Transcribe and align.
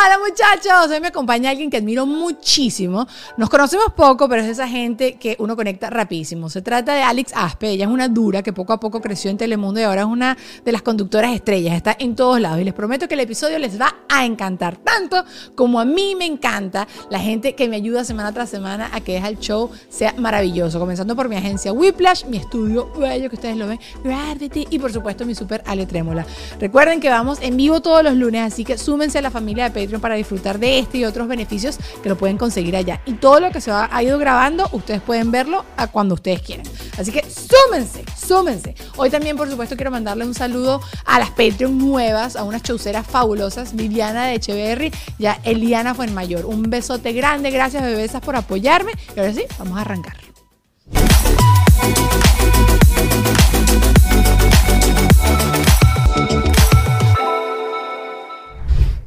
Hola 0.00 0.16
muchachos, 0.18 0.92
hoy 0.92 1.00
me 1.00 1.08
acompaña 1.08 1.50
alguien 1.50 1.70
que 1.70 1.76
admiro 1.76 2.06
muchísimo. 2.06 3.08
Nos 3.36 3.50
conocemos 3.50 3.86
poco, 3.96 4.28
pero 4.28 4.42
es 4.42 4.48
esa 4.48 4.68
gente 4.68 5.14
que 5.14 5.34
uno 5.40 5.56
conecta 5.56 5.90
rapidísimo. 5.90 6.48
Se 6.50 6.62
trata 6.62 6.94
de 6.94 7.02
Alex 7.02 7.32
Aspe, 7.34 7.70
ella 7.70 7.86
es 7.86 7.90
una 7.90 8.06
dura 8.06 8.44
que 8.44 8.52
poco 8.52 8.72
a 8.72 8.78
poco 8.78 9.00
creció 9.00 9.28
en 9.28 9.36
Telemundo 9.38 9.80
y 9.80 9.82
ahora 9.82 10.02
es 10.02 10.06
una 10.06 10.38
de 10.64 10.70
las 10.70 10.82
conductoras 10.82 11.34
estrellas, 11.34 11.74
está 11.74 11.96
en 11.98 12.14
todos 12.14 12.40
lados 12.40 12.60
y 12.60 12.64
les 12.64 12.74
prometo 12.74 13.08
que 13.08 13.14
el 13.14 13.20
episodio 13.20 13.58
les 13.58 13.80
va 13.80 13.92
a 14.08 14.24
encantar, 14.24 14.76
tanto 14.76 15.24
como 15.56 15.80
a 15.80 15.84
mí 15.84 16.14
me 16.14 16.26
encanta 16.26 16.86
la 17.10 17.18
gente 17.18 17.56
que 17.56 17.68
me 17.68 17.74
ayuda 17.74 18.04
semana 18.04 18.32
tras 18.32 18.50
semana 18.50 18.90
a 18.92 19.00
que 19.00 19.16
el 19.16 19.38
show 19.40 19.68
sea 19.88 20.14
maravilloso, 20.16 20.78
comenzando 20.78 21.16
por 21.16 21.28
mi 21.28 21.34
agencia 21.34 21.72
Whiplash, 21.72 22.24
mi 22.26 22.36
estudio 22.36 22.88
bello 22.96 23.28
que 23.28 23.34
ustedes 23.34 23.56
lo 23.56 23.66
ven, 23.66 23.80
Gravity 24.04 24.68
y 24.70 24.78
por 24.78 24.92
supuesto 24.92 25.26
mi 25.26 25.34
super 25.34 25.60
Ale 25.66 25.86
Trémola. 25.86 26.24
Recuerden 26.60 27.00
que 27.00 27.10
vamos 27.10 27.38
en 27.42 27.56
vivo 27.56 27.82
todos 27.82 28.04
los 28.04 28.14
lunes, 28.14 28.52
así 28.52 28.64
que 28.64 28.78
súmense 28.78 29.18
a 29.18 29.22
la 29.22 29.32
familia 29.32 29.64
de 29.64 29.70
Patreon 29.70 29.87
para 30.00 30.14
disfrutar 30.14 30.58
de 30.58 30.78
este 30.78 30.98
y 30.98 31.04
otros 31.04 31.28
beneficios 31.28 31.78
que 32.02 32.08
lo 32.08 32.16
pueden 32.16 32.36
conseguir 32.36 32.76
allá. 32.76 33.00
Y 33.06 33.14
todo 33.14 33.40
lo 33.40 33.50
que 33.50 33.60
se 33.60 33.70
ha, 33.70 34.02
ido 34.02 34.18
grabando, 34.18 34.68
ustedes 34.72 35.00
pueden 35.00 35.30
verlo 35.30 35.64
a 35.76 35.86
cuando 35.86 36.14
ustedes 36.14 36.42
quieran. 36.42 36.66
Así 36.98 37.10
que 37.10 37.24
súmense, 37.28 38.04
súmense. 38.16 38.74
Hoy 38.96 39.10
también, 39.10 39.36
por 39.36 39.48
supuesto, 39.48 39.76
quiero 39.76 39.90
mandarle 39.90 40.26
un 40.26 40.34
saludo 40.34 40.80
a 41.04 41.18
las 41.18 41.30
Patreon 41.30 41.78
nuevas, 41.78 42.36
a 42.36 42.44
unas 42.44 42.62
chauceras 42.62 43.06
fabulosas, 43.06 43.74
Viviana 43.74 44.26
de 44.26 44.34
Echeverry, 44.34 44.92
ya 45.18 45.40
Eliana 45.44 45.94
fue 45.94 46.06
en 46.06 46.14
mayor. 46.14 46.46
Un 46.46 46.62
besote 46.64 47.12
grande, 47.12 47.50
gracias 47.50 47.82
bebesas 47.82 48.20
por 48.20 48.36
apoyarme. 48.36 48.92
Y 49.16 49.20
ahora 49.20 49.32
sí, 49.32 49.44
vamos 49.58 49.78
a 49.78 49.80
arrancar. 49.82 50.16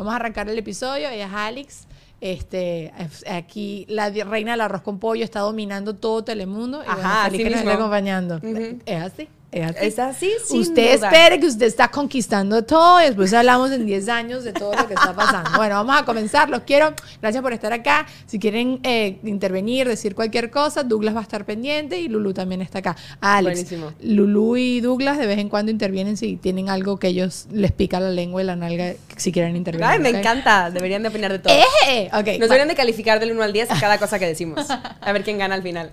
Vamos 0.02 0.14
a 0.14 0.16
arrancar 0.16 0.50
el 0.50 0.58
episodio. 0.58 1.10
Ella 1.10 1.28
es 1.28 1.32
Alex. 1.32 1.88
Este, 2.22 2.92
aquí 3.30 3.86
la 3.88 4.10
reina 4.10 4.54
del 4.54 4.62
arroz 4.62 4.82
con 4.82 4.98
pollo 4.98 5.24
está 5.24 5.42
dominando 5.42 5.96
todo 5.96 6.24
Telemundo. 6.24 6.82
Ajá, 6.88 7.30
bueno, 7.30 7.44
que 7.44 7.50
nos 7.52 7.68
acompañando. 7.68 8.40
Es 8.88 9.00
así. 9.00 9.30
Es 9.52 10.00
así. 10.00 10.32
usted 10.50 10.94
espere 10.94 11.38
que 11.38 11.48
usted 11.48 11.66
está 11.66 11.90
conquistando 11.90 12.64
todo 12.64 13.02
y 13.02 13.06
después 13.06 13.34
hablamos 13.34 13.70
en 13.72 13.86
10 13.86 14.08
años 14.08 14.46
de 14.46 14.54
todo 14.54 14.74
lo 14.74 14.88
que 14.88 14.94
está 14.94 15.14
pasando. 15.14 15.52
bueno, 15.58 15.76
vamos 15.76 16.02
a 16.02 16.06
comenzar. 16.06 16.50
Los 16.50 16.62
quiero. 16.62 16.94
Gracias 17.22 17.44
por 17.44 17.52
estar 17.52 17.74
acá. 17.74 18.06
Si 18.26 18.40
quieren 18.40 18.80
eh, 18.84 19.20
intervenir, 19.24 19.90
decir 19.90 20.16
cualquier 20.16 20.52
cosa, 20.52 20.84
Douglas 20.84 21.14
va 21.14 21.20
a 21.20 21.24
estar 21.24 21.44
pendiente 21.44 22.00
y 22.00 22.08
Lulu 22.08 22.34
también 22.34 22.62
está 22.62 22.80
acá. 22.80 22.96
Alex, 23.20 23.58
Buenísimo. 23.58 23.94
Lulu 24.02 24.56
y 24.56 24.80
Douglas 24.80 25.18
de 25.18 25.28
vez 25.28 25.40
en 25.40 25.50
cuando 25.50 25.70
intervienen 25.70 26.16
si 26.16 26.38
tienen 26.38 26.70
algo 26.70 26.98
que 26.98 27.08
ellos 27.08 27.48
les 27.52 27.74
pica 27.74 28.00
la 28.00 28.10
lengua 28.10 28.42
y 28.42 28.46
la 28.46 28.56
nalga 28.56 28.94
si 29.18 29.34
quieren 29.34 29.58
intervenir. 29.58 29.90
Ay, 29.90 30.00
me 30.00 30.10
encanta. 30.10 30.72
Deberían 30.72 31.04
de 31.04 31.10
opinar 31.10 31.30
de 31.30 31.40
todo. 31.40 31.54
Eh, 31.88 32.10
okay, 32.14 32.40
Nos 32.40 32.48
deberían 32.48 32.70
de 32.70 32.76
calificar 32.76 33.20
del 33.20 33.34
1 33.34 33.44
al 33.44 33.52
10 33.52 33.72
a 33.72 33.80
cada 33.82 33.98
cosa 33.98 34.18
que 34.18 34.28
decimos. 34.28 34.66
A 34.70 35.12
ver 35.12 35.24
quién 35.24 35.38
gana 35.38 35.56
al 35.56 35.64
final. 35.64 35.92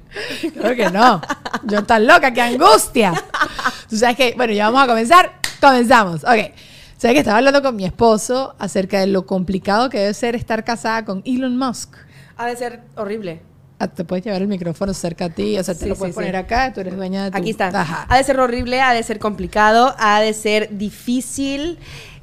Creo 0.55 0.77
que 0.77 0.91
no. 0.91 1.21
Yo 1.65 1.83
tan 1.83 2.07
loca, 2.07 2.33
qué 2.33 2.43
angustia. 2.43 3.13
Tú 3.89 3.97
sabes 3.97 4.17
que, 4.17 4.35
bueno, 4.37 4.53
ya 4.53 4.67
vamos 4.67 4.83
a 4.83 4.87
comenzar. 4.87 5.41
Comenzamos. 5.61 6.25
Ok. 6.25 6.53
Sabes 6.99 7.15
que 7.15 7.19
estaba 7.19 7.39
hablando 7.39 7.63
con 7.63 7.77
mi 7.77 7.85
esposo 7.85 8.57
acerca 8.59 8.99
de 8.99 9.07
lo 9.07 9.25
complicado 9.25 9.89
que 9.89 9.99
debe 9.99 10.15
ser 10.15 10.35
estar 10.35 10.65
casada 10.65 11.05
con 11.05 11.23
Elon 11.25 11.57
Musk. 11.57 11.95
Ha 12.37 12.47
de 12.47 12.57
ser 12.57 12.81
horrible. 12.97 13.41
Ah, 13.81 13.87
te 13.87 14.05
puedes 14.05 14.25
llevar 14.25 14.43
el 14.43 14.49
micrófono 14.49 14.93
cerca 14.93 15.27
a 15.27 15.29
ti, 15.29 15.57
o 15.57 15.63
sea, 15.63 15.77
te 15.77 15.87
lo 15.87 15.95
puedes 15.95 16.13
poner 16.13 16.35
acá, 16.35 16.73
tú 16.73 16.81
eres 16.81 16.97
dueña 16.97 17.27
de 17.27 17.31
tu... 17.31 17.39
Aquí 17.39 17.51
está. 17.51 18.07
Ha 18.09 18.17
de 18.17 18.25
ser 18.25 18.41
horrible, 18.41 18.81
ha 18.81 18.93
de 18.93 19.05
ser 19.05 19.21
complicado, 19.21 19.95
ha 19.99 20.21
de 20.21 20.33
ser 20.33 20.77
difícil. 20.77 21.79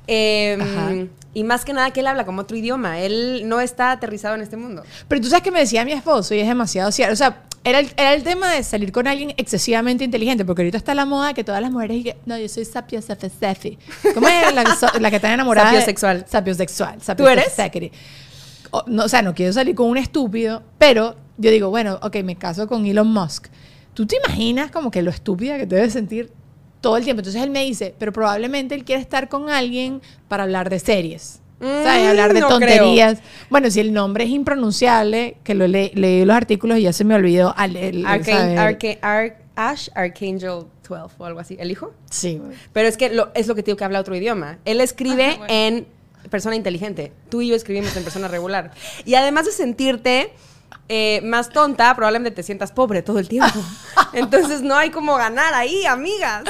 Eh, 0.08 1.08
y 1.34 1.44
más 1.44 1.66
que 1.66 1.74
nada 1.74 1.92
que 1.92 2.00
él 2.00 2.08
habla 2.08 2.26
como 2.26 2.42
otro 2.42 2.56
idioma. 2.56 3.00
Él 3.00 3.44
no 3.46 3.60
está 3.60 3.92
aterrizado 3.92 4.36
en 4.36 4.42
este 4.42 4.56
mundo. 4.58 4.84
Pero 5.08 5.22
tú 5.22 5.28
sabes 5.28 5.44
que 5.44 5.52
me 5.52 5.60
decía 5.60 5.84
mi 5.84 5.92
esposo, 5.92 6.34
y 6.34 6.40
es 6.40 6.48
demasiado 6.48 6.92
cierto. 6.92 7.14
O 7.14 7.18
sea, 7.18 7.44
era 7.66 7.80
el, 7.80 7.92
era 7.98 8.14
el 8.14 8.24
tema 8.24 8.54
de 8.54 8.64
salir 8.64 8.92
con 8.92 9.08
alguien 9.08 9.34
excesivamente 9.38 10.04
inteligente, 10.04 10.46
porque 10.46 10.62
ahorita 10.62 10.78
está 10.78 10.94
la 10.94 11.06
moda 11.06 11.34
que 11.34 11.44
todas 11.44 11.62
las 11.62 11.72
mujeres 11.72 11.98
dicen, 11.98 12.18
no, 12.26 12.38
yo 12.38 12.48
soy 12.48 12.64
sapiosexual. 12.64 13.78
¿Cómo 14.14 14.28
es 14.28 14.54
la, 14.54 15.10
que 15.10 15.16
está 15.16 15.34
enamorada? 15.34 15.72
Sapiosexual. 15.72 16.26
Sapiosexual. 16.28 17.00
¿Tú 17.18 17.28
eres? 17.28 17.54
O, 18.72 18.84
no, 18.88 19.04
o 19.06 19.10
sea, 19.10 19.22
no 19.22 19.34
quiero 19.34 19.52
salir 19.52 19.76
con 19.76 19.90
un 19.90 19.98
estúpido, 19.98 20.64
pero 20.78 21.16
yo 21.38 21.52
digo, 21.52 21.70
bueno, 21.70 22.00
ok, 22.02 22.18
me 22.24 22.36
caso 22.36 22.68
con 22.68 22.86
Elon 22.86 23.12
Musk. 23.12 23.48
¿Tú 23.94 24.06
te 24.06 24.18
imaginas 24.18 24.72
como 24.72 24.92
que 24.92 25.02
lo 25.02 25.10
estúpida 25.10 25.58
que 25.58 25.66
te 25.66 25.76
debes 25.76 25.94
sentir 25.94 26.32
todo 26.86 26.98
el 26.98 27.04
tiempo. 27.04 27.22
Entonces 27.22 27.42
él 27.42 27.50
me 27.50 27.64
dice, 27.66 27.96
pero 27.98 28.14
probablemente 28.14 28.76
él 28.76 28.86
quiere 28.86 29.02
estar 29.02 29.28
con 29.28 29.50
alguien 29.50 30.04
para 30.28 30.44
hablar 30.44 30.70
de 30.70 30.78
series. 30.78 31.40
¿sabes? 31.60 32.04
Mm, 32.04 32.10
hablar 32.10 32.34
de 32.36 32.42
tonterías. 32.42 33.18
Bueno, 33.50 33.72
si 33.72 33.80
el 33.80 33.92
nombre 33.92 34.26
es 34.26 34.30
impronunciable, 34.30 35.38
que 35.44 35.56
lo 35.56 35.66
leí 35.66 36.26
los 36.26 36.36
artículos 36.36 36.78
y 36.78 36.84
ya 36.84 36.94
se 36.94 37.04
me 37.04 37.16
olvidó. 37.16 37.56
El, 37.58 38.06
Ash 39.56 39.90
Archangel 39.96 40.66
12 40.88 41.16
o 41.18 41.26
algo 41.26 41.40
así. 41.40 41.58
¿El 41.60 41.72
hijo? 41.72 41.92
Sí. 42.12 42.40
Pero 42.72 42.88
es 42.88 42.98
que 42.98 43.10
lo, 43.10 43.32
es 43.34 43.48
lo 43.48 43.56
que 43.56 43.64
tengo 43.64 43.78
que 43.78 43.84
habla 43.84 44.00
otro 44.00 44.16
idioma. 44.16 44.60
Él 44.64 44.80
escribe 44.80 45.40
ah, 45.42 45.46
en 45.50 45.88
persona 46.30 46.56
inteligente. 46.56 47.14
Tú 47.30 47.42
y 47.42 47.48
yo 47.48 47.56
escribimos 47.56 47.98
en 47.98 48.04
persona 48.04 48.28
regular. 48.28 48.74
Y 49.06 49.16
además 49.16 49.46
de 49.46 49.54
sentirte 49.54 50.34
eh, 50.88 51.22
más 51.24 51.50
tonta, 51.50 51.96
probablemente 51.96 52.36
te 52.36 52.44
sientas 52.44 52.72
pobre 52.72 53.02
todo 53.02 53.20
el 53.20 53.28
tiempo. 53.28 53.60
Entonces 54.14 54.62
no 54.62 54.76
hay 54.76 54.90
como 54.90 55.16
ganar 55.16 55.54
ahí, 55.54 55.86
amigas. 55.86 56.44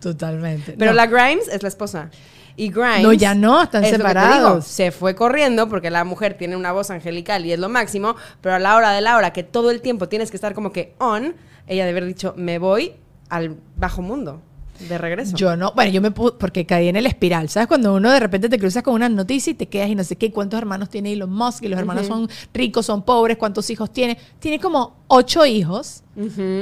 Totalmente. 0.00 0.74
Pero 0.78 0.92
la 0.92 1.06
Grimes 1.06 1.48
es 1.48 1.62
la 1.62 1.68
esposa. 1.68 2.10
Y 2.54 2.70
Grimes. 2.70 3.02
No, 3.02 3.12
ya 3.12 3.34
no, 3.34 3.62
están 3.62 3.84
separados. 3.84 4.66
se 4.66 4.92
fue 4.92 5.14
corriendo 5.14 5.68
porque 5.68 5.90
la 5.90 6.04
mujer 6.04 6.34
tiene 6.34 6.54
una 6.54 6.72
voz 6.72 6.90
angelical 6.90 7.46
y 7.46 7.52
es 7.52 7.58
lo 7.58 7.68
máximo, 7.68 8.14
pero 8.40 8.56
a 8.56 8.58
la 8.58 8.76
hora 8.76 8.92
de 8.92 9.00
la 9.00 9.16
hora 9.16 9.32
que 9.32 9.42
todo 9.42 9.70
el 9.70 9.80
tiempo 9.80 10.08
tienes 10.08 10.30
que 10.30 10.36
estar 10.36 10.52
como 10.52 10.70
que 10.70 10.94
on, 10.98 11.34
ella 11.66 11.86
debe 11.86 11.98
haber 11.98 12.08
dicho, 12.08 12.34
me 12.36 12.58
voy 12.58 12.94
al 13.30 13.56
bajo 13.76 14.02
mundo 14.02 14.42
de 14.78 14.98
regreso. 14.98 15.36
Yo 15.36 15.56
no, 15.56 15.72
bueno, 15.74 15.90
yo 15.90 16.00
me 16.00 16.10
pude, 16.10 16.32
porque 16.32 16.66
caí 16.66 16.88
en 16.88 16.96
el 16.96 17.06
espiral, 17.06 17.48
¿sabes? 17.48 17.68
Cuando 17.68 17.94
uno 17.94 18.10
de 18.10 18.20
repente 18.20 18.48
te 18.48 18.58
cruzas 18.58 18.82
con 18.82 18.94
una 18.94 19.08
noticia 19.08 19.50
y 19.50 19.54
te 19.54 19.68
quedas 19.68 19.88
y 19.88 19.94
no 19.94 20.04
sé 20.04 20.16
qué, 20.16 20.32
cuántos 20.32 20.58
hermanos 20.58 20.88
tiene 20.88 21.12
Elon 21.12 21.30
Musk, 21.30 21.64
y 21.64 21.68
los 21.68 21.78
hermanos 21.78 22.06
son 22.06 22.28
ricos, 22.52 22.86
son 22.86 23.02
pobres, 23.02 23.36
cuántos 23.36 23.68
hijos 23.70 23.92
tiene. 23.92 24.18
Tiene 24.38 24.58
como 24.58 24.96
ocho 25.08 25.46
hijos, 25.46 26.02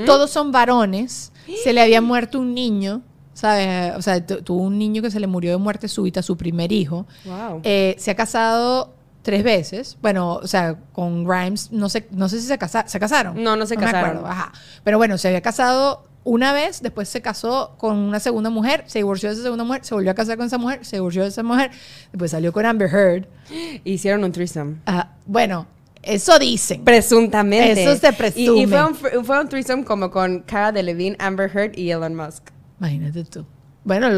todos 0.06 0.30
son 0.30 0.52
varones, 0.52 1.32
se 1.62 1.72
le 1.72 1.80
había 1.80 2.00
muerto 2.02 2.40
un 2.40 2.54
niño. 2.54 3.02
¿Sabes? 3.32 3.96
O 3.96 4.02
sea, 4.02 4.26
tuvo 4.26 4.64
un 4.64 4.78
niño 4.78 5.00
que 5.00 5.10
se 5.10 5.18
le 5.18 5.26
murió 5.26 5.52
de 5.52 5.56
muerte 5.56 5.88
súbita, 5.88 6.20
su 6.20 6.36
primer 6.36 6.72
hijo. 6.72 7.06
Wow. 7.24 7.60
Eh, 7.62 7.94
se 7.98 8.10
ha 8.10 8.14
casado 8.14 8.92
tres 9.22 9.42
veces. 9.42 9.96
Bueno, 10.02 10.34
o 10.34 10.46
sea, 10.46 10.76
con 10.92 11.24
Grimes, 11.24 11.72
no 11.72 11.88
sé, 11.88 12.06
no 12.10 12.28
sé 12.28 12.40
si 12.40 12.46
se, 12.46 12.58
casa, 12.58 12.86
se 12.86 13.00
casaron. 13.00 13.42
No, 13.42 13.56
no 13.56 13.64
se 13.64 13.76
casaron. 13.76 14.26
Ajá. 14.26 14.52
Pero 14.84 14.98
bueno, 14.98 15.16
se 15.16 15.28
había 15.28 15.40
casado 15.40 16.04
una 16.24 16.52
vez, 16.52 16.82
después 16.82 17.08
se 17.08 17.22
casó 17.22 17.74
con 17.78 17.96
una 17.96 18.20
segunda 18.20 18.50
mujer, 18.50 18.84
se 18.86 18.98
divorció 18.98 19.30
de 19.30 19.34
esa 19.34 19.42
segunda 19.42 19.64
mujer, 19.64 19.84
se 19.84 19.94
volvió 19.94 20.10
a 20.10 20.14
casar 20.14 20.36
con 20.36 20.46
esa 20.46 20.58
mujer, 20.58 20.84
se 20.84 20.96
divorció 20.96 21.22
de 21.22 21.28
esa 21.28 21.42
mujer, 21.42 21.70
después 22.12 22.30
salió 22.30 22.52
con 22.52 22.66
Amber 22.66 22.88
Heard. 22.92 23.26
Hicieron 23.84 24.24
un 24.24 24.32
threesome. 24.32 24.76
Ah, 24.86 25.12
bueno, 25.26 25.66
eso 26.02 26.38
dicen. 26.38 26.84
Presuntamente. 26.84 27.82
Eso 27.82 27.96
se 27.96 28.12
presume. 28.12 28.62
Y, 28.62 28.66
fue, 28.66 28.84
un, 28.84 28.94
fue, 29.24 29.40
un, 29.40 29.48
threesome 29.48 29.84
como 29.84 30.10
con 30.10 30.40
Cara 30.40 30.72
Delevingne, 30.72 31.16
Amber 31.18 31.50
Heard 31.54 31.78
y 31.78 31.90
Elon 31.90 32.14
Musk. 32.14 32.50
Imagínate 32.78 33.24
tú. 33.24 33.46
Bueno, 33.84 34.08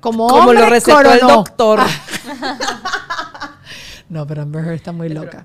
como, 0.00 0.28
como 0.28 0.52
lo 0.52 0.66
recetó 0.66 1.00
el 1.00 1.20
doctor. 1.20 1.80
no, 4.08 4.26
pero 4.28 4.42
Amber 4.42 4.64
Heard 4.64 4.74
está 4.74 4.92
muy 4.92 5.08
loca. 5.08 5.44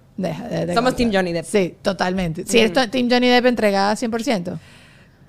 Somos 0.76 0.96
Team 0.96 1.12
Johnny 1.12 1.34
Depp. 1.34 1.46
Sí, 1.46 1.76
totalmente. 1.82 2.46
Si 2.46 2.60
eres 2.60 2.92
Team 2.92 3.10
Johnny 3.10 3.28
Depp 3.28 3.48
entregada 3.48 3.94
100%. 3.94 4.60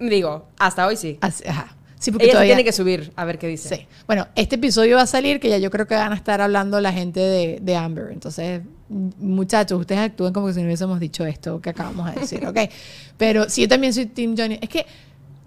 Digo, 0.01 0.49
hasta 0.59 0.87
hoy 0.87 0.97
sí. 0.97 1.19
ajá. 1.21 1.75
Sí, 1.99 2.13
porque 2.13 2.27
Ella 2.27 2.43
tiene 2.43 2.63
que 2.63 2.73
subir 2.73 3.13
a 3.17 3.25
ver 3.25 3.39
qué 3.39 3.49
dice. 3.49 3.75
Sí. 3.75 3.87
Bueno, 4.07 4.29
este 4.37 4.55
episodio 4.55 4.97
va 4.97 5.03
a 5.03 5.07
salir 5.07 5.41
que 5.41 5.49
ya 5.49 5.59
yo 5.59 5.71
creo 5.71 5.87
que 5.87 5.97
van 5.97 6.13
a 6.13 6.15
estar 6.15 6.41
hablando 6.41 6.81
la 6.81 6.93
gente 6.93 7.19
de, 7.19 7.59
de 7.61 7.77
Amber. 7.77 8.11
Entonces, 8.13 8.63
muchachos, 8.89 9.81
ustedes 9.81 10.01
actúen 10.01 10.33
como 10.33 10.53
si 10.53 10.61
no 10.61 10.67
hubiésemos 10.67 11.01
dicho 11.01 11.27
esto 11.27 11.61
que 11.61 11.71
acabamos 11.71 12.15
de 12.15 12.21
decir, 12.21 12.47
¿ok? 12.47 12.59
Pero 13.17 13.51
si 13.51 13.63
yo 13.63 13.69
también 13.69 13.93
soy 13.93 14.07
Team 14.07 14.37
Johnny. 14.39 14.59
Es 14.63 14.69
que, 14.69 14.87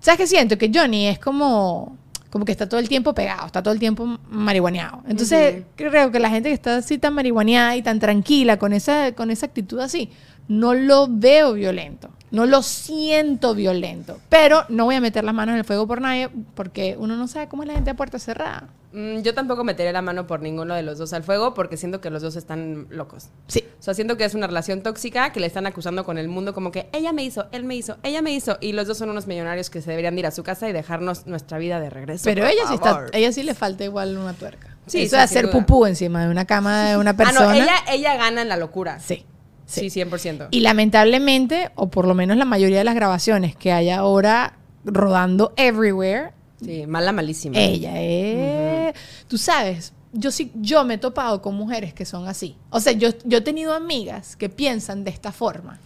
¿sabes 0.01 0.17
qué 0.17 0.27
siento? 0.27 0.57
Que 0.57 0.69
Johnny 0.73 1.07
es 1.07 1.19
como 1.19 1.97
como 2.31 2.45
que 2.45 2.53
está 2.53 2.67
todo 2.67 2.79
el 2.79 2.87
tiempo 2.87 3.13
pegado, 3.13 3.45
está 3.45 3.61
todo 3.61 3.73
el 3.73 3.79
tiempo 3.79 4.17
marihuaneado. 4.29 5.03
Entonces, 5.05 5.63
creo 5.75 6.11
que 6.11 6.19
la 6.19 6.29
gente 6.29 6.47
que 6.47 6.55
está 6.55 6.77
así 6.77 6.97
tan 6.97 7.13
marihuaneada 7.13 7.75
y 7.75 7.81
tan 7.81 7.99
tranquila 7.99 8.57
con 8.57 8.71
esa, 8.71 9.11
con 9.11 9.31
esa 9.31 9.47
actitud 9.47 9.79
así, 9.79 10.09
no 10.47 10.73
lo 10.73 11.07
veo 11.09 11.53
violento. 11.53 12.09
No 12.31 12.45
lo 12.45 12.63
siento 12.63 13.53
violento, 13.53 14.19
pero 14.29 14.63
no 14.69 14.85
voy 14.85 14.95
a 14.95 15.01
meter 15.01 15.23
las 15.25 15.33
manos 15.33 15.53
en 15.53 15.59
el 15.59 15.65
fuego 15.65 15.85
por 15.85 15.99
nadie 15.99 16.29
porque 16.55 16.95
uno 16.97 17.17
no 17.17 17.27
sabe 17.27 17.49
cómo 17.49 17.63
es 17.63 17.67
la 17.67 17.75
gente 17.75 17.91
a 17.91 17.95
puerta 17.95 18.19
cerrada. 18.19 18.69
Mm, 18.93 19.19
yo 19.19 19.33
tampoco 19.33 19.63
meteré 19.63 19.91
la 19.93 20.01
mano 20.01 20.27
por 20.27 20.41
ninguno 20.41 20.73
de 20.73 20.81
los 20.81 20.97
dos 20.97 21.11
al 21.13 21.23
fuego 21.23 21.53
porque 21.53 21.77
siento 21.77 21.99
que 22.01 22.09
los 22.09 22.21
dos 22.21 22.35
están 22.37 22.87
locos. 22.89 23.27
Sí. 23.47 23.65
O 23.79 23.83
sea, 23.83 23.93
siento 23.93 24.15
que 24.15 24.25
es 24.25 24.33
una 24.33 24.47
relación 24.47 24.81
tóxica 24.81 25.31
que 25.31 25.39
le 25.39 25.47
están 25.47 25.65
acusando 25.67 26.05
con 26.05 26.17
el 26.17 26.29
mundo 26.29 26.53
como 26.53 26.71
que 26.71 26.89
ella 26.93 27.11
me 27.11 27.23
hizo, 27.23 27.47
él 27.51 27.63
me 27.65 27.75
hizo, 27.75 27.97
ella 28.03 28.21
me 28.21 28.31
hizo 28.31 28.57
y 28.61 28.73
los 28.73 28.87
dos 28.87 28.97
son 28.97 29.09
unos 29.09 29.27
millonarios 29.27 29.69
que 29.69 29.81
se 29.81 29.89
deberían 29.89 30.17
ir 30.17 30.25
a 30.25 30.31
su 30.31 30.43
casa 30.43 30.69
y 30.69 30.73
dejarnos 30.73 31.27
nuestra 31.27 31.57
vida 31.57 31.79
de 31.79 31.89
regreso. 31.89 32.23
Pero 32.23 32.45
ella 32.45 32.61
sí 32.67 32.75
está, 32.75 33.07
ella 33.11 33.31
sí 33.33 33.43
le 33.43 33.55
falta 33.55 33.83
igual 33.83 34.17
una 34.17 34.33
tuerca. 34.33 34.77
Sí, 34.87 35.03
Eso 35.03 35.17
de 35.17 35.21
hacer 35.21 35.45
duda. 35.45 35.53
pupú 35.53 35.85
encima 35.85 36.23
de 36.23 36.29
una 36.31 36.45
cama 36.45 36.89
de 36.89 36.97
una 36.97 37.15
persona. 37.15 37.51
Ah, 37.51 37.53
no, 37.55 37.61
ella, 37.61 37.75
ella 37.89 38.15
gana 38.15 38.41
en 38.41 38.49
la 38.49 38.57
locura. 38.57 38.99
Sí. 38.99 39.25
Sí, 39.71 39.89
100%. 39.89 40.47
Y 40.51 40.59
lamentablemente, 40.59 41.71
o 41.75 41.89
por 41.89 42.07
lo 42.07 42.13
menos 42.13 42.37
la 42.37 42.45
mayoría 42.45 42.79
de 42.79 42.83
las 42.83 42.95
grabaciones 42.95 43.55
que 43.55 43.71
hay 43.71 43.89
ahora 43.89 44.57
rodando 44.83 45.53
everywhere, 45.55 46.31
Sí, 46.63 46.85
mala, 46.85 47.11
malísima. 47.11 47.57
ella 47.57 47.99
es. 48.01 48.95
Tú 49.27 49.37
sabes, 49.37 49.93
yo 50.13 50.29
sí, 50.29 50.51
yo 50.55 50.83
me 50.83 50.95
he 50.95 50.97
topado 50.97 51.41
con 51.41 51.55
mujeres 51.55 51.93
que 51.93 52.05
son 52.05 52.27
así. 52.27 52.55
O 52.69 52.79
sea, 52.79 52.93
yo, 52.93 53.09
yo 53.23 53.39
he 53.39 53.41
tenido 53.41 53.73
amigas 53.73 54.35
que 54.35 54.49
piensan 54.49 55.03
de 55.03 55.09
esta 55.11 55.31
forma. 55.31 55.79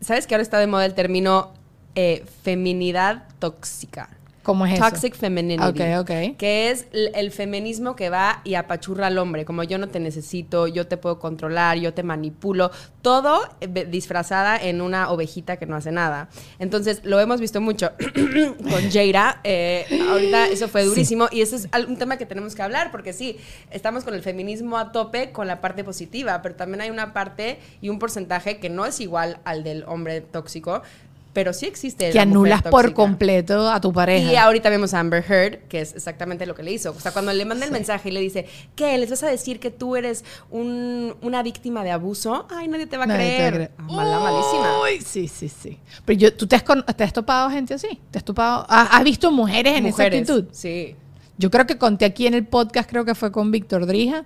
¿Sabes 0.00 0.26
que 0.26 0.34
ahora 0.34 0.42
está 0.42 0.58
de 0.58 0.66
moda 0.66 0.84
el 0.84 0.94
término 0.94 1.52
eh, 1.94 2.24
feminidad 2.42 3.24
tóxica? 3.38 4.10
¿Cómo 4.42 4.66
es 4.66 4.78
Toxic 4.78 5.12
eso? 5.14 5.20
femininity. 5.20 5.62
Ok, 5.64 6.00
ok. 6.00 6.36
Que 6.36 6.70
es 6.70 6.86
el 6.92 7.30
feminismo 7.30 7.94
que 7.94 8.10
va 8.10 8.40
y 8.44 8.54
apachurra 8.54 9.06
al 9.06 9.18
hombre. 9.18 9.44
Como 9.44 9.62
yo 9.62 9.78
no 9.78 9.88
te 9.88 10.00
necesito, 10.00 10.66
yo 10.66 10.86
te 10.86 10.96
puedo 10.96 11.18
controlar, 11.18 11.78
yo 11.78 11.94
te 11.94 12.02
manipulo. 12.02 12.70
Todo 13.02 13.40
eh, 13.60 13.86
disfrazada 13.88 14.56
en 14.56 14.80
una 14.80 15.10
ovejita 15.10 15.56
que 15.56 15.66
no 15.66 15.76
hace 15.76 15.92
nada. 15.92 16.28
Entonces, 16.58 17.02
lo 17.04 17.20
hemos 17.20 17.40
visto 17.40 17.60
mucho 17.60 17.90
con 18.70 18.90
Jaira. 18.90 19.40
eh, 19.44 19.86
ahorita 20.10 20.46
eso 20.48 20.68
fue 20.68 20.84
durísimo. 20.84 21.28
Y 21.30 21.40
ese 21.42 21.56
es 21.56 21.68
un 21.86 21.96
tema 21.96 22.16
que 22.16 22.26
tenemos 22.26 22.54
que 22.54 22.62
hablar. 22.62 22.90
Porque 22.90 23.12
sí, 23.12 23.38
estamos 23.70 24.04
con 24.04 24.14
el 24.14 24.22
feminismo 24.22 24.78
a 24.78 24.92
tope 24.92 25.30
con 25.32 25.46
la 25.46 25.60
parte 25.60 25.84
positiva. 25.84 26.42
Pero 26.42 26.56
también 26.56 26.80
hay 26.80 26.90
una 26.90 27.12
parte 27.12 27.58
y 27.80 27.88
un 27.88 27.98
porcentaje 27.98 28.58
que 28.58 28.70
no 28.70 28.86
es 28.86 29.00
igual 29.00 29.38
al 29.44 29.62
del 29.62 29.84
hombre 29.86 30.20
tóxico. 30.20 30.82
Pero 31.32 31.54
sí 31.54 31.64
existe. 31.64 32.10
Que 32.10 32.18
la 32.18 32.26
mujer 32.26 32.52
anulas 32.52 32.62
por 32.62 32.92
completo 32.92 33.70
a 33.70 33.80
tu 33.80 33.90
pareja. 33.90 34.30
Y 34.30 34.36
ahorita 34.36 34.68
vemos 34.68 34.92
a 34.92 35.00
Amber 35.00 35.24
Heard, 35.26 35.60
que 35.68 35.80
es 35.80 35.94
exactamente 35.94 36.44
lo 36.44 36.54
que 36.54 36.62
le 36.62 36.72
hizo. 36.72 36.90
O 36.90 37.00
sea, 37.00 37.10
cuando 37.12 37.32
le 37.32 37.44
manda 37.46 37.64
el 37.64 37.72
mensaje 37.72 38.10
y 38.10 38.12
le 38.12 38.20
dice, 38.20 38.46
¿qué? 38.76 38.98
¿Les 38.98 39.08
vas 39.08 39.22
a 39.22 39.28
decir 39.28 39.58
que 39.58 39.70
tú 39.70 39.96
eres 39.96 40.24
un- 40.50 41.14
una 41.22 41.42
víctima 41.42 41.84
de 41.84 41.90
abuso? 41.90 42.46
Ay, 42.50 42.68
nadie 42.68 42.86
te 42.86 42.98
va 42.98 43.04
a 43.04 43.06
Nadie 43.06 43.36
te 43.36 43.42
va 43.42 43.46
a 43.48 43.50
creer. 43.50 43.54
creer. 43.54 43.70
Ah, 43.78 43.82
mala, 43.84 44.18
malísima. 44.20 44.80
Uy, 44.82 45.00
sí, 45.00 45.26
sí, 45.26 45.48
sí. 45.48 45.78
Pero 46.04 46.18
yo, 46.18 46.34
¿tú 46.34 46.46
te 46.46 46.54
has, 46.56 46.64
te 46.96 47.04
has 47.04 47.12
topado 47.14 47.48
gente 47.50 47.72
así? 47.74 47.98
¿Te 48.10 48.18
has 48.18 48.24
topado? 48.24 48.66
¿Has, 48.68 48.88
has 48.92 49.02
visto 49.04 49.30
mujeres 49.30 49.74
en 49.78 49.84
Mujeres, 49.84 50.22
esa 50.22 50.32
actitud? 50.34 50.52
Sí. 50.52 50.96
Yo 51.38 51.50
creo 51.50 51.66
que 51.66 51.78
conté 51.78 52.04
aquí 52.04 52.26
en 52.26 52.34
el 52.34 52.46
podcast, 52.46 52.90
creo 52.90 53.06
que 53.06 53.14
fue 53.14 53.32
con 53.32 53.50
Víctor 53.50 53.86
Drija, 53.86 54.24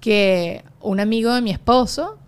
que 0.00 0.64
un 0.80 1.00
amigo 1.00 1.32
de 1.32 1.40
mi 1.40 1.50
esposo, 1.50 2.18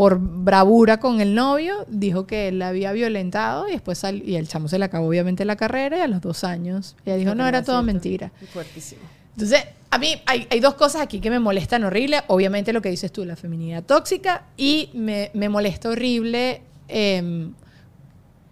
por 0.00 0.18
bravura 0.18 0.98
con 0.98 1.20
el 1.20 1.34
novio, 1.34 1.84
dijo 1.86 2.26
que 2.26 2.48
él 2.48 2.58
la 2.58 2.68
había 2.68 2.90
violentado 2.92 3.68
y 3.68 3.72
después 3.72 3.98
sal- 3.98 4.22
y 4.24 4.36
el 4.36 4.48
chamo 4.48 4.66
se 4.66 4.78
le 4.78 4.86
acabó 4.86 5.06
obviamente 5.06 5.44
la 5.44 5.56
carrera 5.56 5.98
y 5.98 6.00
a 6.00 6.06
los 6.06 6.22
dos 6.22 6.42
años. 6.42 6.96
Ella 7.04 7.16
dijo, 7.16 7.34
no, 7.34 7.46
era 7.46 7.62
todo 7.62 7.82
mentira. 7.82 8.32
Fuertísimo. 8.50 9.02
Entonces, 9.34 9.62
a 9.90 9.98
mí 9.98 10.14
hay, 10.24 10.46
hay 10.50 10.58
dos 10.58 10.72
cosas 10.72 11.02
aquí 11.02 11.20
que 11.20 11.28
me 11.28 11.38
molestan 11.38 11.84
horrible. 11.84 12.22
Obviamente 12.28 12.72
lo 12.72 12.80
que 12.80 12.88
dices 12.88 13.12
tú, 13.12 13.26
la 13.26 13.36
feminidad 13.36 13.82
tóxica, 13.84 14.44
y 14.56 14.88
me, 14.94 15.30
me 15.34 15.50
molesta 15.50 15.90
horrible 15.90 16.62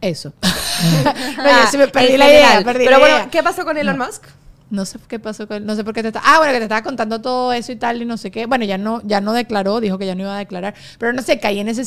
eso. 0.02 0.34
no, 1.38 1.44
ya 1.44 1.66
se 1.70 1.78
me 1.78 1.88
perdí 1.88 2.18
la 2.18 2.28
idea, 2.28 2.60
perdí 2.62 2.80
Pero 2.84 2.90
la 2.90 2.98
bueno, 2.98 3.16
idea. 3.16 3.30
¿qué 3.30 3.42
pasó 3.42 3.64
con 3.64 3.74
Elon 3.78 3.96
Musk? 3.96 4.22
No 4.70 4.84
sé 4.84 4.98
qué 5.08 5.18
pasó 5.18 5.48
con, 5.48 5.64
no 5.64 5.74
sé 5.76 5.84
por 5.84 5.94
qué 5.94 6.02
te 6.02 6.08
está, 6.08 6.20
ah, 6.24 6.38
bueno, 6.38 6.52
que 6.52 6.58
te 6.58 6.64
estaba 6.64 6.82
contando 6.82 7.20
todo 7.20 7.52
eso 7.52 7.72
y 7.72 7.76
tal 7.76 8.02
y 8.02 8.04
no 8.04 8.16
sé 8.18 8.30
qué. 8.30 8.46
Bueno, 8.46 8.64
ya 8.64 8.76
no, 8.78 9.00
ya 9.04 9.20
no 9.20 9.32
declaró, 9.32 9.80
dijo 9.80 9.96
que 9.98 10.06
ya 10.06 10.14
no 10.14 10.22
iba 10.22 10.34
a 10.34 10.38
declarar, 10.38 10.74
pero 10.98 11.12
no 11.12 11.22
sé, 11.22 11.38
caí 11.40 11.58
en 11.58 11.68
ese 11.68 11.82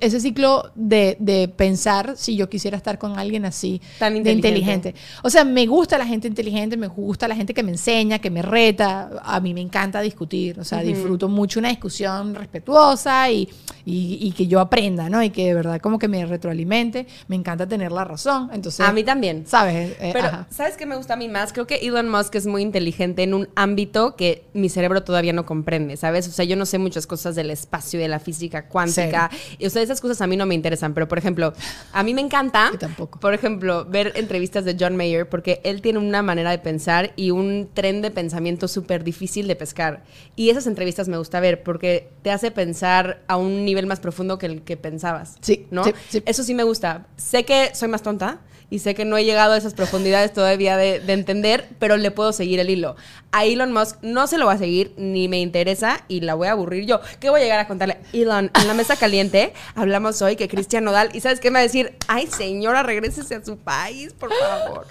ese 0.00 0.20
ciclo 0.20 0.70
de, 0.74 1.16
de 1.20 1.48
pensar 1.48 2.14
si 2.16 2.36
yo 2.36 2.48
quisiera 2.48 2.76
estar 2.76 2.98
con 2.98 3.18
alguien 3.18 3.44
así 3.44 3.80
Tan 3.98 4.12
de 4.14 4.18
inteligente. 4.32 4.48
inteligente. 4.48 4.94
O 5.22 5.30
sea, 5.30 5.44
me 5.44 5.66
gusta 5.66 5.98
la 5.98 6.06
gente 6.06 6.26
inteligente, 6.28 6.76
me 6.76 6.86
gusta 6.86 7.28
la 7.28 7.36
gente 7.36 7.52
que 7.52 7.62
me 7.62 7.72
enseña, 7.72 8.18
que 8.18 8.30
me 8.30 8.42
reta. 8.42 9.10
A 9.22 9.40
mí 9.40 9.52
me 9.52 9.60
encanta 9.60 10.00
discutir, 10.00 10.58
o 10.58 10.64
sea, 10.64 10.80
disfruto 10.80 11.28
mucho 11.28 11.58
una 11.60 11.68
discusión 11.68 12.34
respetuosa 12.34 13.30
y, 13.30 13.48
y, 13.84 14.18
y 14.20 14.32
que 14.32 14.46
yo 14.46 14.60
aprenda, 14.60 15.10
¿no? 15.10 15.22
Y 15.22 15.30
que 15.30 15.46
de 15.48 15.54
verdad 15.54 15.80
como 15.80 15.98
que 15.98 16.08
me 16.08 16.24
retroalimente. 16.24 17.06
Me 17.28 17.36
encanta 17.36 17.66
tener 17.66 17.92
la 17.92 18.04
razón. 18.04 18.50
Entonces, 18.52 18.80
a 18.80 18.92
mí 18.92 19.04
también. 19.04 19.44
¿sabes? 19.46 19.96
Eh, 20.00 20.10
Pero, 20.12 20.28
ajá. 20.28 20.46
¿sabes 20.50 20.76
qué 20.76 20.86
me 20.86 20.96
gusta 20.96 21.14
a 21.14 21.16
mí 21.16 21.28
más? 21.28 21.52
Creo 21.52 21.66
que 21.66 21.76
Elon 21.76 22.08
Musk 22.08 22.21
es 22.30 22.46
muy 22.46 22.62
inteligente 22.62 23.22
en 23.22 23.34
un 23.34 23.48
ámbito 23.54 24.16
que 24.16 24.44
mi 24.52 24.68
cerebro 24.68 25.02
todavía 25.02 25.32
no 25.32 25.46
comprende, 25.46 25.96
¿sabes? 25.96 26.28
O 26.28 26.30
sea, 26.30 26.44
yo 26.44 26.56
no 26.56 26.66
sé 26.66 26.78
muchas 26.78 27.06
cosas 27.06 27.34
del 27.34 27.50
espacio 27.50 27.98
y 27.98 28.02
de 28.02 28.08
la 28.08 28.20
física 28.20 28.68
cuántica. 28.68 29.30
Y, 29.58 29.66
o 29.66 29.70
sea, 29.70 29.82
esas 29.82 30.00
cosas 30.00 30.20
a 30.20 30.26
mí 30.26 30.36
no 30.36 30.46
me 30.46 30.54
interesan. 30.54 30.94
Pero, 30.94 31.08
por 31.08 31.18
ejemplo, 31.18 31.52
a 31.92 32.02
mí 32.02 32.14
me 32.14 32.20
encanta, 32.20 32.70
tampoco. 32.78 33.20
por 33.20 33.34
ejemplo, 33.34 33.84
ver 33.84 34.12
entrevistas 34.16 34.64
de 34.64 34.76
John 34.78 34.96
Mayer 34.96 35.28
porque 35.28 35.60
él 35.64 35.82
tiene 35.82 35.98
una 35.98 36.22
manera 36.22 36.50
de 36.50 36.58
pensar 36.58 37.12
y 37.16 37.30
un 37.30 37.68
tren 37.72 38.02
de 38.02 38.10
pensamiento 38.10 38.68
súper 38.68 39.04
difícil 39.04 39.46
de 39.46 39.56
pescar. 39.56 40.04
Y 40.36 40.50
esas 40.50 40.66
entrevistas 40.66 41.08
me 41.08 41.18
gusta 41.18 41.40
ver 41.40 41.62
porque 41.62 42.10
te 42.22 42.30
hace 42.30 42.50
pensar 42.50 43.22
a 43.28 43.36
un 43.36 43.64
nivel 43.64 43.86
más 43.86 44.00
profundo 44.00 44.38
que 44.38 44.46
el 44.46 44.62
que 44.62 44.76
pensabas. 44.76 45.36
Sí, 45.40 45.66
¿no? 45.70 45.84
sí, 45.84 45.92
sí. 46.08 46.22
Eso 46.26 46.42
sí 46.42 46.54
me 46.54 46.62
gusta. 46.62 47.06
Sé 47.16 47.44
que 47.44 47.74
soy 47.74 47.88
más 47.88 48.02
tonta 48.02 48.40
y 48.72 48.78
sé 48.78 48.94
que 48.94 49.04
no 49.04 49.18
he 49.18 49.24
llegado 49.26 49.52
a 49.52 49.58
esas 49.58 49.74
profundidades 49.74 50.32
todavía 50.32 50.78
de, 50.78 50.98
de 50.98 51.12
entender, 51.12 51.68
pero 51.78 51.98
le 51.98 52.10
puedo 52.10 52.32
seguir 52.32 52.58
el 52.58 52.70
hilo. 52.70 52.96
A 53.30 53.44
Elon 53.44 53.70
Musk 53.70 53.98
no 54.00 54.26
se 54.26 54.38
lo 54.38 54.46
va 54.46 54.54
a 54.54 54.58
seguir, 54.58 54.94
ni 54.96 55.28
me 55.28 55.40
interesa 55.40 56.04
y 56.08 56.22
la 56.22 56.32
voy 56.32 56.48
a 56.48 56.52
aburrir 56.52 56.86
yo. 56.86 56.98
¿Qué 57.20 57.28
voy 57.28 57.42
a 57.42 57.44
llegar 57.44 57.60
a 57.60 57.68
contarle? 57.68 57.98
Elon, 58.14 58.50
en 58.58 58.66
la 58.66 58.72
mesa 58.72 58.96
caliente 58.96 59.52
hablamos 59.74 60.22
hoy 60.22 60.36
que 60.36 60.48
Cristian 60.48 60.84
Nodal, 60.84 61.10
y 61.12 61.20
¿sabes 61.20 61.38
qué 61.38 61.50
me 61.50 61.56
va 61.56 61.60
a 61.60 61.64
decir? 61.64 61.98
Ay, 62.08 62.28
señora, 62.28 62.82
regrésese 62.82 63.34
a 63.34 63.44
su 63.44 63.58
país, 63.58 64.14
por 64.14 64.30
favor. 64.32 64.86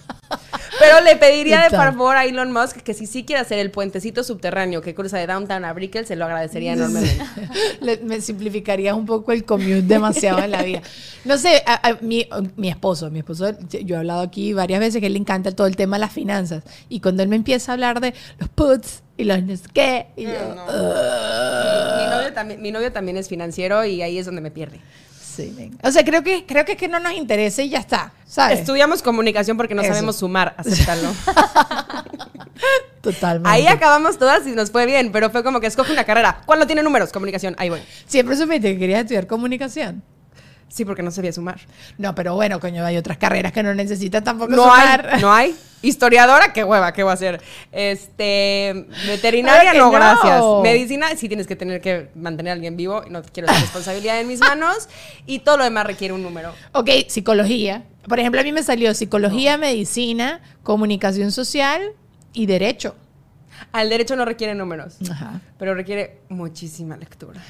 Pero 0.80 1.02
le 1.02 1.16
pediría 1.18 1.62
de 1.64 1.70
favor 1.70 2.16
a 2.16 2.26
Elon 2.26 2.52
Musk 2.52 2.78
que 2.78 2.94
si 2.94 3.06
sí 3.06 3.24
quiere 3.26 3.42
hacer 3.42 3.60
el 3.60 3.72
puentecito 3.72 4.24
subterráneo 4.24 4.82
que 4.82 4.96
cruza 4.96 5.18
de 5.18 5.28
Downtown 5.28 5.66
a 5.66 5.74
Brickell, 5.74 6.06
se 6.06 6.16
lo 6.16 6.26
agradecería 6.26 6.74
enormemente. 6.74 7.18
Le- 7.82 7.98
me 7.98 8.22
simplificaría 8.22 8.96
un 8.96 9.06
poco 9.06 9.32
el 9.34 9.44
commute 9.44 9.82
demasiado 9.82 10.40
en 10.40 10.52
la 10.52 10.64
vida. 10.64 10.82
No 11.26 11.38
sé, 11.38 11.62
a- 11.66 11.90
a- 11.90 11.98
mi, 12.02 12.28
mi 12.56 12.70
esposo, 12.70 13.10
mi 13.12 13.20
esposo, 13.20 13.54
yo 13.70 13.96
he 13.96 14.00
hablado 14.00 14.22
aquí 14.22 14.54
varias 14.54 14.80
veces 14.80 15.02
que 15.02 15.08
él 15.08 15.14
le 15.14 15.20
encanta 15.20 15.52
todo 15.52 15.68
el 15.68 15.76
tema 15.76 15.98
de 15.98 16.02
las 16.02 16.14
finanzas. 16.14 16.64
Y 16.90 17.00
cuando 17.02 17.22
él 17.24 17.30
me 17.30 17.36
empieza 17.36 17.72
a 17.72 17.74
hablar 17.74 18.00
de 18.00 18.14
los 18.40 18.50
puts 18.50 19.04
y 19.18 19.26
los 19.26 19.44
no 19.44 19.56
sé 19.56 19.64
qué, 19.74 20.08
y 20.16 20.24
yo, 20.24 20.32
No, 20.56 20.56
no. 20.56 20.72
mi, 20.74 22.10
novio 22.10 22.34
también, 22.34 22.62
mi 22.62 22.72
novio 22.72 22.92
también 22.92 23.18
es 23.18 23.28
financiero 23.28 23.84
y 23.86 24.02
ahí 24.02 24.18
es 24.18 24.26
donde 24.26 24.42
me 24.42 24.52
pierde. 24.52 24.80
Sí. 25.36 25.72
O 25.84 25.92
sea, 25.92 26.04
creo 26.04 26.24
que, 26.24 26.46
creo 26.46 26.66
que 26.66 26.74
es 26.74 26.78
que 26.78 26.88
no 26.88 27.00
nos 27.00 27.14
interesa 27.14 27.62
y 27.62 27.70
ya 27.70 27.80
está, 27.80 28.14
¿sabes? 28.26 28.60
Estudiamos 28.60 29.02
comunicación 29.02 29.58
porque 29.58 29.74
no 29.76 29.82
Eso. 29.82 29.94
sabemos 29.94 30.16
sumar, 30.18 30.54
acéptalo. 30.58 31.14
Totalmente. 33.02 33.50
Ahí 33.50 33.68
acabamos 33.68 34.18
todas 34.18 34.46
y 34.46 34.52
nos 34.52 34.72
fue 34.72 34.86
bien, 34.86 35.12
pero 35.12 35.30
fue 35.32 35.44
como 35.44 35.60
que 35.60 35.68
escoge 35.68 35.92
una 35.92 36.04
carrera. 36.04 36.42
¿Cuál 36.46 36.60
no 36.60 36.68
tiene 36.68 36.84
números? 36.84 37.12
Comunicación, 37.12 37.56
ahí 37.58 37.70
voy. 37.70 37.82
Siempre 38.06 38.36
supiste 38.36 38.74
que 38.74 38.80
querías 38.80 39.02
estudiar 39.02 39.26
comunicación. 39.28 40.04
Sí, 40.72 40.86
porque 40.86 41.04
no 41.04 41.12
sabía 41.12 41.34
sumar. 41.34 41.60
No, 41.98 42.16
pero 42.16 42.34
bueno, 42.36 42.60
coño, 42.62 42.86
hay 42.86 42.96
otras 42.96 43.18
carreras 43.18 43.52
que 43.52 43.62
no 43.62 43.74
necesitan 43.76 44.24
tampoco 44.24 44.52
No 44.54 44.64
sumar. 44.64 45.10
hay, 45.12 45.22
no 45.22 45.34
hay. 45.34 45.56
Historiadora, 45.82 46.54
qué 46.54 46.64
hueva, 46.64 46.94
qué 46.94 47.04
voy 47.04 47.10
a 47.12 47.14
hacer. 47.14 47.42
Este, 47.72 48.86
veterinaria, 49.08 49.74
no, 49.74 49.86
no. 49.86 49.92
gracias. 49.92 50.44
Medicina, 50.64 51.08
sí 51.18 51.28
tienes 51.28 51.46
que 51.48 51.56
tener 51.56 51.82
que 51.82 52.10
mantener 52.16 52.52
a 52.52 52.54
alguien 52.54 52.78
vivo, 52.78 53.04
no 53.10 53.22
quiero 53.24 53.50
esa 53.50 53.60
responsabilidad 53.62 54.22
en 54.22 54.28
mis 54.28 54.40
manos. 54.40 54.88
Y 55.26 55.40
todo 55.40 55.58
lo 55.58 55.64
demás 55.66 55.86
requiere 55.86 56.14
un 56.14 56.24
número. 56.24 56.54
Ok, 56.74 56.90
psicología. 57.08 57.84
Por 58.08 58.20
ejemplo, 58.20 58.40
a 58.40 58.44
mí 58.44 58.52
me 58.52 58.64
salió 58.64 58.94
psicología, 58.94 59.58
medicina, 59.58 60.40
comunicación 60.64 61.32
social 61.32 61.82
y 62.34 62.46
derecho. 62.46 62.96
Al 63.74 63.90
derecho 63.90 64.16
no 64.16 64.24
requiere 64.26 64.56
números, 64.56 64.96
Ajá. 65.10 65.42
pero 65.60 65.74
requiere 65.76 66.20
muchísima 66.30 66.96
lectura. 66.98 67.42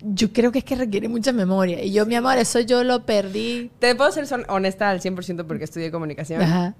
Yo 0.00 0.32
creo 0.32 0.52
que 0.52 0.58
es 0.58 0.64
que 0.64 0.76
requiere 0.76 1.08
mucha 1.08 1.32
memoria. 1.32 1.82
Y 1.82 1.92
yo, 1.92 2.06
mi 2.06 2.14
amor, 2.14 2.38
eso 2.38 2.60
yo 2.60 2.84
lo 2.84 3.04
perdí. 3.06 3.70
Te 3.78 3.94
puedo 3.94 4.10
ser 4.12 4.26
son- 4.26 4.44
honesta 4.48 4.90
al 4.90 5.00
100% 5.00 5.46
porque 5.46 5.64
estudié 5.64 5.90
comunicación. 5.90 6.42
Ajá. 6.42 6.74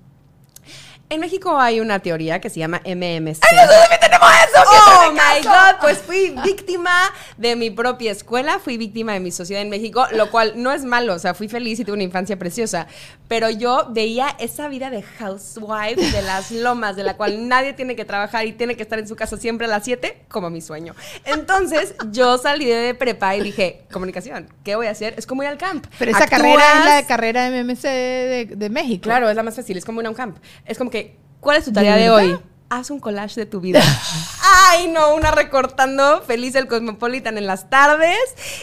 En 1.08 1.20
México 1.20 1.56
hay 1.58 1.78
una 1.78 2.00
teoría 2.00 2.40
que 2.40 2.50
se 2.50 2.58
llama 2.58 2.78
MMC. 2.84 3.38
también 3.40 4.00
tenemos 4.00 4.28
eso! 4.48 4.62
Oh 4.68 5.12
my 5.12 5.40
God, 5.44 5.80
pues 5.80 5.98
fui 5.98 6.34
víctima 6.44 6.90
de 7.36 7.54
mi 7.54 7.70
propia 7.70 8.10
escuela, 8.10 8.58
fui 8.58 8.76
víctima 8.76 9.12
de 9.12 9.20
mi 9.20 9.30
sociedad 9.30 9.62
en 9.62 9.68
México, 9.70 10.04
lo 10.12 10.30
cual 10.32 10.54
no 10.56 10.72
es 10.72 10.84
malo, 10.84 11.14
o 11.14 11.18
sea, 11.20 11.34
fui 11.34 11.46
feliz 11.48 11.78
y 11.78 11.84
tuve 11.84 11.94
una 11.94 12.02
infancia 12.02 12.36
preciosa, 12.38 12.88
pero 13.28 13.48
yo 13.50 13.86
veía 13.90 14.34
esa 14.40 14.66
vida 14.68 14.90
de 14.90 15.02
housewife 15.02 16.10
de 16.10 16.22
las 16.22 16.50
lomas, 16.50 16.96
de 16.96 17.04
la 17.04 17.16
cual 17.16 17.46
nadie 17.48 17.72
tiene 17.75 17.94
que 17.94 18.04
trabajar 18.04 18.44
y 18.46 18.52
tiene 18.52 18.75
que 18.76 18.82
estar 18.82 18.98
en 18.98 19.06
su 19.06 19.14
casa 19.14 19.36
siempre 19.36 19.66
a 19.66 19.70
las 19.70 19.84
7, 19.84 20.22
como 20.28 20.50
mi 20.50 20.60
sueño. 20.60 20.94
Entonces, 21.25 21.94
yo 22.10 22.36
salí 22.38 22.64
de 22.64 22.94
prepa 22.94 23.36
y 23.36 23.42
dije, 23.42 23.82
comunicación, 23.92 24.48
¿qué 24.64 24.75
voy 24.75 24.86
a 24.88 24.90
hacer? 24.90 25.14
Es 25.16 25.26
como 25.26 25.42
ir 25.44 25.48
al 25.50 25.58
camp. 25.58 25.86
Pero 26.00 26.10
esa 26.10 26.25
Actúas- 26.25 26.30
carrera 26.30 26.78
es 26.78 26.84
la 26.84 27.06
carrera 27.06 27.50
MMC 27.50 27.82
de, 27.82 28.48
de 28.56 28.70
México. 28.70 29.02
Claro, 29.04 29.28
es 29.30 29.36
la 29.36 29.42
más 29.44 29.54
fácil, 29.54 29.76
es 29.76 29.84
como 29.84 30.00
ir 30.00 30.06
a 30.06 30.10
un 30.10 30.16
camp. 30.16 30.38
Es 30.64 30.78
como 30.78 30.90
que, 30.90 30.95
¿cuál 31.40 31.58
es 31.58 31.64
tu 31.64 31.72
tarea 31.72 31.96
¿De 31.96 32.10
hoy? 32.10 32.38
haz 32.68 32.90
un 32.90 33.00
collage 33.00 33.40
de 33.40 33.46
tu 33.46 33.60
vida. 33.60 33.80
Ay, 34.68 34.88
no, 34.88 35.14
una 35.14 35.30
recortando 35.30 36.22
feliz 36.22 36.54
el 36.54 36.66
Cosmopolitan 36.66 37.38
en 37.38 37.46
las 37.46 37.70
tardes 37.70 38.18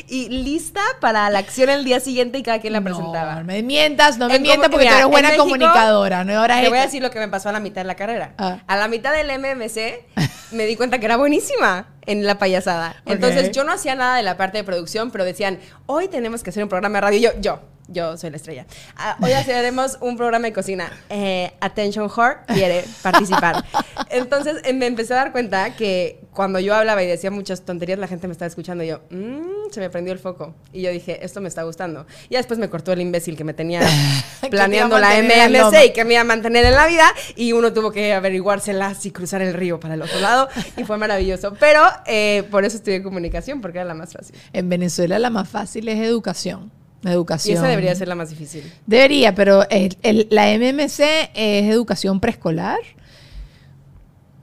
y 0.08 0.30
lista 0.30 0.82
para 1.00 1.30
la 1.30 1.40
acción 1.40 1.70
el 1.70 1.84
día 1.84 2.00
siguiente 2.00 2.38
y 2.38 2.44
cada 2.44 2.60
quien 2.60 2.74
la 2.74 2.82
presentaba. 2.82 3.36
No 3.36 3.44
me 3.46 3.64
mientas, 3.64 4.18
no 4.18 4.28
me 4.28 4.36
En 4.36 4.42
mientas 4.42 4.70
porque 4.70 4.86
mira, 4.86 4.92
tú 4.92 4.98
eres 4.98 5.10
buena 5.10 5.30
en 5.30 5.38
México, 5.38 5.44
comunicadora. 5.44 6.24
No 6.24 6.40
ahora 6.40 6.62
Te 6.62 6.70
voy 6.70 6.78
a 6.78 6.84
decir 6.84 7.02
lo 7.02 7.12
que 7.12 7.20
me 7.20 7.28
pasó 7.28 7.50
a 7.50 7.52
la 7.52 7.60
mitad 7.60 7.82
de 7.82 7.88
la 7.88 7.96
carrera. 7.96 8.34
Ah. 8.38 8.60
A 8.68 8.78
la 8.78 8.88
mitad 8.88 9.14
del 9.14 9.28
MMC 9.40 10.06
me 10.52 10.66
di 10.66 10.76
cuenta 10.76 11.00
que 11.00 11.06
era 11.06 11.18
buenísima 11.18 11.88
en 12.06 12.26
la 12.26 12.38
payasada. 12.38 12.96
Entonces 13.06 13.52
yo 13.52 13.64
no 13.64 13.72
hacía 13.72 13.96
nada 13.96 14.18
de 14.18 14.24
la 14.24 14.38
parte 14.38 14.58
de 14.58 14.64
producción, 14.64 15.12
pero 15.12 15.24
decían, 15.24 15.60
hoy 15.86 16.08
tenemos 16.08 16.44
que 16.44 16.50
hacer 16.50 16.64
un 16.64 16.70
programa 16.70 16.98
de 16.98 17.02
radio. 17.02 17.18
Y 17.18 17.22
yo, 17.22 17.32
yo, 17.40 17.60
yo 17.88 18.18
soy 18.18 18.30
la 18.30 18.38
estrella. 18.38 18.66
Ah, 18.96 19.18
hoy 19.22 19.32
haremos 19.34 19.98
un 20.02 20.16
programa 20.18 20.48
de 20.48 20.54
cocina. 20.54 20.92
Eh, 21.10 21.52
Attention 21.60 22.10
Whore 22.16 22.38
quiere 22.48 22.84
participar. 23.02 23.64
Entonces 24.10 24.58
eh, 24.64 24.74
me 24.74 24.86
empecé 24.88 25.14
a 25.14 25.18
dar 25.18 25.32
cuenta 25.32 25.76
que 25.76 26.20
cuando 26.34 26.60
yo 26.60 26.74
hablaba 26.76 27.04
y 27.04 27.08
decía 27.08 27.30
muchas 27.32 27.62
tonterías, 27.64 28.00
la 28.00 28.08
gente 28.08 28.28
me 28.28 28.32
estaba 28.34 28.48
escuchando 28.48 28.84
y 28.84 28.88
yo, 28.88 29.02
"Mm", 29.10 29.72
se 29.72 29.80
me 29.80 29.90
prendió 29.90 30.14
el 30.14 30.20
foco. 30.20 30.56
Y 30.72 30.82
yo 30.82 30.92
dije, 30.92 31.24
esto 31.26 31.42
me 31.42 31.48
está 31.50 31.64
gustando. 31.64 32.06
Y 32.30 32.36
después 32.36 32.60
me 32.60 32.70
cortó 32.70 32.92
el 32.94 33.02
imbécil 33.02 33.36
que 33.38 33.44
me 33.44 33.54
tenía 33.54 33.82
planeando 34.50 34.98
la 35.00 35.10
loma. 35.50 35.84
y 35.86 35.94
que 35.94 36.06
me 36.06 36.14
iba 36.14 36.22
a 36.22 36.26
mantener 36.26 36.66
en 36.66 36.74
la 36.74 36.88
vida 36.88 37.06
y 37.36 37.54
uno 37.54 37.74
tuvo 37.74 37.92
que 37.92 38.14
averiguárselas 38.14 39.06
y 39.06 39.12
cruzar 39.12 39.42
el 39.42 39.54
río 39.54 39.80
para 39.80 39.94
el 39.96 40.02
otro 40.02 40.20
lado 40.20 40.48
y 40.78 40.84
fue 40.84 40.98
maravilloso. 40.98 41.54
Pero 41.60 41.82
eh, 42.06 42.44
por 42.52 42.66
eso 42.66 42.78
estudié 42.78 43.04
comunicación 43.04 43.62
porque 43.62 43.80
era 43.80 43.86
la 43.86 43.94
más 43.94 44.14
fácil. 44.14 44.36
En 44.54 44.70
Venezuela 44.70 45.20
la 45.20 45.30
más 45.30 45.48
fácil 45.50 45.88
es 45.90 46.00
educación. 46.00 46.72
Y 47.04 47.14
Educación. 47.14 47.58
esa 47.58 47.68
debería 47.68 47.96
ser 47.96 48.08
la 48.08 48.16
más 48.16 48.30
difícil. 48.30 48.64
Debería, 48.86 49.36
pero 49.36 49.68
el- 49.70 49.98
el- 50.04 50.28
la 50.30 50.52
MMC 50.52 51.30
es 51.34 51.66
educación 51.72 52.20
preescolar. 52.20 52.80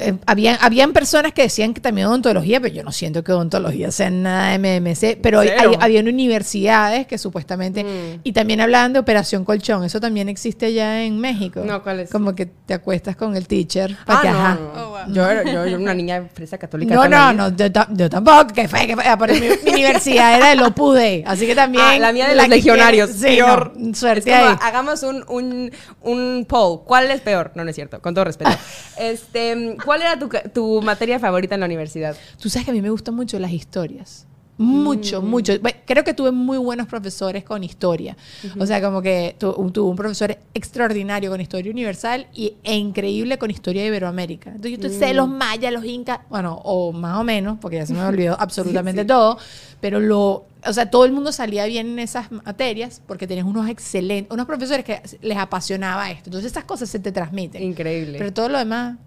Eh, 0.00 0.14
habían, 0.26 0.57
habían 0.61 0.92
personas 0.92 1.33
que 1.33 1.42
decían 1.42 1.75
que 1.75 1.80
también 1.80 2.07
odontología, 2.07 2.61
pero 2.61 2.75
yo 2.75 2.83
no 2.83 2.92
siento 2.92 3.23
que 3.23 3.33
odontología 3.33 3.90
sea 3.90 4.11
nada 4.11 4.59
MMC. 4.59 5.19
Pero 5.23 5.40
hay, 5.40 5.49
hay- 5.50 5.76
habían 5.80 6.09
universidades 6.09 7.07
que 7.07 7.19
supuestamente. 7.19 7.85
Mm. 7.85 8.21
Y 8.25 8.33
también 8.33 8.61
hablaban 8.61 8.92
de 8.92 8.99
operación 8.99 9.45
colchón. 9.45 9.85
Eso 9.85 10.00
también 10.00 10.28
existe 10.28 10.66
allá 10.66 11.02
en 11.04 11.19
México. 11.19 11.62
No, 11.64 11.83
¿cuál 11.83 12.00
es? 12.00 12.11
Como 12.11 12.35
que 12.35 12.47
te 12.47 12.75
acuestas 12.75 13.16
con 13.16 13.37
el 13.37 13.47
teacher. 13.47 13.97
para 14.07 14.19
Ah, 14.19 14.23
que, 14.23 14.30
no, 14.30 14.38
ajá. 14.38 14.54
no. 14.54 14.83
Oh, 14.83 14.88
wow. 14.90 14.99
yo, 15.14 15.28
era, 15.30 15.42
yo, 15.45 15.52
yo 15.52 15.64
era 15.64 15.76
una 15.78 15.95
niña 15.95 16.25
fresa 16.33 16.59
católica. 16.59 16.95
No, 16.95 17.09
no, 17.09 17.33
no, 17.33 17.57
yo, 17.57 17.66
yo 17.90 18.09
tampoco, 18.11 18.49
que 18.54 18.69
fue, 18.69 18.87
que 18.87 18.95
fue, 18.97 19.04
pero 19.19 19.35
mi, 19.35 19.40
mi 19.64 19.71
universidad 19.73 20.37
era 20.37 20.52
el 20.52 20.62
Opus 20.62 20.95
Dei, 20.97 21.23
así 21.26 21.47
que 21.47 21.54
también... 21.54 21.85
Ah, 21.87 21.99
la 21.99 22.12
mía 22.12 22.28
de 22.28 22.35
la 22.35 22.42
los 22.42 22.50
legionarios. 22.50 23.11
quiere- 23.11 23.30
sí, 23.30 23.37
peor. 23.37 23.73
no, 23.76 23.95
suerte 23.95 24.30
Es 24.30 24.37
como, 24.38 24.50
ahí. 24.50 24.57
hagamos 24.62 25.02
un, 25.02 25.25
un, 25.28 25.71
un 26.02 26.47
poll. 26.49 26.80
¿Cuál 26.85 27.11
es 27.11 27.21
peor? 27.21 27.52
No, 27.54 27.64
no 27.64 27.71
es 27.71 27.76
cierto, 27.76 28.00
con 28.00 28.14
todo 28.14 28.25
respeto. 28.25 28.50
este, 28.99 29.76
¿Cuál 29.90 30.02
era 30.02 30.16
tu, 30.16 30.28
tu 30.54 30.82
materia 30.82 31.18
favorita 31.18 31.54
en 31.56 31.61
la 31.62 31.66
universidad? 31.66 32.16
Tú 32.40 32.49
sabes 32.49 32.64
que 32.64 32.70
a 32.70 32.75
mí 32.75 32.80
me 32.80 32.90
gustan 32.90 33.12
mucho 33.16 33.40
las 33.40 33.50
historias. 33.50 34.25
Mucho, 34.56 35.20
mucho. 35.20 35.59
Bueno, 35.59 35.78
Creo 35.85 36.04
que 36.04 36.14
tuve 36.14 36.30
muy 36.30 36.59
buenos 36.59 36.87
profesores 36.87 37.42
con 37.42 37.64
historia. 37.64 38.16
O 38.61 38.66
sea, 38.66 38.80
como 38.80 39.02
que 39.02 39.35
tu- 39.37 39.52
tuve 39.73 39.90
un 39.90 39.97
profesor 39.97 40.38
extraordinario 40.54 41.28
con 41.30 41.40
historia 41.40 41.73
universal 41.73 42.28
y, 42.32 42.54
e 42.62 42.76
increíble 42.76 43.37
con 43.37 43.50
historia 43.50 43.82
de 43.82 43.88
Iberoamérica. 43.88 44.50
Entonces, 44.50 44.73
yo 44.73 44.78
te 44.78 44.90
sé 44.90 45.12
los 45.12 45.28
mayas, 45.28 45.73
los 45.73 45.85
incas, 45.85 46.20
bueno, 46.30 46.61
o 46.62 46.92
más 46.92 47.18
o 47.18 47.25
menos, 47.25 47.59
porque 47.61 47.78
ya 47.78 47.87
se 47.87 47.92
me 47.94 48.04
olvidó 48.04 48.37
absolutamente 48.40 49.04
todo, 49.04 49.38
pero 49.80 49.99
lo, 49.99 50.44
o 50.64 50.73
sea, 50.73 50.88
todo 50.88 51.04
el 51.04 51.11
mundo 51.11 51.32
salía 51.32 51.64
bien 51.66 51.88
en 51.88 51.99
esas 51.99 52.30
materias 52.30 53.02
porque 53.09 53.26
tenías 53.26 53.47
unos 53.47 53.68
excelentes, 53.68 54.32
unos 54.32 54.47
profesores 54.47 54.85
que 54.85 55.02
les 55.20 55.37
apasionaba 55.37 56.12
esto. 56.12 56.28
Entonces, 56.28 56.52
esas 56.52 56.62
cosas 56.62 56.88
se 56.88 57.00
te 57.00 57.11
transmiten. 57.11 57.61
Increíble. 57.61 58.18
Pero 58.18 58.32
todo 58.32 58.49
lo 58.49 58.59
demás, 58.59 58.99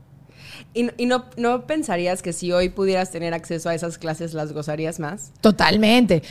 ¿Y, 0.74 0.89
y 0.98 1.06
no, 1.06 1.25
no 1.38 1.68
pensarías 1.68 2.22
que 2.22 2.34
si 2.34 2.51
hoy 2.51 2.70
pudieras 2.70 3.12
tener 3.12 3.34
acceso 3.34 3.70
a 3.70 3.75
esas 3.75 3.98
clases 3.98 4.34
las 4.34 4.53
gozarías 4.53 5.00
más? 5.00 5.32
Totalmente. 5.42 6.24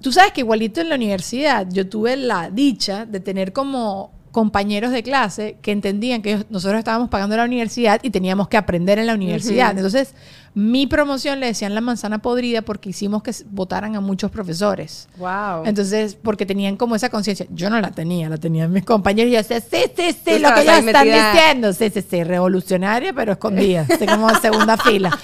Tú 0.00 0.12
sabes 0.12 0.32
que 0.32 0.42
igualito 0.42 0.80
en 0.80 0.88
la 0.88 0.94
universidad 0.94 1.66
yo 1.70 1.88
tuve 1.88 2.16
la 2.16 2.50
dicha 2.50 3.04
de 3.04 3.20
tener 3.20 3.52
como 3.52 4.12
compañeros 4.30 4.92
de 4.92 5.02
clase 5.02 5.56
que 5.62 5.72
entendían 5.72 6.22
que 6.22 6.44
nosotros 6.50 6.78
estábamos 6.78 7.08
pagando 7.08 7.36
la 7.36 7.44
universidad 7.44 8.00
y 8.02 8.10
teníamos 8.10 8.48
que 8.48 8.56
aprender 8.56 8.98
en 8.98 9.06
la 9.06 9.14
universidad. 9.14 9.76
Entonces, 9.76 10.14
mi 10.58 10.88
promoción 10.88 11.38
le 11.38 11.46
decían 11.46 11.72
la 11.72 11.80
manzana 11.80 12.18
podrida 12.18 12.62
porque 12.62 12.88
hicimos 12.90 13.22
que 13.22 13.30
votaran 13.48 13.94
a 13.94 14.00
muchos 14.00 14.28
profesores. 14.32 15.08
Wow. 15.16 15.64
Entonces, 15.64 16.18
porque 16.20 16.46
tenían 16.46 16.76
como 16.76 16.96
esa 16.96 17.10
conciencia. 17.10 17.46
Yo 17.50 17.70
no 17.70 17.80
la 17.80 17.92
tenía, 17.92 18.28
la 18.28 18.38
tenían 18.38 18.72
mis 18.72 18.84
compañeros. 18.84 19.30
Y 19.30 19.34
yo 19.34 19.38
decía, 19.38 19.60
sí, 19.60 19.88
sí, 19.96 20.10
sí, 20.10 20.32
Tú 20.36 20.38
lo 20.40 20.52
que 20.54 20.62
ellos 20.62 20.78
están 20.78 21.04
diciendo. 21.06 21.72
Sí, 21.72 21.90
sí, 21.90 22.02
sí, 22.02 22.24
revolucionaria, 22.24 23.12
pero 23.12 23.30
escondida. 23.30 23.82
Estoy 23.88 24.08
como 24.08 24.28
en 24.28 24.40
segunda 24.40 24.76
fila. 24.76 25.16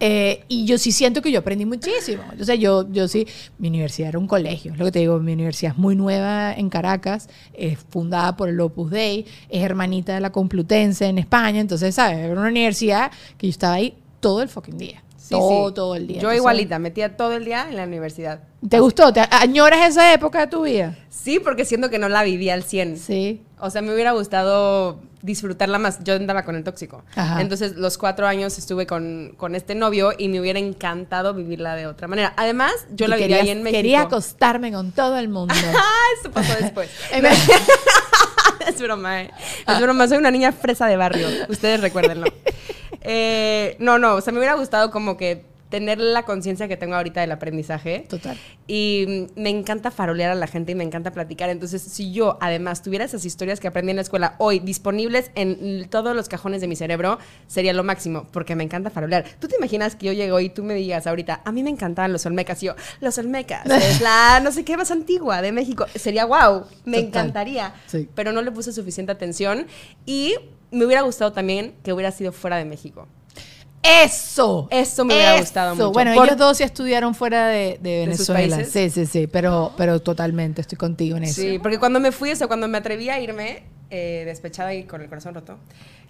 Eh, 0.00 0.44
y 0.48 0.64
yo 0.64 0.78
sí 0.78 0.90
siento 0.90 1.20
que 1.20 1.30
yo 1.30 1.40
aprendí 1.40 1.66
muchísimo. 1.66 2.22
O 2.40 2.44
sea, 2.44 2.54
yo, 2.54 2.90
yo 2.90 3.08
sí, 3.08 3.26
mi 3.58 3.68
universidad 3.68 4.08
era 4.08 4.18
un 4.18 4.26
colegio, 4.26 4.72
es 4.72 4.78
lo 4.78 4.86
que 4.86 4.92
te 4.92 5.00
digo, 5.00 5.18
mi 5.18 5.34
universidad 5.34 5.72
es 5.72 5.78
muy 5.78 5.96
nueva 5.96 6.54
en 6.54 6.70
Caracas, 6.70 7.28
es 7.52 7.78
fundada 7.90 8.36
por 8.36 8.48
el 8.48 8.58
Opus 8.58 8.90
Dei, 8.90 9.26
es 9.50 9.62
hermanita 9.62 10.14
de 10.14 10.20
la 10.20 10.30
Complutense 10.30 11.06
en 11.06 11.18
España, 11.18 11.60
entonces, 11.60 11.96
¿sabes? 11.96 12.18
Era 12.18 12.32
una 12.32 12.48
universidad 12.48 13.10
que 13.36 13.48
yo 13.48 13.50
estaba 13.50 13.74
ahí 13.74 13.94
todo 14.20 14.42
el 14.42 14.48
fucking 14.48 14.78
día. 14.78 15.02
Sí, 15.16 15.34
todo, 15.34 15.68
sí. 15.68 15.74
todo 15.74 15.94
el 15.94 16.06
día. 16.06 16.20
Yo 16.20 16.32
igualita, 16.32 16.78
metía 16.78 17.16
todo 17.16 17.32
el 17.32 17.44
día 17.44 17.66
en 17.68 17.76
la 17.76 17.84
universidad. 17.84 18.40
¿Te 18.66 18.80
gustó? 18.80 19.12
¿Te 19.12 19.20
añoras 19.30 19.90
esa 19.90 20.12
época 20.14 20.40
de 20.40 20.46
tu 20.46 20.62
vida? 20.62 20.96
Sí, 21.10 21.38
porque 21.38 21.64
siento 21.64 21.90
que 21.90 21.98
no 21.98 22.08
la 22.08 22.22
vivía 22.22 22.54
al 22.54 22.62
100. 22.62 22.96
Sí. 22.96 23.42
O 23.60 23.68
sea, 23.68 23.82
me 23.82 23.92
hubiera 23.92 24.12
gustado 24.12 25.00
disfrutarla 25.20 25.78
más. 25.78 26.02
Yo 26.04 26.14
andaba 26.14 26.44
con 26.44 26.56
el 26.56 26.64
tóxico. 26.64 27.04
Ajá. 27.14 27.40
Entonces, 27.40 27.76
los 27.76 27.98
cuatro 27.98 28.26
años 28.26 28.56
estuve 28.56 28.86
con, 28.86 29.34
con 29.36 29.54
este 29.54 29.74
novio 29.74 30.12
y 30.16 30.28
me 30.28 30.40
hubiera 30.40 30.58
encantado 30.58 31.34
vivirla 31.34 31.74
de 31.74 31.86
otra 31.86 32.08
manera. 32.08 32.32
Además, 32.36 32.72
yo 32.90 33.06
Y 33.06 33.08
la 33.08 33.16
vivía 33.16 33.42
ahí 33.42 33.50
en 33.50 33.62
México. 33.62 33.78
Quería 33.78 34.02
acostarme 34.02 34.72
con 34.72 34.92
todo 34.92 35.18
el 35.18 35.28
mundo. 35.28 35.54
Ah, 35.76 36.04
eso 36.20 36.30
pasó 36.30 36.54
después. 36.60 36.88
Es 38.66 38.80
broma, 38.80 39.22
¿eh? 39.22 39.30
Es 39.66 39.80
broma, 39.80 40.06
soy 40.08 40.18
una 40.18 40.30
niña 40.30 40.52
fresa 40.52 40.86
de 40.86 40.96
barrio. 40.96 41.26
Ustedes 41.48 41.80
recuérdenlo. 41.80 42.26
Eh, 43.02 43.76
no, 43.78 43.98
no, 43.98 44.14
o 44.14 44.20
sea, 44.20 44.32
me 44.32 44.38
hubiera 44.38 44.54
gustado 44.54 44.90
como 44.90 45.16
que 45.16 45.44
tener 45.68 45.98
la 45.98 46.24
conciencia 46.24 46.68
que 46.68 46.76
tengo 46.76 46.94
ahorita 46.94 47.20
del 47.20 47.32
aprendizaje. 47.32 48.06
Total. 48.08 48.38
Y 48.66 49.26
me 49.36 49.50
encanta 49.50 49.90
farolear 49.90 50.30
a 50.30 50.34
la 50.34 50.46
gente 50.46 50.72
y 50.72 50.74
me 50.74 50.84
encanta 50.84 51.12
platicar. 51.12 51.50
Entonces, 51.50 51.82
si 51.82 52.12
yo 52.12 52.38
además 52.40 52.82
tuviera 52.82 53.04
esas 53.04 53.24
historias 53.24 53.60
que 53.60 53.68
aprendí 53.68 53.90
en 53.90 53.96
la 53.96 54.02
escuela 54.02 54.34
hoy 54.38 54.60
disponibles 54.60 55.30
en 55.34 55.88
todos 55.88 56.16
los 56.16 56.28
cajones 56.28 56.60
de 56.60 56.68
mi 56.68 56.76
cerebro, 56.76 57.18
sería 57.46 57.72
lo 57.72 57.84
máximo, 57.84 58.26
porque 58.32 58.56
me 58.56 58.64
encanta 58.64 58.90
farolear. 58.90 59.24
¿Tú 59.38 59.48
te 59.48 59.56
imaginas 59.56 59.94
que 59.94 60.06
yo 60.06 60.12
llego 60.12 60.40
y 60.40 60.48
tú 60.48 60.62
me 60.62 60.74
digas 60.74 61.06
ahorita, 61.06 61.42
a 61.44 61.52
mí 61.52 61.62
me 61.62 61.70
encantaban 61.70 62.12
los 62.12 62.24
Olmecas? 62.26 62.62
Y 62.62 62.66
yo, 62.66 62.74
los 63.00 63.18
Olmecas, 63.18 63.66
es 63.70 64.00
la 64.00 64.40
no 64.42 64.52
sé 64.52 64.64
qué 64.64 64.76
más 64.76 64.90
antigua 64.90 65.42
de 65.42 65.52
México. 65.52 65.86
Sería 65.94 66.24
wow, 66.24 66.64
me 66.84 67.02
Total. 67.02 67.08
encantaría. 67.08 67.74
Sí. 67.86 68.08
Pero 68.14 68.32
no 68.32 68.42
le 68.42 68.52
puse 68.52 68.72
suficiente 68.72 69.12
atención 69.12 69.66
y 70.06 70.34
me 70.70 70.84
hubiera 70.84 71.02
gustado 71.02 71.32
también 71.32 71.74
que 71.82 71.92
hubiera 71.92 72.10
sido 72.10 72.32
fuera 72.32 72.56
de 72.56 72.64
México. 72.64 73.06
Eso. 73.82 74.66
Eso 74.70 75.04
me 75.04 75.14
hubiera 75.14 75.38
gustado 75.38 75.74
mucho. 75.74 75.92
Bueno, 75.92 76.12
Por- 76.14 76.26
ellos 76.26 76.36
dos 76.36 76.56
sí 76.58 76.64
estudiaron 76.64 77.14
fuera 77.14 77.46
de, 77.46 77.78
de 77.80 78.16
sus 78.16 78.28
Venezuela. 78.28 78.56
países? 78.56 78.72
Sí, 78.72 78.90
sí, 78.90 79.06
sí. 79.06 79.26
Pero, 79.28 79.72
pero 79.76 80.00
totalmente 80.00 80.60
estoy 80.60 80.76
contigo 80.76 81.16
en 81.16 81.24
eso. 81.24 81.40
Sí, 81.40 81.58
porque 81.58 81.78
cuando 81.78 82.00
me 82.00 82.12
fui, 82.12 82.30
o 82.32 82.36
sea, 82.36 82.48
cuando 82.48 82.66
me 82.68 82.76
atreví 82.78 83.08
a 83.08 83.20
irme, 83.20 83.62
eh, 83.90 84.24
despechada 84.26 84.74
y 84.74 84.84
con 84.84 85.00
el 85.00 85.08
corazón 85.08 85.34
roto, 85.34 85.58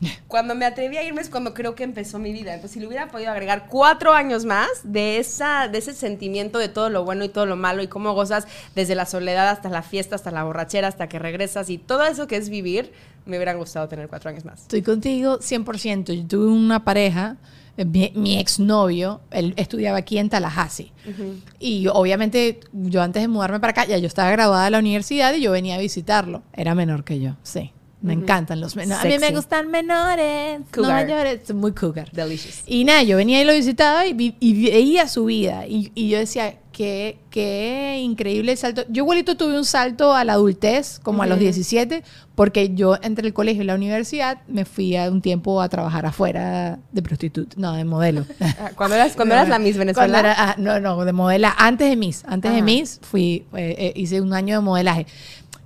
cuando 0.28 0.54
me 0.54 0.64
atreví 0.64 0.96
a 0.96 1.04
irme 1.04 1.20
es 1.20 1.30
cuando 1.30 1.54
creo 1.54 1.74
que 1.74 1.84
empezó 1.84 2.18
mi 2.18 2.32
vida. 2.32 2.54
Entonces, 2.54 2.72
si 2.72 2.80
le 2.80 2.86
hubiera 2.86 3.08
podido 3.08 3.30
agregar 3.30 3.66
cuatro 3.68 4.12
años 4.12 4.44
más 4.44 4.68
de, 4.82 5.18
esa, 5.18 5.68
de 5.68 5.78
ese 5.78 5.94
sentimiento 5.94 6.58
de 6.58 6.68
todo 6.68 6.90
lo 6.90 7.04
bueno 7.04 7.24
y 7.24 7.28
todo 7.28 7.46
lo 7.46 7.56
malo 7.56 7.82
y 7.82 7.86
cómo 7.86 8.12
gozas 8.14 8.46
desde 8.74 8.94
la 8.94 9.06
soledad 9.06 9.48
hasta 9.48 9.68
la 9.68 9.82
fiesta, 9.82 10.16
hasta 10.16 10.30
la 10.30 10.44
borrachera, 10.44 10.88
hasta 10.88 11.08
que 11.08 11.18
regresas 11.18 11.70
y 11.70 11.78
todo 11.78 12.04
eso 12.04 12.26
que 12.26 12.36
es 12.36 12.48
vivir, 12.48 12.92
me 13.26 13.36
hubiera 13.36 13.54
gustado 13.54 13.88
tener 13.88 14.08
cuatro 14.08 14.30
años 14.30 14.44
más. 14.44 14.62
Estoy 14.62 14.82
contigo 14.82 15.38
100%. 15.38 16.12
Yo 16.12 16.26
tuve 16.26 16.50
una 16.50 16.84
pareja, 16.84 17.36
mi, 17.84 18.12
mi 18.14 18.38
exnovio, 18.38 19.20
él 19.30 19.54
estudiaba 19.56 19.98
aquí 19.98 20.18
en 20.18 20.28
Tallahassee. 20.28 20.92
Y 21.58 21.82
yo, 21.82 21.92
obviamente, 21.94 22.60
yo 22.72 23.02
antes 23.02 23.22
de 23.22 23.28
mudarme 23.28 23.60
para 23.60 23.70
acá, 23.70 23.84
ya 23.86 23.98
yo 23.98 24.06
estaba 24.06 24.30
graduada 24.30 24.64
de 24.64 24.70
la 24.70 24.78
universidad 24.78 25.34
y 25.34 25.40
yo 25.40 25.52
venía 25.52 25.76
a 25.76 25.78
visitarlo. 25.78 26.42
Era 26.52 26.74
menor 26.74 27.04
que 27.04 27.20
yo, 27.20 27.36
sí. 27.42 27.72
Me 28.00 28.12
encantan 28.12 28.60
los 28.60 28.76
menores. 28.76 29.04
A 29.04 29.08
mí 29.08 29.18
me 29.18 29.32
gustan 29.32 29.72
menores, 29.72 30.60
no 30.60 30.66
Cougar. 30.70 31.04
mayores. 31.04 31.52
Muy 31.52 31.72
cougar. 31.72 32.08
Delicious. 32.12 32.62
Y 32.64 32.84
nada, 32.84 33.02
yo 33.02 33.16
venía 33.16 33.42
y 33.42 33.44
lo 33.44 33.52
visitaba 33.52 34.06
y, 34.06 34.12
vi- 34.12 34.36
y 34.38 34.70
veía 34.70 35.08
su 35.08 35.24
vida. 35.24 35.66
Y, 35.66 35.90
y 35.96 36.08
yo 36.08 36.18
decía, 36.18 36.60
qué, 36.78 37.18
qué 37.30 37.98
increíble 38.00 38.52
el 38.52 38.58
salto. 38.58 38.84
Yo 38.88 39.02
igualito 39.02 39.36
tuve 39.36 39.58
un 39.58 39.64
salto 39.64 40.14
a 40.14 40.22
la 40.22 40.34
adultez, 40.34 41.00
como 41.02 41.24
a 41.24 41.26
los 41.26 41.40
17, 41.40 42.04
porque 42.36 42.72
yo 42.72 42.96
entre 43.02 43.26
el 43.26 43.32
colegio 43.34 43.64
y 43.64 43.66
la 43.66 43.74
universidad 43.74 44.38
me 44.46 44.64
fui 44.64 44.94
a 44.94 45.10
un 45.10 45.20
tiempo 45.20 45.60
a 45.60 45.68
trabajar 45.68 46.06
afuera 46.06 46.78
de 46.92 47.02
prostituta, 47.02 47.56
no, 47.58 47.72
de 47.72 47.84
modelo. 47.84 48.24
Ah, 48.60 48.70
Cuando 48.76 48.94
eras, 48.94 49.16
cuando 49.16 49.34
eras 49.34 49.48
la 49.48 49.58
Miss 49.58 49.76
Venezuela. 49.76 50.20
Era- 50.20 50.34
ah, 50.38 50.54
no, 50.56 50.78
no, 50.78 51.04
de 51.04 51.12
modela. 51.12 51.52
Antes 51.58 51.90
de 51.90 51.96
Miss. 51.96 52.22
Antes 52.28 52.52
de. 52.52 52.62
Miss 52.62 53.00
fui, 53.02 53.44
eh, 53.54 53.74
eh, 53.78 53.92
hice 53.96 54.20
un 54.20 54.32
año 54.32 54.54
de 54.56 54.60
modelaje. 54.64 55.06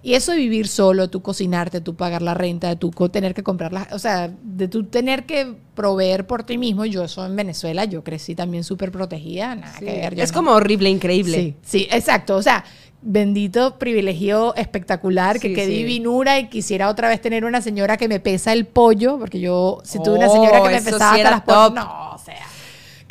Y 0.05 0.15
eso 0.15 0.33
de 0.33 0.39
vivir 0.39 0.67
solo, 0.67 1.09
tú 1.09 1.23
cocinarte, 1.23 1.81
tú 1.81 1.95
pagar 1.95 2.23
la 2.23 2.35
renta, 2.35 2.69
de 2.69 2.77
tú 2.77 2.91
tener 3.09 3.35
que 3.35 3.43
comprar 3.45 3.73
las, 3.73 3.93
o 3.93 3.99
sea, 4.01 4.33
de 4.43 4.67
tú 4.67 4.85
tener 4.85 5.27
que 5.27 5.55
proveer 5.75 6.27
por 6.27 6.43
ti 6.43 6.59
mismo. 6.59 6.85
Yo 6.85 7.05
eso 7.05 7.25
en 7.25 7.37
Venezuela, 7.37 7.85
yo 7.85 8.03
crecí 8.03 8.35
también 8.35 8.65
súper 8.65 8.91
protegida, 8.91 9.55
nada 9.55 9.73
Sí. 9.79 9.85
que 9.85 9.93
ver. 9.93 10.19
Es 10.19 10.33
no. 10.33 10.39
como 10.39 10.51
horrible, 10.53 10.91
increíble. 10.91 11.37
Sí, 11.39 11.55
sí, 11.63 11.89
exacto. 11.91 12.35
O 12.37 12.43
sea, 12.43 12.65
bendito 13.01 13.79
privilegio 13.79 14.55
espectacular, 14.55 15.39
que 15.41 15.49
Sí, 15.49 15.55
qué 15.55 15.67
sí. 15.67 15.73
divinura 15.73 16.39
y 16.39 16.49
quisiera 16.49 16.89
otra 16.89 17.09
vez 17.09 17.21
tener 17.21 17.45
una 17.45 17.61
señora 17.61 17.97
que 17.97 18.09
me 18.09 18.21
pesa 18.21 18.53
el 18.53 18.67
pollo, 18.67 19.19
porque 19.19 19.41
yo, 19.41 19.81
si 19.85 20.01
tuve 20.03 20.19
una 20.19 20.29
señora 20.29 20.61
Oh, 20.63 20.65
que 20.65 20.71
me 20.71 20.83
pesaba 20.83 21.13
hasta 21.15 21.31
las 21.31 21.41
pollas, 21.43 21.67
top. 21.69 21.75
no, 21.77 22.11
o 22.15 22.19
sea, 22.19 22.37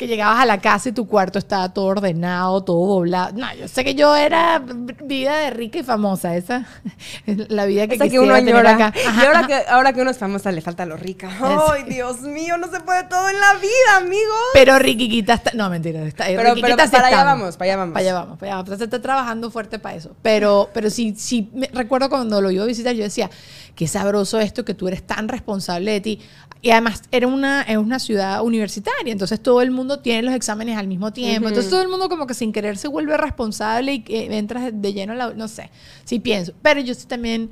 que 0.02 0.08
llegabas 0.08 0.40
a 0.40 0.46
la 0.46 0.58
casa 0.60 0.88
y 0.88 0.92
tu 0.92 1.06
cuarto 1.06 1.38
estaba 1.38 1.72
todo 1.72 1.84
ordenado, 1.86 2.62
todo 2.64 2.86
doblado. 2.86 3.32
No, 3.36 3.54
yo 3.54 3.68
sé 3.68 3.84
que 3.84 3.94
yo 3.94 4.16
era 4.16 4.60
vida 5.04 5.38
de 5.38 5.50
rica 5.50 5.78
y 5.78 5.82
famosa, 5.82 6.34
esa 6.36 6.66
es 7.26 7.48
la 7.50 7.64
vida 7.66 7.86
que 7.86 7.94
Esa 7.94 8.08
que 8.08 8.18
uno 8.18 8.34
tener 8.34 8.66
acá. 8.66 8.92
Y 8.96 9.24
ahora 9.24 9.46
que, 9.46 9.62
ahora 9.68 9.92
que 9.92 10.00
uno 10.02 10.10
es 10.10 10.18
famosa 10.18 10.50
le 10.50 10.60
falta 10.60 10.84
lo 10.86 10.96
rica. 10.96 11.30
¡Ay, 11.40 11.84
Dios 11.84 12.20
mío! 12.22 12.56
No 12.58 12.68
se 12.70 12.80
puede 12.80 13.04
todo 13.04 13.28
en 13.28 13.38
la 13.38 13.54
vida, 13.54 13.96
amigos. 13.98 14.42
Pero 14.54 14.78
Riquiquita 14.78 15.34
está. 15.34 15.52
No, 15.54 15.70
mentira. 15.70 16.02
Está, 16.02 16.24
Pero- 16.26 16.54
pero 16.60 16.76
sí 16.84 16.90
para 16.90 17.06
allá 17.06 17.24
vamos, 17.24 17.56
para 17.56 17.72
allá 17.72 17.76
vamos. 17.78 17.92
Para 17.94 18.00
allá 18.04 18.14
vamos, 18.14 18.38
para 18.38 18.52
allá 18.52 18.62
vamos. 18.62 18.78
Se 18.78 18.84
está 18.84 19.00
trabajando 19.00 19.50
fuerte 19.50 19.78
para 19.78 19.94
eso. 19.94 20.16
Pero, 20.22 20.68
pero 20.74 20.90
sí, 20.90 21.14
sí, 21.16 21.48
me- 21.54 21.70
recuerdo 21.72 22.08
cuando 22.10 22.40
lo 22.40 22.50
iba 22.50 22.64
a 22.64 22.66
visitar, 22.66 22.94
yo 22.94 23.04
decía, 23.04 23.30
qué 23.74 23.88
sabroso 23.88 24.38
esto 24.38 24.64
que 24.64 24.74
tú 24.74 24.88
eres 24.88 25.02
tan 25.02 25.28
responsable 25.28 25.92
de 25.92 26.00
ti. 26.00 26.20
Y 26.60 26.70
además 26.70 27.02
era 27.10 27.26
una, 27.26 27.62
es 27.62 27.76
una 27.76 27.98
ciudad 27.98 28.42
universitaria, 28.44 29.12
entonces 29.12 29.42
todo 29.42 29.62
el 29.62 29.72
mundo 29.72 29.98
tiene 29.98 30.22
los 30.22 30.34
exámenes 30.34 30.78
al 30.78 30.86
mismo 30.86 31.12
tiempo. 31.12 31.48
Entonces 31.48 31.70
todo 31.70 31.82
el 31.82 31.88
mundo 31.88 32.08
como 32.08 32.26
que 32.26 32.34
sin 32.34 32.52
querer 32.52 32.76
se 32.76 32.86
vuelve 32.86 33.16
responsable 33.16 33.94
y 33.94 34.00
que 34.02 34.36
entras 34.36 34.70
de 34.72 34.92
lleno 34.92 35.12
a 35.14 35.16
la... 35.16 35.34
No 35.34 35.48
sé, 35.48 35.70
sí 36.04 36.20
pienso. 36.20 36.52
Pero 36.62 36.80
yo 36.80 36.94
sí 36.94 37.06
también 37.06 37.50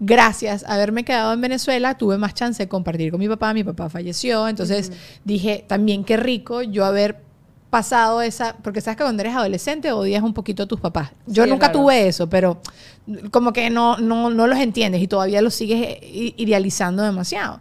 gracias 0.00 0.64
a 0.64 0.74
haberme 0.74 1.04
quedado 1.04 1.32
en 1.32 1.40
Venezuela, 1.40 1.96
tuve 1.96 2.18
más 2.18 2.34
chance 2.34 2.62
de 2.62 2.68
compartir 2.68 3.10
con 3.10 3.20
mi 3.20 3.28
papá. 3.28 3.52
Mi 3.52 3.64
papá 3.64 3.90
falleció, 3.90 4.48
entonces 4.48 4.92
dije 5.24 5.64
también 5.66 6.04
qué 6.04 6.16
rico 6.16 6.62
yo 6.62 6.84
haber 6.86 7.25
pasado 7.70 8.22
esa, 8.22 8.56
porque 8.62 8.80
sabes 8.80 8.96
que 8.96 9.02
cuando 9.04 9.22
eres 9.22 9.34
adolescente 9.34 9.92
odias 9.92 10.22
un 10.22 10.32
poquito 10.34 10.62
a 10.62 10.66
tus 10.66 10.80
papás. 10.80 11.10
Yo 11.26 11.44
Sí, 11.44 11.50
nunca 11.50 11.72
tuve 11.72 12.06
eso, 12.08 12.28
pero 12.28 12.60
como 13.30 13.52
que 13.52 13.70
no, 13.70 13.98
no, 13.98 14.30
no 14.30 14.46
los 14.46 14.58
entiendes 14.58 15.02
y 15.02 15.08
todavía 15.08 15.42
los 15.42 15.54
sigues 15.54 15.98
i- 16.02 16.34
idealizando 16.36 17.02
demasiado. 17.02 17.60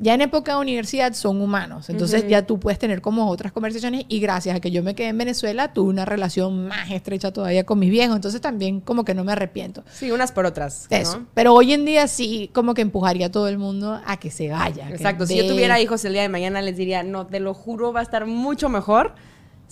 Ya 0.00 0.12
en 0.14 0.22
época 0.22 0.54
de 0.54 0.58
universidad 0.60 1.12
son 1.14 1.40
humanos, 1.40 1.88
entonces 1.88 2.26
ya 2.26 2.42
tú 2.44 2.58
puedes 2.58 2.80
tener 2.80 3.00
como 3.00 3.28
otras 3.30 3.52
conversaciones 3.52 4.04
y 4.08 4.18
gracias 4.18 4.56
a 4.56 4.60
que 4.60 4.72
yo 4.72 4.82
me 4.82 4.96
quedé 4.96 5.08
en 5.10 5.18
Venezuela 5.18 5.72
tuve 5.72 5.88
una 5.88 6.04
relación 6.04 6.66
más 6.66 6.90
estrecha 6.90 7.32
todavía 7.32 7.62
con 7.64 7.78
mis 7.78 7.90
viejos, 7.90 8.16
entonces 8.16 8.40
también 8.40 8.80
como 8.80 9.04
que 9.04 9.14
no 9.14 9.22
me 9.22 9.30
arrepiento. 9.30 9.84
Sí, 9.92 10.10
unas 10.10 10.32
por 10.32 10.46
otras. 10.46 10.88
¿no? 10.90 10.96
Eso. 10.96 11.22
Pero 11.34 11.54
hoy 11.54 11.74
en 11.74 11.84
día 11.84 12.08
sí, 12.08 12.50
como 12.52 12.74
que 12.74 12.82
empujaría 12.82 13.26
a 13.26 13.30
todo 13.30 13.46
el 13.46 13.56
mundo 13.56 14.00
a 14.04 14.16
que 14.18 14.32
se 14.32 14.50
vaya. 14.50 14.90
Exacto. 14.90 15.26
Si 15.28 15.36
yo 15.36 15.44
ve- 15.44 15.48
tuviera 15.48 15.80
hijos 15.80 16.04
el 16.04 16.12
día 16.12 16.22
de 16.22 16.28
mañana, 16.28 16.60
les 16.60 16.76
diría, 16.76 17.04
no, 17.04 17.28
te 17.28 17.38
lo 17.38 17.54
juro, 17.54 17.92
va 17.92 18.00
a 18.00 18.02
estar 18.02 18.26
mucho 18.26 18.68
mejor 18.68 19.14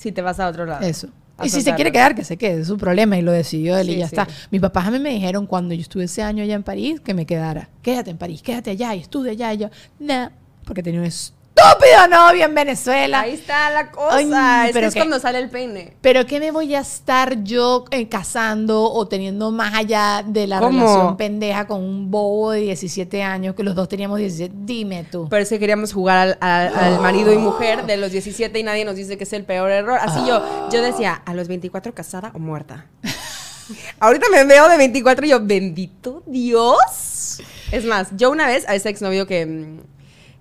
si 0.02 0.12
te 0.12 0.20
vas 0.20 0.40
a 0.40 0.48
otro 0.48 0.66
lado. 0.66 0.84
Eso. 0.84 1.08
Y 1.42 1.48
si 1.48 1.62
se 1.62 1.74
quiere 1.74 1.90
quedar, 1.90 2.14
que 2.14 2.24
se 2.24 2.36
quede, 2.36 2.60
es 2.60 2.66
su 2.68 2.76
problema 2.76 3.16
y 3.16 3.22
lo 3.22 3.32
decidió 3.32 3.76
él 3.76 3.90
y 3.90 3.96
ya 3.96 4.08
sí. 4.08 4.14
está. 4.14 4.28
Mis 4.50 4.60
papás 4.60 4.86
a 4.86 4.90
mí 4.90 4.98
me 4.98 5.10
dijeron 5.10 5.46
cuando 5.46 5.74
yo 5.74 5.80
estuve 5.80 6.04
ese 6.04 6.22
año 6.22 6.42
allá 6.44 6.54
en 6.54 6.62
París 6.62 7.00
que 7.00 7.14
me 7.14 7.26
quedara. 7.26 7.68
Quédate 7.82 8.10
en 8.10 8.18
París, 8.18 8.42
quédate 8.42 8.70
allá 8.70 8.94
y 8.94 9.00
estudia 9.00 9.32
allá. 9.32 9.54
Y 9.54 9.58
yo, 9.58 9.70
no, 9.98 10.30
porque 10.64 10.82
tenía 10.82 11.00
un 11.00 11.06
estúpido 11.54 12.08
novio 12.08 12.44
en 12.44 12.54
Venezuela. 12.54 13.20
Ahí 13.20 13.34
está 13.34 13.70
la 13.70 13.90
cosa. 13.90 14.16
Ay, 14.16 14.24
es 14.24 14.66
que 14.68 14.72
pero 14.74 14.86
es 14.88 14.94
cuando 14.94 15.18
sale 15.20 15.38
el 15.38 15.50
peine. 15.50 15.96
Pero 16.00 16.26
¿qué 16.26 16.40
me 16.40 16.50
voy 16.50 16.74
a 16.74 16.80
estar 16.80 17.42
yo 17.44 17.84
eh, 17.90 18.08
casando 18.08 18.90
o 18.90 19.06
teniendo 19.08 19.50
más 19.50 19.74
allá 19.74 20.24
de 20.26 20.46
la 20.46 20.58
¿Cómo? 20.60 20.80
relación 20.80 21.16
pendeja 21.16 21.66
con 21.66 21.80
un 21.80 22.10
bobo 22.10 22.52
de 22.52 22.60
17 22.60 23.22
años 23.22 23.54
que 23.54 23.62
los 23.62 23.74
dos 23.74 23.88
teníamos 23.88 24.18
17? 24.18 24.54
Dime 24.64 25.04
tú. 25.10 25.28
Pero 25.28 25.42
es 25.42 25.48
que 25.48 25.58
queríamos 25.58 25.92
jugar 25.92 26.18
al, 26.18 26.38
al- 26.40 26.74
al 26.94 27.00
marido 27.00 27.32
y 27.32 27.38
mujer 27.38 27.84
de 27.86 27.96
los 27.96 28.12
17 28.12 28.58
y 28.58 28.62
nadie 28.62 28.84
nos 28.84 28.96
dice 28.96 29.16
que 29.18 29.24
es 29.24 29.32
el 29.32 29.44
peor 29.44 29.70
error. 29.70 29.98
Así 30.00 30.20
yo, 30.26 30.42
yo 30.70 30.82
decía, 30.82 31.22
a 31.24 31.34
los 31.34 31.48
24 31.48 31.94
casada 31.94 32.30
o 32.34 32.38
muerta. 32.38 32.86
Ahorita 34.00 34.26
me 34.30 34.44
veo 34.44 34.68
de 34.68 34.76
24 34.76 35.24
y 35.26 35.28
yo, 35.30 35.40
bendito 35.40 36.22
Dios. 36.26 37.40
Es 37.70 37.84
más, 37.84 38.08
yo 38.16 38.30
una 38.30 38.46
vez 38.46 38.68
a 38.68 38.74
ese 38.74 38.88
exnovio 38.90 39.26
que, 39.26 39.46
mm, 39.46 39.80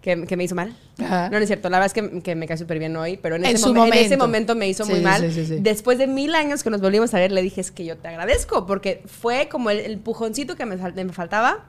que, 0.01 0.25
que 0.25 0.35
me 0.37 0.43
hizo 0.43 0.55
mal. 0.55 0.75
Ajá. 0.99 1.25
No, 1.29 1.37
no 1.37 1.43
es 1.43 1.47
cierto. 1.47 1.69
La 1.69 1.77
verdad 1.79 1.93
es 1.95 2.01
que, 2.11 2.21
que 2.21 2.35
me 2.35 2.47
cae 2.47 2.57
súper 2.57 2.79
bien 2.79 2.95
hoy, 2.97 3.17
pero 3.17 3.35
en, 3.35 3.45
En 3.45 3.55
ese, 3.55 3.67
momen- 3.67 3.87
en 3.87 3.93
ese 3.93 4.17
momento. 4.17 4.17
momento 4.17 4.55
me 4.55 4.67
hizo 4.67 4.83
Sí, 4.85 4.91
muy 4.91 5.01
mal. 5.01 5.31
sí, 5.31 5.45
sí. 5.45 5.57
Después 5.59 5.97
de 5.97 6.07
mil 6.07 6.33
años 6.35 6.63
que 6.63 6.69
nos 6.71 6.81
volvimos 6.81 7.13
a 7.13 7.19
ver, 7.19 7.31
le 7.31 7.41
dije, 7.41 7.61
es 7.61 7.71
que 7.71 7.85
yo 7.85 7.97
te 7.97 8.07
agradezco, 8.07 8.65
porque 8.65 9.03
fue 9.05 9.47
como 9.49 9.69
el, 9.69 9.79
el 9.79 9.99
pujoncito 9.99 10.55
que 10.55 10.65
me, 10.65 10.75
me 10.75 11.13
faltaba 11.13 11.65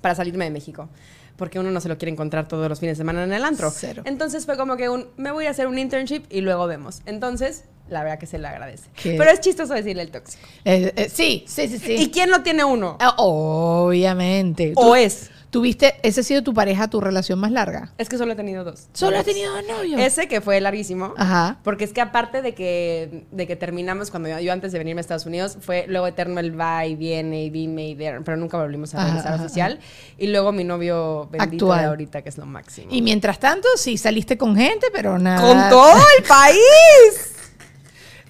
para 0.00 0.14
salirme 0.14 0.44
de 0.44 0.50
México. 0.50 0.88
Porque 1.36 1.60
uno 1.60 1.70
no 1.70 1.80
se 1.80 1.88
lo 1.88 1.98
quiere 1.98 2.10
encontrar 2.10 2.48
todos 2.48 2.68
los 2.68 2.80
fines 2.80 2.98
de 2.98 3.02
semana 3.02 3.22
en 3.22 3.32
el 3.32 3.44
antro. 3.44 3.70
Cero. 3.70 4.02
Entonces 4.06 4.44
fue 4.44 4.56
como 4.56 4.76
que 4.76 4.88
un, 4.88 5.06
me 5.16 5.30
voy 5.30 5.46
a 5.46 5.50
hacer 5.50 5.68
un 5.68 5.78
internship 5.78 6.24
y 6.30 6.40
luego 6.40 6.66
vemos. 6.66 7.00
Entonces, 7.06 7.62
la 7.88 8.02
verdad 8.02 8.18
que 8.18 8.26
se 8.26 8.38
le 8.40 8.48
agradece. 8.48 8.88
Qué- 9.00 9.14
Pero 9.16 9.30
es 9.30 9.38
chistoso 9.38 9.72
decirle 9.72 10.02
el 10.02 10.10
tóxico. 10.10 10.42
Eh, 10.64 10.92
eh, 10.96 11.08
sí, 11.08 11.44
sí, 11.46 11.68
sí, 11.68 11.78
sí. 11.78 11.92
¿Y 11.96 12.10
quién 12.10 12.28
no 12.30 12.42
tiene 12.42 12.64
uno? 12.64 12.96
Ah, 12.98 13.14
Obviamente. 13.18 14.72
O 14.74 14.88
Tú- 14.88 14.94
es. 14.96 15.30
¿Tuviste, 15.50 15.94
ese 16.02 16.20
ha 16.20 16.22
sido 16.22 16.42
tu 16.42 16.52
pareja, 16.52 16.88
tu 16.88 17.00
relación 17.00 17.38
más 17.38 17.50
larga? 17.50 17.92
Es 17.96 18.08
que 18.10 18.18
solo 18.18 18.32
he 18.32 18.36
tenido 18.36 18.64
dos. 18.64 18.88
Solo 18.92 19.18
has 19.18 19.24
tenido 19.24 19.52
dos 19.52 19.64
novios. 19.66 19.98
Ese 20.00 20.28
que 20.28 20.42
fue 20.42 20.60
larguísimo. 20.60 21.14
Ajá. 21.16 21.58
Porque 21.64 21.84
es 21.84 21.92
que 21.94 22.02
aparte 22.02 22.42
de 22.42 22.54
que, 22.54 23.24
de 23.30 23.46
que 23.46 23.56
terminamos 23.56 24.10
cuando 24.10 24.28
yo, 24.28 24.38
yo 24.40 24.52
antes 24.52 24.72
de 24.72 24.78
venirme 24.78 25.00
a 25.00 25.02
Estados 25.02 25.24
Unidos, 25.24 25.56
fue 25.60 25.86
luego 25.88 26.06
eterno 26.06 26.38
el 26.40 26.58
va 26.58 26.84
y 26.84 26.96
viene 26.96 27.44
y 27.44 27.50
dime 27.50 27.88
y 27.88 27.94
there, 27.94 28.20
pero 28.22 28.36
nunca 28.36 28.58
volvimos 28.58 28.94
a 28.94 29.04
regresar 29.04 29.34
ajá, 29.34 29.44
oficial. 29.44 29.78
Y 30.18 30.26
luego 30.26 30.52
mi 30.52 30.64
novio 30.64 31.28
bendito 31.30 31.66
Actual. 31.66 31.80
de 31.80 31.86
ahorita, 31.86 32.22
que 32.22 32.28
es 32.28 32.36
lo 32.36 32.44
máximo. 32.44 32.88
Y 32.90 33.00
mientras 33.00 33.38
tanto, 33.38 33.68
sí 33.76 33.96
saliste 33.96 34.36
con 34.36 34.54
gente, 34.54 34.88
pero 34.92 35.18
nada. 35.18 35.40
¡Con 35.40 35.70
todo 35.70 35.98
el 36.18 36.24
país! 36.28 37.37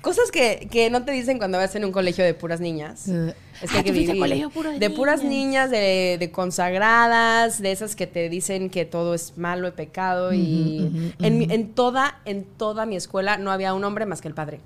Cosas 0.00 0.30
que, 0.30 0.68
que 0.70 0.90
no 0.90 1.04
te 1.04 1.12
dicen 1.12 1.38
cuando 1.38 1.58
vas 1.58 1.74
en 1.74 1.84
un 1.84 1.92
colegio 1.92 2.24
de 2.24 2.32
puras 2.34 2.60
niñas. 2.60 3.08
Eh, 3.08 3.34
Es 3.62 3.70
que 3.70 3.76
ah, 3.76 3.78
hay 3.78 3.84
que 3.84 3.90
¿tú 3.90 3.94
fuiste 3.96 4.10
a 4.12 4.14
vivir. 4.14 4.20
colegio 4.20 4.50
puro 4.50 4.70
de 4.70 4.78
de 4.78 4.90
puras 4.90 5.24
niñas? 5.24 5.70
de, 5.70 6.16
de 6.18 6.30
consagradas, 6.30 7.60
de 7.60 7.72
esas 7.72 7.96
que 7.96 8.06
te 8.06 8.28
dicen 8.28 8.70
que 8.70 8.84
todo 8.84 9.14
es 9.14 9.36
malo 9.36 9.66
y 9.68 9.72
pecado. 9.72 10.32
y 10.32 11.12
en, 11.18 11.72
toda, 11.74 12.20
en 12.24 12.44
toda 12.44 12.86
mi 12.86 12.96
escuela 12.96 13.38
no 13.38 13.50
había 13.50 13.74
un 13.74 13.82
hombre 13.84 14.06
más 14.06 14.20
que 14.20 14.28
el 14.28 14.34
padre. 14.34 14.60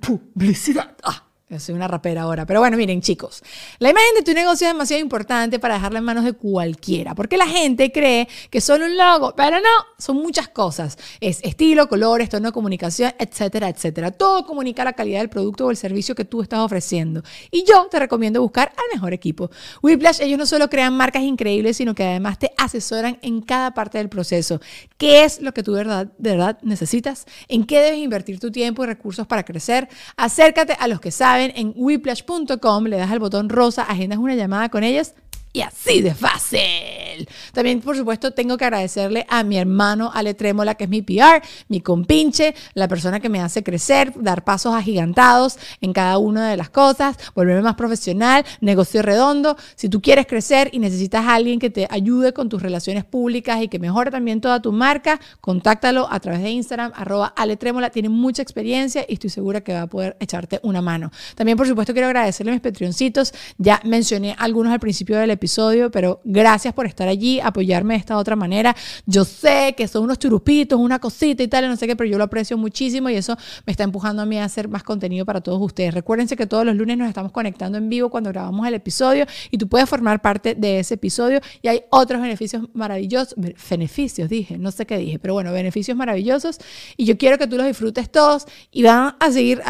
Publicidad. 0.00 0.94
Ah, 1.02 1.23
soy 1.58 1.74
una 1.74 1.86
rapera 1.86 2.22
ahora. 2.22 2.46
Pero 2.46 2.60
bueno, 2.60 2.76
miren, 2.76 3.00
chicos. 3.00 3.42
La 3.78 3.90
imagen 3.90 4.14
de 4.16 4.22
tu 4.22 4.32
negocio 4.32 4.66
es 4.66 4.72
demasiado 4.72 5.02
importante 5.02 5.58
para 5.58 5.74
dejarla 5.74 5.98
en 5.98 6.04
manos 6.04 6.24
de 6.24 6.32
cualquiera. 6.32 7.14
Porque 7.14 7.36
la 7.36 7.46
gente 7.46 7.92
cree 7.92 8.28
que 8.50 8.60
solo 8.60 8.86
un 8.86 8.96
logo. 8.96 9.34
Pero 9.36 9.58
no, 9.60 9.68
son 9.98 10.16
muchas 10.16 10.48
cosas. 10.48 10.98
Es 11.20 11.40
estilo, 11.42 11.88
colores, 11.88 12.28
tono 12.28 12.48
de 12.48 12.52
comunicación, 12.52 13.12
etcétera, 13.18 13.68
etcétera. 13.68 14.10
Todo 14.10 14.46
comunica 14.46 14.84
la 14.84 14.94
calidad 14.94 15.20
del 15.20 15.28
producto 15.28 15.66
o 15.66 15.70
el 15.70 15.76
servicio 15.76 16.14
que 16.14 16.24
tú 16.24 16.42
estás 16.42 16.60
ofreciendo. 16.60 17.22
Y 17.50 17.64
yo 17.64 17.86
te 17.90 17.98
recomiendo 17.98 18.40
buscar 18.40 18.72
al 18.76 18.84
mejor 18.94 19.12
equipo. 19.12 19.50
Whiplash, 19.82 20.20
ellos 20.22 20.38
no 20.38 20.46
solo 20.46 20.68
crean 20.68 20.96
marcas 20.96 21.22
increíbles, 21.22 21.76
sino 21.76 21.94
que 21.94 22.04
además 22.04 22.38
te 22.38 22.52
asesoran 22.56 23.18
en 23.22 23.42
cada 23.42 23.72
parte 23.74 23.98
del 23.98 24.08
proceso. 24.08 24.60
¿Qué 24.96 25.24
es 25.24 25.40
lo 25.40 25.52
que 25.52 25.62
tú 25.62 25.72
de 25.72 25.84
verdad, 25.84 26.08
verdad 26.18 26.58
necesitas? 26.62 27.26
¿En 27.48 27.64
qué 27.64 27.80
debes 27.80 27.98
invertir 27.98 28.40
tu 28.40 28.50
tiempo 28.50 28.82
y 28.82 28.86
recursos 28.86 29.26
para 29.26 29.44
crecer? 29.44 29.88
Acércate 30.16 30.74
a 30.78 30.88
los 30.88 31.00
que 31.00 31.10
saben 31.10 31.33
en 31.40 31.72
whiplash.com, 31.76 32.84
le 32.84 32.96
das 32.96 33.10
al 33.10 33.18
botón 33.18 33.48
rosa, 33.48 33.82
agendas 33.82 34.18
una 34.18 34.34
llamada 34.34 34.68
con 34.68 34.84
ellas 34.84 35.14
y 35.54 35.62
así 35.62 36.02
de 36.02 36.14
fácil. 36.14 37.28
También, 37.52 37.80
por 37.80 37.96
supuesto, 37.96 38.32
tengo 38.32 38.58
que 38.58 38.64
agradecerle 38.64 39.24
a 39.28 39.44
mi 39.44 39.56
hermano 39.56 40.10
Ale 40.12 40.34
Trémola, 40.34 40.74
que 40.74 40.84
es 40.84 40.90
mi 40.90 41.00
PR, 41.00 41.42
mi 41.68 41.80
compinche, 41.80 42.56
la 42.74 42.88
persona 42.88 43.20
que 43.20 43.28
me 43.28 43.40
hace 43.40 43.62
crecer, 43.62 44.12
dar 44.16 44.42
pasos 44.42 44.74
agigantados 44.74 45.56
en 45.80 45.92
cada 45.92 46.18
una 46.18 46.50
de 46.50 46.56
las 46.56 46.70
cosas, 46.70 47.16
volverme 47.36 47.62
más 47.62 47.76
profesional, 47.76 48.44
negocio 48.60 49.00
redondo. 49.00 49.56
Si 49.76 49.88
tú 49.88 50.02
quieres 50.02 50.26
crecer 50.26 50.70
y 50.72 50.80
necesitas 50.80 51.24
a 51.24 51.36
alguien 51.36 51.60
que 51.60 51.70
te 51.70 51.86
ayude 51.88 52.32
con 52.32 52.48
tus 52.48 52.60
relaciones 52.60 53.04
públicas 53.04 53.62
y 53.62 53.68
que 53.68 53.78
mejore 53.78 54.10
también 54.10 54.40
toda 54.40 54.60
tu 54.60 54.72
marca, 54.72 55.20
contáctalo 55.40 56.08
a 56.10 56.18
través 56.18 56.42
de 56.42 56.50
Instagram, 56.50 56.90
arroba 56.96 57.32
Ale 57.36 57.56
Trémola. 57.56 57.90
Tiene 57.90 58.08
mucha 58.08 58.42
experiencia 58.42 59.06
y 59.08 59.14
estoy 59.14 59.30
segura 59.30 59.60
que 59.60 59.72
va 59.72 59.82
a 59.82 59.86
poder 59.86 60.16
echarte 60.18 60.58
una 60.64 60.82
mano. 60.82 61.12
También, 61.36 61.56
por 61.56 61.68
supuesto, 61.68 61.92
quiero 61.92 62.08
agradecerle 62.08 62.50
a 62.50 62.54
mis 62.54 62.62
Patreoncitos. 62.62 63.32
Ya 63.56 63.80
mencioné 63.84 64.34
algunos 64.36 64.72
al 64.72 64.80
principio 64.80 65.16
del 65.16 65.30
episodio, 65.30 65.43
pero 65.90 66.20
gracias 66.24 66.74
por 66.74 66.86
estar 66.86 67.08
allí, 67.08 67.40
apoyarme 67.40 67.94
de 67.94 68.00
esta 68.00 68.16
otra 68.16 68.36
manera. 68.36 68.74
Yo 69.06 69.24
sé 69.24 69.74
que 69.76 69.88
son 69.88 70.04
unos 70.04 70.18
churupitos, 70.18 70.78
una 70.78 70.98
cosita 70.98 71.42
y 71.42 71.48
tal, 71.48 71.68
no 71.68 71.76
sé 71.76 71.86
qué, 71.86 71.96
pero 71.96 72.08
yo 72.08 72.18
lo 72.18 72.24
aprecio 72.24 72.56
muchísimo 72.56 73.10
y 73.10 73.16
eso 73.16 73.36
me 73.66 73.70
está 73.70 73.84
empujando 73.84 74.22
a 74.22 74.26
mí 74.26 74.38
a 74.38 74.44
hacer 74.44 74.68
más 74.68 74.82
contenido 74.82 75.24
para 75.24 75.40
todos 75.40 75.60
ustedes. 75.60 75.94
Recuérdense 75.94 76.36
que 76.36 76.46
todos 76.46 76.64
los 76.64 76.76
lunes 76.76 76.96
nos 76.96 77.08
estamos 77.08 77.32
conectando 77.32 77.78
en 77.78 77.88
vivo 77.88 78.10
cuando 78.10 78.30
grabamos 78.30 78.66
el 78.66 78.74
episodio 78.74 79.26
y 79.50 79.58
tú 79.58 79.68
puedes 79.68 79.88
formar 79.88 80.22
parte 80.22 80.54
de 80.54 80.80
ese 80.80 80.94
episodio 80.94 81.40
y 81.62 81.68
hay 81.68 81.82
otros 81.90 82.20
beneficios 82.20 82.62
maravillosos, 82.72 83.34
beneficios 83.68 84.28
dije, 84.28 84.58
no 84.58 84.70
sé 84.70 84.86
qué 84.86 84.98
dije, 84.98 85.18
pero 85.18 85.34
bueno, 85.34 85.52
beneficios 85.52 85.96
maravillosos 85.96 86.58
y 86.96 87.04
yo 87.04 87.18
quiero 87.18 87.38
que 87.38 87.46
tú 87.46 87.56
los 87.56 87.66
disfrutes 87.66 88.10
todos 88.10 88.46
y 88.70 88.82
van 88.82 89.16
a 89.18 89.30
seguir, 89.30 89.60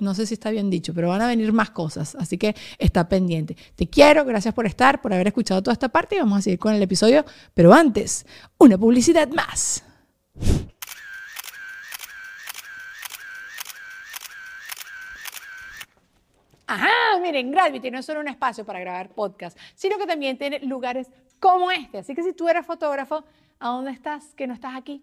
no 0.00 0.14
sé 0.14 0.26
si 0.26 0.34
está 0.34 0.50
bien 0.50 0.70
dicho, 0.70 0.94
pero 0.94 1.08
van 1.08 1.20
a 1.20 1.26
venir 1.26 1.52
más 1.52 1.70
cosas, 1.70 2.16
así 2.18 2.38
que 2.38 2.54
está 2.78 3.08
pendiente. 3.08 3.56
Te 3.74 3.88
quiero, 3.88 4.24
gracias 4.24 4.54
por 4.54 4.66
estar, 4.66 5.02
por 5.02 5.12
haber 5.12 5.17
escuchado 5.26 5.62
toda 5.62 5.72
esta 5.72 5.88
parte 5.88 6.16
y 6.16 6.18
vamos 6.18 6.38
a 6.38 6.42
seguir 6.42 6.58
con 6.58 6.74
el 6.74 6.82
episodio, 6.82 7.24
pero 7.54 7.72
antes, 7.72 8.26
una 8.58 8.78
publicidad 8.78 9.28
más. 9.28 9.84
Ajá, 16.66 17.18
miren, 17.22 17.50
Gravity 17.50 17.90
no 17.90 17.98
es 17.98 18.04
solo 18.04 18.20
un 18.20 18.28
espacio 18.28 18.64
para 18.64 18.78
grabar 18.78 19.08
podcast, 19.08 19.58
sino 19.74 19.96
que 19.96 20.06
también 20.06 20.36
tiene 20.36 20.60
lugares 20.60 21.08
como 21.40 21.70
este. 21.70 21.98
Así 21.98 22.14
que 22.14 22.22
si 22.22 22.34
tú 22.34 22.46
eres 22.46 22.66
fotógrafo, 22.66 23.24
¿a 23.58 23.68
dónde 23.68 23.90
estás 23.90 24.34
que 24.34 24.46
no 24.46 24.52
estás 24.52 24.76
aquí? 24.76 25.02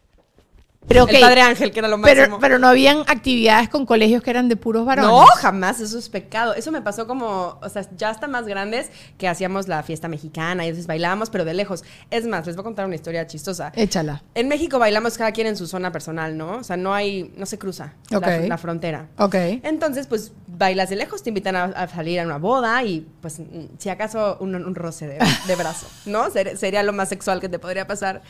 Pero, 0.87 1.07
el 1.07 1.19
padre 1.21 1.41
Ángel, 1.41 1.71
que 1.71 1.79
era 1.79 1.87
lo 1.87 1.97
máximo. 1.97 2.39
Pero, 2.39 2.59
no 2.59 2.67
habían 2.67 2.99
actividades 3.07 3.69
con 3.69 3.85
colegios 3.85 4.23
que 4.23 4.29
eran 4.29 4.49
de 4.49 4.55
puros 4.55 4.85
varones. 4.85 5.11
No, 5.11 5.25
jamás, 5.37 5.79
eso 5.79 5.97
es 5.97 6.09
pecado. 6.09 6.53
Eso 6.53 6.71
me 6.71 6.81
pasó 6.81 7.07
como, 7.07 7.59
o 7.61 7.69
sea, 7.69 7.85
ya 7.95 8.09
hasta 8.09 8.27
más 8.27 8.45
grandes 8.45 8.89
que 9.17 9.27
hacíamos 9.27 9.67
la 9.67 9.83
fiesta 9.83 10.07
mexicana 10.07 10.65
y 10.65 10.69
entonces 10.69 10.87
bailábamos, 10.87 11.29
pero 11.29 11.45
de 11.45 11.53
lejos. 11.53 11.83
Es 12.09 12.25
más, 12.25 12.45
les 12.45 12.55
voy 12.55 12.61
a 12.61 12.65
contar 12.65 12.85
una 12.85 12.95
historia 12.95 13.25
chistosa. 13.27 13.71
Échala. 13.75 14.23
En 14.35 14.47
México 14.47 14.79
bailamos 14.79 15.17
cada 15.17 15.31
quien 15.31 15.47
en 15.47 15.55
su 15.55 15.67
zona 15.67 15.91
personal, 15.91 16.37
¿no? 16.37 16.57
O 16.57 16.63
sea, 16.63 16.77
no 16.77 16.93
hay, 16.93 17.31
no 17.37 17.45
se 17.45 17.57
cruza 17.57 17.93
la, 18.09 18.57
frontera. 18.57 19.07
Ok. 19.17 19.35
Entonces, 19.63 20.07
pues 20.07 20.33
bailas 20.47 20.89
de 20.89 20.95
lejos, 20.95 21.23
te 21.23 21.29
invitan 21.29 21.55
a, 21.55 21.87
salir 21.87 22.19
a 22.19 22.23
una 22.23 22.37
boda 22.37 22.83
y, 22.83 23.07
pues, 23.21 23.41
si 23.77 23.89
acaso 23.89 24.37
un, 24.39 24.75
roce 24.75 25.07
de, 25.07 25.55
brazo, 25.55 25.87
¿no? 26.05 26.29
sería 26.29 26.83
lo 26.83 26.93
más 26.93 27.09
sexual 27.09 27.39
que 27.39 27.49
te 27.49 27.59
podría 27.59 27.87
pasar. 27.87 28.21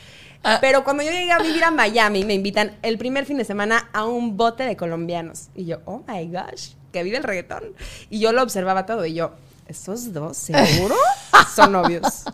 Ah. 0.44 0.58
Pero 0.60 0.84
cuando 0.84 1.02
yo 1.02 1.10
llegué 1.10 1.30
a 1.30 1.38
vivir 1.38 1.62
a 1.64 1.70
Miami, 1.70 2.24
me 2.24 2.34
invitan 2.34 2.76
el 2.82 2.98
primer 2.98 3.26
fin 3.26 3.38
de 3.38 3.44
semana 3.44 3.88
a 3.92 4.04
un 4.04 4.36
bote 4.36 4.64
de 4.64 4.76
colombianos. 4.76 5.48
Y 5.54 5.66
yo, 5.66 5.80
oh 5.84 6.02
my 6.08 6.26
gosh, 6.26 6.72
que 6.92 7.02
vive 7.02 7.16
el 7.18 7.22
reggaetón. 7.22 7.64
Y 8.10 8.18
yo 8.18 8.32
lo 8.32 8.42
observaba 8.42 8.86
todo 8.86 9.06
y 9.06 9.14
yo, 9.14 9.32
¿estos 9.68 10.12
dos 10.12 10.36
seguro 10.36 10.96
son 11.54 11.72
novios? 11.72 12.24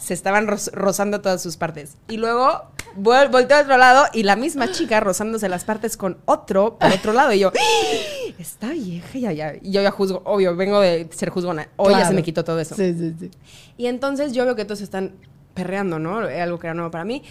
Se 0.00 0.14
estaban 0.14 0.46
rozando 0.46 1.20
todas 1.20 1.42
sus 1.42 1.56
partes. 1.56 1.96
Y 2.08 2.18
luego 2.18 2.62
volteo 2.96 3.56
al 3.56 3.64
otro 3.64 3.76
lado 3.76 4.06
y 4.12 4.22
la 4.22 4.36
misma 4.36 4.70
chica 4.70 5.00
rozándose 5.00 5.48
las 5.48 5.64
partes 5.64 5.96
con 5.96 6.18
otro 6.26 6.78
por 6.78 6.92
otro 6.92 7.12
lado. 7.12 7.32
Y 7.32 7.40
yo, 7.40 7.48
¡Ah! 7.48 8.34
está 8.38 8.68
vieja 8.70 9.18
ya, 9.18 9.32
ya. 9.32 9.54
Y 9.60 9.72
yo 9.72 9.82
ya 9.82 9.90
juzgo, 9.90 10.22
obvio, 10.24 10.54
vengo 10.56 10.80
de 10.80 11.08
ser 11.12 11.30
juzgona. 11.30 11.68
Hoy 11.76 11.94
ya 11.94 12.06
se 12.06 12.14
me 12.14 12.22
quitó 12.22 12.44
todo 12.44 12.60
eso. 12.60 12.74
Sí, 12.74 12.94
sí, 12.94 13.14
sí. 13.18 13.30
Y 13.76 13.86
entonces 13.86 14.32
yo 14.32 14.44
veo 14.44 14.54
que 14.54 14.64
todos 14.64 14.80
están 14.80 15.14
perreando, 15.54 15.98
¿no? 15.98 16.18
Algo 16.18 16.58
que 16.58 16.66
era 16.66 16.74
nuevo 16.74 16.90
para 16.90 17.04
mí. 17.04 17.22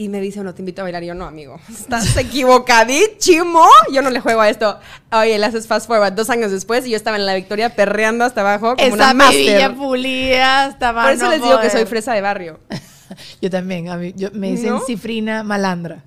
Y 0.00 0.08
me 0.08 0.18
dice, 0.22 0.42
no, 0.42 0.54
te 0.54 0.62
invito 0.62 0.80
a 0.80 0.84
bailar. 0.84 1.02
Y 1.02 1.08
yo, 1.08 1.14
no, 1.14 1.26
amigo, 1.26 1.60
estás 1.68 2.16
equivocadísimo. 2.16 3.62
Yo 3.92 4.00
no 4.00 4.08
le 4.08 4.20
juego 4.20 4.40
a 4.40 4.48
esto. 4.48 4.78
Oye, 5.12 5.38
le 5.38 5.44
haces 5.44 5.66
fast 5.66 5.86
forward 5.86 6.14
dos 6.14 6.30
años 6.30 6.50
después 6.50 6.86
y 6.86 6.90
yo 6.92 6.96
estaba 6.96 7.18
en 7.18 7.26
la 7.26 7.34
Victoria 7.34 7.76
perreando 7.76 8.24
hasta 8.24 8.40
abajo 8.40 8.76
como 8.76 8.86
Esa 8.86 8.94
una 8.94 9.12
master. 9.12 9.74
pulida 9.74 10.68
estaba 10.68 11.02
Por 11.02 11.12
eso 11.12 11.28
les 11.28 11.42
digo 11.42 11.60
que 11.60 11.68
soy 11.68 11.84
fresa 11.84 12.14
de 12.14 12.22
barrio. 12.22 12.60
yo 13.42 13.50
también, 13.50 13.90
a 13.90 13.98
mí, 13.98 14.14
yo, 14.16 14.30
me 14.32 14.52
dicen 14.52 14.80
cifrina 14.86 15.42
malandra. 15.42 16.02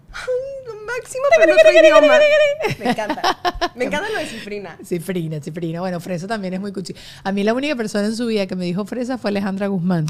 Lo 0.66 0.74
máximo, 0.88 1.26
pero 1.38 1.54
otro 1.54 1.72
idioma. 1.72 2.20
Me 2.80 2.90
encanta. 2.90 3.72
Me 3.76 3.86
encanta 3.86 4.10
lo 4.10 4.18
de 4.18 4.26
cifrina. 4.26 4.76
Cifrina, 4.84 5.40
cifrina. 5.40 5.82
Bueno, 5.82 6.00
fresa 6.00 6.26
también 6.26 6.56
es 6.56 6.60
muy 6.60 6.74
cuchi. 6.74 6.96
A 7.24 7.32
mí 7.32 7.44
la 7.44 7.54
única 7.54 7.76
persona 7.76 8.08
en 8.08 8.16
su 8.16 8.26
vida 8.26 8.48
que 8.48 8.56
me 8.56 8.66
dijo 8.66 8.86
fresa 8.86 9.20
fue 9.20 9.30
Alejandra 9.30 9.68
Guzmán. 9.68 10.08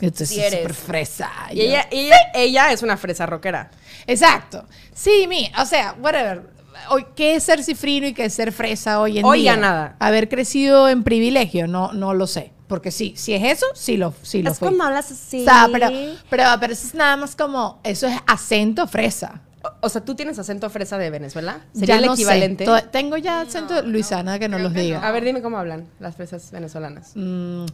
Entonces 0.00 0.36
es 0.36 0.52
súper 0.52 0.74
fresa. 0.74 1.30
Y 1.52 1.62
ella, 1.62 1.86
ella, 1.90 2.16
ella, 2.34 2.72
es 2.72 2.82
una 2.82 2.96
fresa 2.96 3.26
rockera. 3.26 3.70
Exacto. 4.06 4.66
Sí, 4.92 5.26
mi, 5.28 5.50
o 5.58 5.64
sea, 5.64 5.94
whatever. 6.00 6.52
Hoy, 6.90 7.06
¿Qué 7.14 7.36
es 7.36 7.44
ser 7.44 7.62
cifrino 7.62 8.06
y 8.06 8.12
qué 8.12 8.24
es 8.24 8.34
ser 8.34 8.52
fresa 8.52 9.00
hoy 9.00 9.18
en 9.18 9.24
hoy 9.24 9.40
día? 9.40 9.54
ya 9.54 9.60
nada. 9.60 9.96
Haber 10.00 10.28
crecido 10.28 10.88
en 10.88 11.04
privilegio, 11.04 11.66
no, 11.66 11.92
no 11.92 12.14
lo 12.14 12.26
sé. 12.26 12.52
Porque 12.66 12.90
sí, 12.90 13.14
si 13.16 13.34
es 13.34 13.44
eso, 13.44 13.66
sí 13.74 13.96
lo, 13.96 14.14
sí 14.22 14.42
lo 14.42 14.50
es 14.50 14.58
cuando 14.58 14.84
hablas 14.84 15.10
así. 15.10 15.42
O 15.42 15.44
sea, 15.44 15.68
pero, 15.70 15.88
pero, 16.30 16.44
pero 16.58 16.72
eso 16.72 16.86
es 16.86 16.94
nada 16.94 17.16
más 17.16 17.36
como, 17.36 17.78
eso 17.84 18.06
es 18.06 18.16
acento 18.26 18.86
fresa. 18.86 19.42
O 19.80 19.88
sea, 19.88 20.04
tú 20.04 20.14
tienes 20.14 20.38
acento 20.38 20.68
fresa 20.70 20.98
de 20.98 21.10
Venezuela. 21.10 21.60
¿Sería 21.72 21.98
el 21.98 22.04
equivalente? 22.04 22.66
Tengo 22.90 23.16
ya 23.16 23.40
acento 23.40 23.82
luisana 23.82 24.38
que 24.38 24.48
no 24.48 24.58
los 24.58 24.72
diga. 24.72 25.06
A 25.06 25.10
ver, 25.12 25.24
dime 25.24 25.42
cómo 25.42 25.58
hablan 25.58 25.86
las 26.00 26.16
fresas 26.16 26.50
venezolanas. 26.50 27.12
Mm. 27.14 27.66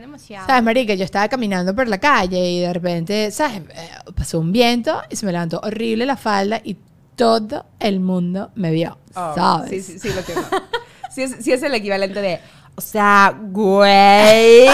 demasiado. 0.00 0.46
¿Sabes, 0.46 0.62
Marica? 0.62 0.94
Yo 0.94 1.04
estaba 1.04 1.28
caminando 1.28 1.74
por 1.74 1.88
la 1.88 1.98
calle 1.98 2.50
y 2.50 2.60
de 2.60 2.72
repente, 2.72 3.30
¿sabes? 3.30 3.62
Eh, 3.74 3.90
pasó 4.14 4.38
un 4.38 4.52
viento 4.52 5.00
y 5.10 5.16
se 5.16 5.26
me 5.26 5.32
levantó 5.32 5.60
horrible 5.62 6.06
la 6.06 6.16
falda 6.16 6.60
y 6.62 6.76
todo 7.16 7.66
el 7.78 8.00
mundo 8.00 8.50
me 8.54 8.70
vio. 8.70 8.98
Oh, 9.14 9.34
¿Sabes? 9.34 9.70
Sí, 9.70 9.82
sí, 9.82 9.98
sí, 9.98 10.14
lo 10.14 10.22
tengo. 10.22 10.42
sí, 11.10 11.22
es, 11.22 11.36
sí 11.40 11.52
es 11.52 11.62
el 11.62 11.74
equivalente 11.74 12.20
de 12.20 12.40
o 12.74 12.80
sea, 12.80 13.38
güey, 13.38 14.66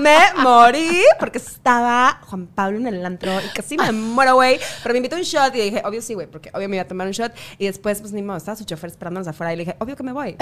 me 0.00 0.18
morí 0.38 1.02
porque 1.20 1.36
estaba 1.36 2.18
Juan 2.22 2.46
Pablo 2.46 2.78
en 2.78 2.86
el 2.86 3.04
antro 3.04 3.30
y 3.42 3.48
casi 3.48 3.76
me 3.76 3.92
muero, 3.92 4.36
güey. 4.36 4.58
Pero 4.82 4.94
me 4.94 4.98
invitó 4.98 5.16
un 5.16 5.22
shot 5.22 5.54
y 5.54 5.60
dije, 5.60 5.82
obvio 5.84 6.00
sí, 6.00 6.14
güey, 6.14 6.26
porque 6.26 6.50
obvio 6.54 6.66
me 6.68 6.76
iba 6.76 6.84
a 6.84 6.88
tomar 6.88 7.06
un 7.06 7.12
shot. 7.12 7.32
Y 7.58 7.66
después, 7.66 8.00
pues 8.00 8.12
ni 8.12 8.22
modo, 8.22 8.38
estaba 8.38 8.56
su 8.56 8.64
chofer 8.64 8.88
esperándonos 8.88 9.28
afuera 9.28 9.52
y 9.52 9.56
le 9.56 9.64
dije, 9.64 9.76
obvio 9.80 9.96
que 9.96 10.02
me 10.02 10.12
voy. 10.12 10.36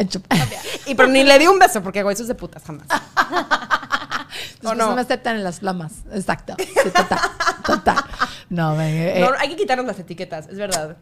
y 0.86 0.94
pero 0.94 1.08
ni 1.08 1.24
le 1.24 1.36
di 1.40 1.48
un 1.48 1.58
beso 1.58 1.82
porque, 1.82 2.04
güey, 2.04 2.14
eso 2.14 2.22
es 2.22 2.28
de 2.28 2.36
putas 2.36 2.62
jamás. 2.62 2.86
¿O 4.64 4.74
no? 4.74 4.86
no 4.86 4.94
me 4.94 5.00
aceptan 5.00 5.36
en 5.36 5.44
las 5.44 5.58
flamas. 5.58 6.04
Exacto. 6.12 6.54
total. 6.94 7.18
total. 7.66 8.04
No, 8.50 8.80
eh, 8.80 9.18
no, 9.18 9.30
hay 9.36 9.48
que 9.48 9.56
quitarnos 9.56 9.84
las 9.84 9.98
etiquetas, 9.98 10.48
es 10.48 10.56
verdad. 10.56 10.96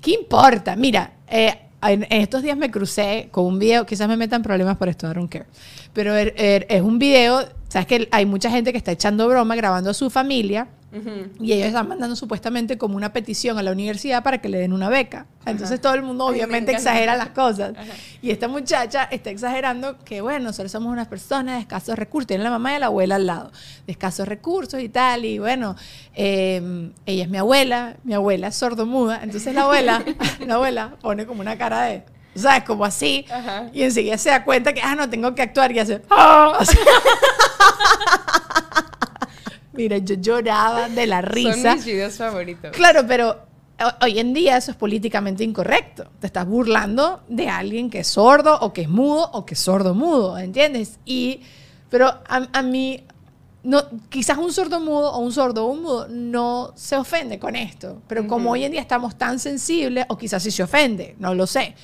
¿Qué 0.00 0.12
importa? 0.12 0.74
Mira, 0.74 1.12
eh, 1.28 1.65
en, 1.92 2.06
estos 2.10 2.42
días 2.42 2.56
me 2.56 2.70
crucé 2.70 3.28
con 3.30 3.44
un 3.46 3.58
video, 3.58 3.86
quizás 3.86 4.08
me 4.08 4.16
metan 4.16 4.42
problemas 4.42 4.76
por 4.76 4.88
esto, 4.88 5.10
I 5.10 5.14
don't 5.14 5.30
care. 5.30 5.46
Pero 5.92 6.14
er, 6.14 6.34
er, 6.36 6.66
es 6.68 6.82
un 6.82 6.98
video, 6.98 7.40
sabes 7.68 7.86
que 7.86 8.08
hay 8.10 8.26
mucha 8.26 8.50
gente 8.50 8.72
que 8.72 8.78
está 8.78 8.92
echando 8.92 9.28
broma 9.28 9.56
grabando 9.56 9.90
a 9.90 9.94
su 9.94 10.10
familia 10.10 10.68
y 11.40 11.52
ellos 11.52 11.66
están 11.66 11.88
mandando 11.88 12.16
supuestamente 12.16 12.78
como 12.78 12.96
una 12.96 13.12
petición 13.12 13.58
a 13.58 13.62
la 13.62 13.72
universidad 13.72 14.22
para 14.22 14.38
que 14.38 14.48
le 14.48 14.58
den 14.58 14.72
una 14.72 14.88
beca. 14.88 15.26
Entonces 15.44 15.80
todo 15.80 15.94
el 15.94 16.02
mundo 16.02 16.26
obviamente 16.26 16.72
exagera 16.72 17.16
las 17.16 17.30
cosas. 17.30 17.74
Y 18.22 18.30
esta 18.30 18.48
muchacha 18.48 19.04
está 19.04 19.30
exagerando 19.30 19.98
que, 20.04 20.20
bueno, 20.20 20.46
nosotros 20.46 20.72
somos 20.72 20.92
unas 20.92 21.08
personas 21.08 21.56
de 21.56 21.60
escasos 21.60 21.96
recursos. 21.96 22.28
Tienen 22.28 22.44
la 22.44 22.50
mamá 22.50 22.74
y 22.74 22.78
la 22.78 22.86
abuela 22.86 23.16
al 23.16 23.26
lado, 23.26 23.52
de 23.86 23.92
escasos 23.92 24.26
recursos 24.26 24.80
y 24.80 24.88
tal. 24.88 25.24
Y 25.24 25.38
bueno, 25.38 25.76
em, 26.14 26.92
ella 27.04 27.24
es 27.24 27.30
mi 27.30 27.38
abuela, 27.38 27.96
mi 28.04 28.14
abuela 28.14 28.48
es 28.48 28.56
sordomuda. 28.56 29.20
Entonces 29.22 29.54
la 29.54 29.62
abuela, 29.62 30.02
la 30.46 30.54
abuela 30.54 30.96
pone 31.00 31.26
como 31.26 31.40
una 31.40 31.58
cara 31.58 31.82
de... 31.82 32.04
¿Sabes? 32.34 32.64
Como 32.64 32.84
así. 32.84 33.24
Y 33.72 33.82
enseguida 33.82 34.18
se 34.18 34.28
da 34.28 34.44
cuenta 34.44 34.74
que, 34.74 34.82
ah, 34.82 34.94
no, 34.94 35.08
tengo 35.08 35.34
que 35.34 35.42
actuar 35.42 35.72
y 35.72 35.78
hace... 35.78 36.02
¡Ah! 36.10 36.58
Mira, 39.76 39.98
yo 39.98 40.14
lloraba 40.16 40.88
de 40.88 41.06
la 41.06 41.20
risa. 41.22 41.54
Son 41.54 41.74
mis 41.76 41.84
videos 41.84 42.14
favoritos. 42.14 42.70
Claro, 42.72 43.04
pero 43.06 43.46
hoy 44.02 44.18
en 44.18 44.32
día 44.32 44.56
eso 44.56 44.70
es 44.70 44.76
políticamente 44.76 45.44
incorrecto. 45.44 46.10
Te 46.20 46.26
estás 46.26 46.46
burlando 46.46 47.22
de 47.28 47.48
alguien 47.48 47.90
que 47.90 48.00
es 48.00 48.08
sordo 48.08 48.58
o 48.60 48.72
que 48.72 48.82
es 48.82 48.88
mudo 48.88 49.30
o 49.32 49.44
que 49.44 49.54
es 49.54 49.60
sordo 49.60 49.94
mudo, 49.94 50.38
¿entiendes? 50.38 50.98
Y, 51.04 51.40
pero 51.90 52.12
a, 52.26 52.62
mí, 52.62 53.04
no, 53.62 53.82
quizás 54.08 54.38
un 54.38 54.52
sordo 54.52 54.80
mudo 54.80 55.12
o 55.12 55.18
un 55.18 55.32
sordo 55.32 55.66
o 55.66 55.70
un 55.70 55.82
mudo 55.82 56.08
no 56.08 56.72
se 56.74 56.96
ofende 56.96 57.38
con 57.38 57.56
esto. 57.56 58.00
Pero 58.08 58.26
como 58.26 58.52
hoy 58.52 58.64
en 58.64 58.72
día 58.72 58.80
estamos 58.80 59.16
tan 59.16 59.38
sensibles, 59.38 60.06
o 60.08 60.16
quizás 60.16 60.42
sí 60.42 60.50
se 60.50 60.62
ofende, 60.62 61.14
no 61.18 61.34
lo 61.34 61.46
sé 61.46 61.74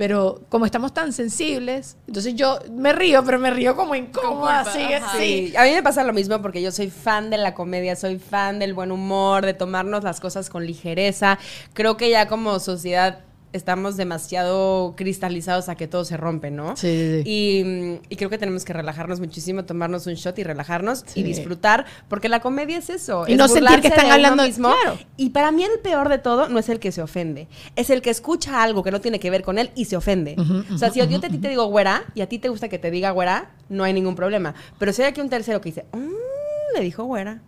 Pero 0.00 0.40
como 0.48 0.64
estamos 0.64 0.94
tan 0.94 1.12
sensibles, 1.12 1.98
entonces 2.06 2.34
yo 2.34 2.58
me 2.72 2.94
río, 2.94 3.22
pero 3.22 3.38
me 3.38 3.50
río 3.50 3.76
como 3.76 3.94
incómoda, 3.94 4.60
así, 4.60 4.80
ajá. 4.80 5.12
sí. 5.18 5.48
Sí, 5.48 5.56
a 5.58 5.64
mí 5.64 5.72
me 5.72 5.82
pasa 5.82 6.02
lo 6.04 6.14
mismo 6.14 6.40
porque 6.40 6.62
yo 6.62 6.72
soy 6.72 6.88
fan 6.88 7.28
de 7.28 7.36
la 7.36 7.52
comedia, 7.52 7.94
soy 7.96 8.18
fan 8.18 8.58
del 8.58 8.72
buen 8.72 8.92
humor, 8.92 9.44
de 9.44 9.52
tomarnos 9.52 10.02
las 10.02 10.18
cosas 10.18 10.48
con 10.48 10.64
ligereza. 10.64 11.38
Creo 11.74 11.98
que 11.98 12.08
ya 12.08 12.28
como 12.28 12.60
sociedad 12.60 13.18
estamos 13.52 13.96
demasiado 13.96 14.94
cristalizados 14.96 15.68
a 15.68 15.74
que 15.74 15.88
todo 15.88 16.04
se 16.04 16.16
rompe, 16.16 16.50
¿no? 16.50 16.76
Sí, 16.76 16.86
sí, 16.88 17.22
sí. 17.24 17.30
Y, 17.30 18.00
y 18.12 18.16
creo 18.16 18.30
que 18.30 18.38
tenemos 18.38 18.64
que 18.64 18.72
relajarnos 18.72 19.20
muchísimo, 19.20 19.64
tomarnos 19.64 20.06
un 20.06 20.14
shot 20.14 20.38
y 20.38 20.44
relajarnos 20.44 21.04
Sí. 21.06 21.20
y 21.20 21.22
disfrutar, 21.22 21.86
porque 22.08 22.28
la 22.28 22.40
comedia 22.40 22.78
es 22.78 22.90
eso. 22.90 23.24
Y 23.26 23.32
es 23.32 23.38
no 23.38 23.48
sentir 23.48 23.80
que 23.80 23.88
están 23.88 24.10
hablando- 24.10 24.44
mismo. 24.44 24.68
claro. 24.68 24.98
Y 25.16 25.30
para 25.30 25.50
mí 25.50 25.64
el 25.64 25.78
peor 25.82 26.08
de 26.08 26.18
todo 26.18 26.48
no 26.48 26.58
es 26.58 26.68
el 26.68 26.78
que 26.78 26.92
se 26.92 27.02
ofende, 27.02 27.48
es 27.76 27.90
el 27.90 28.02
que 28.02 28.10
escucha 28.10 28.62
algo 28.62 28.82
que 28.82 28.90
no 28.90 29.00
tiene 29.00 29.18
que 29.20 29.30
ver 29.30 29.42
con 29.42 29.58
él 29.58 29.70
y 29.74 29.86
se 29.86 29.96
ofende. 29.96 30.36
o 30.72 30.78
sea, 30.78 30.90
si 30.90 31.00
yo 31.00 31.20
te, 31.20 31.26
a 31.26 31.30
ti 31.30 31.38
te 31.38 31.48
digo 31.48 31.66
güera 31.66 32.04
y 32.14 32.20
a 32.20 32.28
ti 32.28 32.38
te 32.38 32.48
gusta 32.48 32.68
que 32.68 32.78
te 32.78 32.90
diga 32.90 33.10
güera, 33.10 33.50
no 33.68 33.84
hay 33.84 33.92
ningún 33.92 34.14
problema. 34.16 34.54
Pero 34.78 34.92
si 34.92 35.02
hay 35.02 35.08
aquí 35.08 35.20
un 35.20 35.28
tercero 35.28 35.60
que 35.60 35.70
dice, 35.70 35.84
"Mm, 35.92 36.74
le 36.76 36.80
dijo 36.80 37.04
güera. 37.04 37.42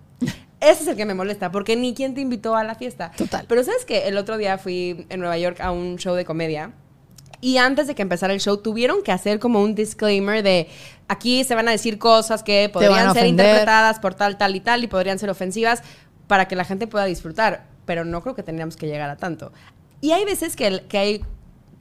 Ese 0.62 0.82
es 0.82 0.88
el 0.88 0.96
que 0.96 1.04
me 1.04 1.14
molesta, 1.14 1.50
porque 1.50 1.76
ni 1.76 1.92
quién 1.92 2.14
te 2.14 2.20
invitó 2.20 2.54
a 2.56 2.64
la 2.64 2.74
fiesta. 2.76 3.10
Total. 3.16 3.44
Pero 3.48 3.64
sabes 3.64 3.84
que 3.84 4.06
el 4.08 4.16
otro 4.16 4.38
día 4.38 4.56
fui 4.58 5.06
en 5.08 5.20
Nueva 5.20 5.36
York 5.36 5.60
a 5.60 5.72
un 5.72 5.96
show 5.98 6.14
de 6.14 6.24
comedia. 6.24 6.72
Y 7.40 7.56
antes 7.56 7.88
de 7.88 7.96
que 7.96 8.02
empezara 8.02 8.32
el 8.32 8.40
show, 8.40 8.56
tuvieron 8.58 9.02
que 9.02 9.10
hacer 9.10 9.40
como 9.40 9.60
un 9.60 9.74
disclaimer 9.74 10.44
de 10.44 10.68
aquí 11.08 11.42
se 11.42 11.56
van 11.56 11.66
a 11.66 11.72
decir 11.72 11.98
cosas 11.98 12.44
que 12.44 12.70
podrían 12.72 12.92
ser 13.14 13.24
interpretadas 13.26 13.98
por 13.98 14.14
tal, 14.14 14.38
tal 14.38 14.54
y 14.54 14.60
tal 14.60 14.84
y 14.84 14.86
podrían 14.86 15.18
ser 15.18 15.28
ofensivas 15.28 15.82
para 16.28 16.46
que 16.46 16.54
la 16.54 16.64
gente 16.64 16.86
pueda 16.86 17.04
disfrutar. 17.04 17.64
Pero 17.84 18.04
no 18.04 18.22
creo 18.22 18.36
que 18.36 18.44
tendríamos 18.44 18.76
que 18.76 18.86
llegar 18.86 19.10
a 19.10 19.16
tanto. 19.16 19.52
Y 20.00 20.12
hay 20.12 20.24
veces 20.24 20.54
que, 20.54 20.68
el- 20.68 20.82
que 20.82 20.98
hay 20.98 21.24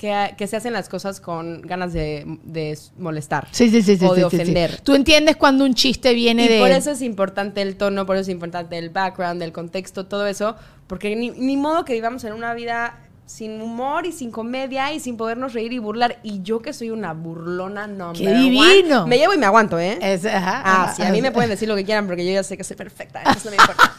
que, 0.01 0.33
que 0.35 0.47
se 0.47 0.57
hacen 0.57 0.73
las 0.73 0.89
cosas 0.89 1.21
con 1.21 1.61
ganas 1.61 1.93
de, 1.93 2.25
de 2.43 2.75
molestar 2.97 3.47
Sí, 3.51 3.69
sí, 3.69 3.83
sí, 3.83 4.03
o 4.03 4.15
de 4.15 4.23
sí, 4.23 4.29
sí, 4.31 4.35
sí. 4.35 4.41
ofender. 4.41 4.81
Tú 4.81 4.95
entiendes 4.95 5.35
cuando 5.35 5.63
un 5.63 5.75
chiste 5.75 6.15
viene 6.15 6.45
Y 6.45 6.47
de... 6.47 6.59
por 6.59 6.71
eso 6.71 6.89
es 6.89 7.03
importante 7.03 7.61
el 7.61 7.75
tono, 7.75 8.07
por 8.07 8.15
eso 8.15 8.23
es 8.23 8.29
importante 8.29 8.79
el 8.79 8.89
background, 8.89 9.43
el 9.43 9.51
contexto, 9.51 10.07
todo 10.07 10.25
eso, 10.25 10.55
porque 10.87 11.15
ni, 11.15 11.29
ni 11.29 11.55
modo 11.55 11.85
que 11.85 11.93
vivamos 11.93 12.23
en 12.23 12.33
una 12.33 12.55
vida 12.55 12.97
sin 13.31 13.61
humor 13.61 14.05
y 14.05 14.11
sin 14.11 14.29
comedia 14.29 14.91
y 14.93 14.99
sin 14.99 15.15
podernos 15.17 15.53
reír 15.53 15.71
y 15.73 15.79
burlar. 15.79 16.17
Y 16.21 16.41
yo 16.41 16.61
que 16.61 16.73
soy 16.73 16.89
una 16.91 17.13
burlona, 17.13 17.87
no 17.87 18.13
¡Qué 18.13 18.33
divino! 18.33 19.07
Me 19.07 19.17
llevo 19.17 19.33
y 19.33 19.37
me 19.37 19.45
aguanto, 19.45 19.79
¿eh? 19.79 19.97
Es- 20.01 20.25
ajá, 20.25 20.61
Ah, 20.65 20.83
ajá, 20.83 20.93
sí, 20.95 21.01
a 21.03 21.09
mí 21.11 21.21
me 21.21 21.29
ajá. 21.29 21.33
pueden 21.35 21.49
decir 21.49 21.67
lo 21.69 21.75
que 21.75 21.85
quieran 21.85 22.07
porque 22.07 22.25
yo 22.25 22.31
ya 22.33 22.43
sé 22.43 22.57
que 22.57 22.63
soy 22.63 22.75
perfecta, 22.75 23.19
entonces 23.25 23.45
no 23.45 23.51
me 23.51 23.57
importa. 23.57 23.91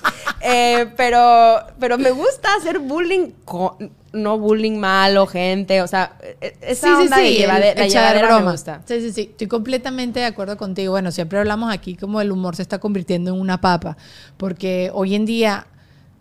Eh, 0.45 0.93
pero, 0.97 1.61
pero 1.79 1.99
me 1.99 2.11
gusta 2.11 2.49
hacer 2.59 2.79
bullying, 2.81 3.31
con- 3.45 3.91
no 4.13 4.39
bullying 4.39 4.77
malo, 4.79 5.27
gente, 5.27 5.81
o 5.81 5.87
sea, 5.87 6.13
eh, 6.41 6.57
esa 6.61 6.99
onda 6.99 7.17
de 7.19 7.31
llevade- 7.35 7.73
el- 7.73 7.79
la 7.79 7.87
llevadera 7.89 8.27
broma. 8.29 8.45
me 8.47 8.51
gusta. 8.53 8.83
Sí, 8.85 9.01
sí, 9.01 9.13
sí. 9.13 9.21
Estoy 9.31 9.47
completamente 9.47 10.21
de 10.21 10.27
acuerdo 10.27 10.57
contigo. 10.59 10.93
Bueno, 10.93 11.11
siempre 11.11 11.39
hablamos 11.39 11.73
aquí 11.73 11.95
como 11.97 12.21
el 12.21 12.31
humor 12.33 12.55
se 12.57 12.63
está 12.63 12.79
convirtiendo 12.79 13.33
en 13.33 13.41
una 13.41 13.61
papa, 13.61 13.97
porque 14.37 14.91
hoy 14.93 15.15
en 15.15 15.25
día 15.25 15.67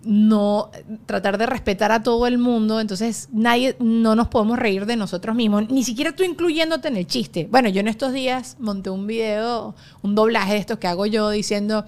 no 0.03 0.71
tratar 1.05 1.37
de 1.37 1.45
respetar 1.45 1.91
a 1.91 2.03
todo 2.03 2.27
el 2.27 2.37
mundo, 2.37 2.79
entonces 2.79 3.29
nadie 3.31 3.75
no 3.79 4.15
nos 4.15 4.27
podemos 4.27 4.57
reír 4.57 4.85
de 4.85 4.95
nosotros 4.95 5.35
mismos, 5.35 5.69
ni 5.69 5.83
siquiera 5.83 6.15
tú 6.15 6.23
incluyéndote 6.23 6.87
en 6.87 6.97
el 6.97 7.07
chiste. 7.07 7.47
Bueno, 7.51 7.69
yo 7.69 7.81
en 7.81 7.87
estos 7.87 8.13
días 8.13 8.57
monté 8.59 8.89
un 8.89 9.07
video, 9.07 9.75
un 10.01 10.15
doblaje 10.15 10.53
de 10.53 10.59
estos 10.59 10.79
que 10.79 10.87
hago 10.87 11.05
yo 11.05 11.29
diciendo 11.29 11.85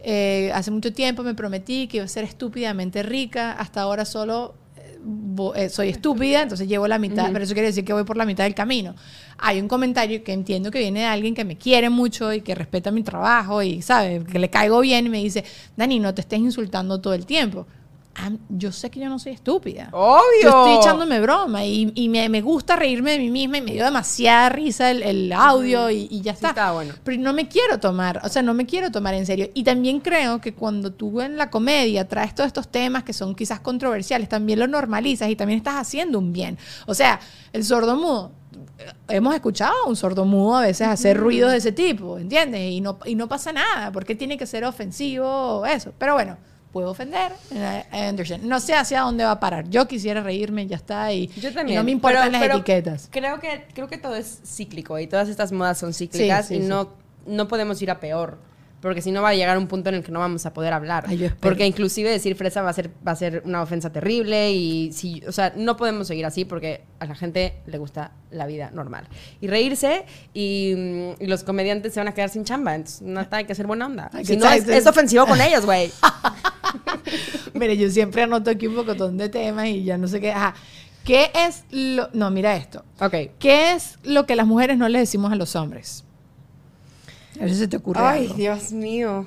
eh, 0.00 0.52
hace 0.54 0.70
mucho 0.70 0.92
tiempo 0.92 1.22
me 1.22 1.34
prometí 1.34 1.88
que 1.88 1.98
iba 1.98 2.04
a 2.04 2.08
ser 2.08 2.24
estúpidamente 2.24 3.02
rica, 3.02 3.52
hasta 3.52 3.82
ahora 3.82 4.04
solo 4.04 4.54
soy 5.70 5.88
estúpida, 5.88 6.42
entonces 6.42 6.68
llevo 6.68 6.88
la 6.88 6.98
mitad, 6.98 7.30
pero 7.32 7.44
eso 7.44 7.54
quiere 7.54 7.68
decir 7.68 7.84
que 7.84 7.92
voy 7.92 8.04
por 8.04 8.16
la 8.16 8.26
mitad 8.26 8.44
del 8.44 8.54
camino. 8.54 8.94
Hay 9.38 9.60
un 9.60 9.68
comentario 9.68 10.24
que 10.24 10.32
entiendo 10.32 10.70
que 10.70 10.80
viene 10.80 11.00
de 11.00 11.06
alguien 11.06 11.34
que 11.34 11.44
me 11.44 11.56
quiere 11.56 11.90
mucho 11.90 12.32
y 12.32 12.40
que 12.40 12.54
respeta 12.54 12.90
mi 12.90 13.02
trabajo 13.02 13.62
y 13.62 13.82
sabe 13.82 14.24
que 14.24 14.38
le 14.38 14.50
caigo 14.50 14.80
bien 14.80 15.06
y 15.06 15.08
me 15.08 15.18
dice, 15.18 15.44
Dani, 15.76 16.00
no 16.00 16.12
te 16.14 16.22
estés 16.22 16.40
insultando 16.40 17.00
todo 17.00 17.14
el 17.14 17.24
tiempo. 17.24 17.66
Ah, 18.20 18.32
yo 18.48 18.72
sé 18.72 18.90
que 18.90 18.98
yo 18.98 19.08
no 19.08 19.18
soy 19.20 19.32
estúpida. 19.32 19.90
¡Obvio! 19.92 20.22
Yo 20.42 20.48
estoy 20.48 20.74
echándome 20.80 21.20
broma 21.20 21.64
y, 21.64 21.92
y 21.94 22.08
me, 22.08 22.28
me 22.28 22.40
gusta 22.40 22.74
reírme 22.74 23.12
de 23.12 23.18
mí 23.18 23.30
misma 23.30 23.58
y 23.58 23.62
me 23.62 23.72
dio 23.72 23.84
demasiada 23.84 24.48
risa 24.48 24.90
el, 24.90 25.02
el 25.04 25.32
audio 25.32 25.88
y, 25.90 26.08
y 26.10 26.20
ya 26.20 26.34
Sí, 26.34 26.44
está. 26.44 26.72
bueno. 26.72 26.94
Pero 27.04 27.22
no 27.22 27.32
me 27.32 27.46
quiero 27.46 27.78
tomar, 27.78 28.20
o 28.24 28.28
sea, 28.28 28.42
no 28.42 28.54
me 28.54 28.66
quiero 28.66 28.90
tomar 28.90 29.14
en 29.14 29.24
serio. 29.24 29.50
Y 29.54 29.62
también 29.62 30.00
creo 30.00 30.40
que 30.40 30.52
cuando 30.52 30.92
tú 30.92 31.20
en 31.20 31.36
la 31.36 31.48
comedia 31.48 32.08
traes 32.08 32.34
todos 32.34 32.48
estos 32.48 32.66
temas 32.68 33.04
que 33.04 33.12
son 33.12 33.36
quizás 33.36 33.60
controversiales, 33.60 34.28
también 34.28 34.58
lo 34.58 34.66
normalizas 34.66 35.28
y 35.30 35.36
también 35.36 35.58
estás 35.58 35.76
haciendo 35.76 36.18
un 36.18 36.32
bien. 36.32 36.58
O 36.86 36.94
sea, 36.94 37.20
el 37.52 37.64
sordomudo. 37.64 38.32
eh, 38.78 38.90
Hemos 39.10 39.32
escuchado 39.34 39.74
a 39.84 39.88
un 39.88 39.94
sordomudo 39.94 40.56
a 40.56 40.62
veces 40.62 40.88
hacer 40.88 41.16
ruidos 41.16 41.52
de 41.52 41.58
ese 41.58 41.70
tipo, 41.70 42.18
¿entiendes? 42.18 42.62
Y 42.72 42.80
no, 42.80 42.98
y 43.04 43.14
no 43.14 43.28
pasa 43.28 43.52
nada, 43.52 43.92
porque 43.92 44.16
tiene 44.16 44.36
que 44.36 44.46
ser 44.46 44.64
ofensivo 44.64 45.64
eso. 45.66 45.92
Pero 45.98 46.14
bueno, 46.14 46.36
puedo 46.72 46.90
ofender, 46.90 47.32
eh, 47.52 47.84
I 47.92 48.08
understand. 48.10 48.44
No 48.44 48.60
sé 48.60 48.74
hacia 48.74 49.00
dónde 49.00 49.24
va 49.24 49.32
a 49.32 49.40
parar. 49.40 49.68
Yo 49.68 49.88
quisiera 49.88 50.22
reírme, 50.22 50.66
ya 50.66 50.76
está, 50.76 51.12
y, 51.12 51.28
Yo 51.28 51.48
y 51.48 51.52
también. 51.52 51.78
no 51.78 51.84
me 51.84 51.90
importan 51.92 52.22
pero- 52.22 52.32
las 52.32 52.40
pero 52.42 52.54
etiquetas. 52.56 53.08
Creo 53.10 53.40
que, 53.40 53.66
creo 53.74 53.88
que 53.88 53.98
todo 53.98 54.14
es 54.16 54.40
cíclico 54.44 54.98
y 54.98 55.06
todas 55.06 55.28
estas 55.28 55.52
modas 55.52 55.78
son 55.78 55.92
cíclicas 55.94 56.46
Sí, 56.48 56.56
sí, 56.56 56.62
y 56.62 56.66
no, 56.66 56.90
no 57.26 57.48
podemos 57.48 57.80
ir 57.82 57.90
a 57.90 58.00
peor. 58.00 58.38
Porque 58.80 59.02
si 59.02 59.10
no 59.10 59.22
va 59.22 59.30
a 59.30 59.34
llegar 59.34 59.58
un 59.58 59.66
punto 59.66 59.88
en 59.88 59.96
el 59.96 60.04
que 60.04 60.12
no 60.12 60.20
vamos 60.20 60.46
a 60.46 60.52
poder 60.54 60.72
hablar. 60.72 61.02
Ay, 61.08 61.32
porque 61.40 61.66
inclusive 61.66 62.08
decir 62.10 62.36
fresa 62.36 62.62
va 62.62 62.70
a 62.70 62.72
ser, 62.72 62.90
va 63.04 63.10
a 63.10 63.16
ser 63.16 63.42
una 63.44 63.60
ofensa 63.60 63.90
terrible 63.90 64.52
y 64.52 64.92
si, 64.92 65.20
o 65.26 65.32
sea, 65.32 65.52
no 65.56 65.76
podemos 65.76 66.06
seguir 66.06 66.24
así 66.24 66.44
porque 66.44 66.82
a 67.00 67.06
la 67.06 67.16
gente 67.16 67.56
le 67.66 67.76
gusta 67.78 68.12
la 68.30 68.46
vida 68.46 68.70
normal. 68.72 69.08
Y 69.40 69.48
reírse 69.48 70.04
y, 70.32 70.74
mm, 70.76 71.22
y 71.24 71.26
los 71.26 71.42
comediantes 71.42 71.92
se 71.92 71.98
van 71.98 72.06
a 72.06 72.14
quedar 72.14 72.28
sin 72.30 72.44
chamba. 72.44 72.76
Entonces, 72.76 73.02
no 73.02 73.26
hay 73.28 73.44
que 73.46 73.54
ser 73.56 73.66
buena 73.66 73.86
onda. 73.86 74.12
Si 74.22 74.36
no, 74.36 74.48
es, 74.48 74.68
es 74.68 74.86
ofensivo 74.86 75.26
con 75.26 75.40
ellos, 75.40 75.66
güey. 75.66 75.90
Mire, 77.54 77.76
yo 77.76 77.90
siempre 77.90 78.22
anoto 78.22 78.50
aquí 78.50 78.66
un 78.66 78.74
pocotón 78.74 79.16
de 79.16 79.28
temas 79.28 79.66
y 79.68 79.84
ya 79.84 79.98
no 79.98 80.08
sé 80.08 80.20
qué. 80.20 80.32
Ajá. 80.32 80.54
¿Qué 81.04 81.30
es 81.34 81.64
lo.? 81.70 82.08
No, 82.12 82.30
mira 82.30 82.54
esto. 82.56 82.84
ok. 83.00 83.14
¿Qué 83.38 83.72
es 83.72 83.98
lo 84.02 84.26
que 84.26 84.36
las 84.36 84.46
mujeres 84.46 84.76
no 84.76 84.88
le 84.88 84.98
decimos 84.98 85.32
a 85.32 85.36
los 85.36 85.56
hombres? 85.56 86.04
A 87.36 87.40
ver 87.40 87.50
si 87.50 87.56
se 87.56 87.68
te 87.68 87.76
ocurre. 87.76 88.00
Ay, 88.02 88.24
algo. 88.24 88.34
Dios 88.34 88.72
mío. 88.72 89.26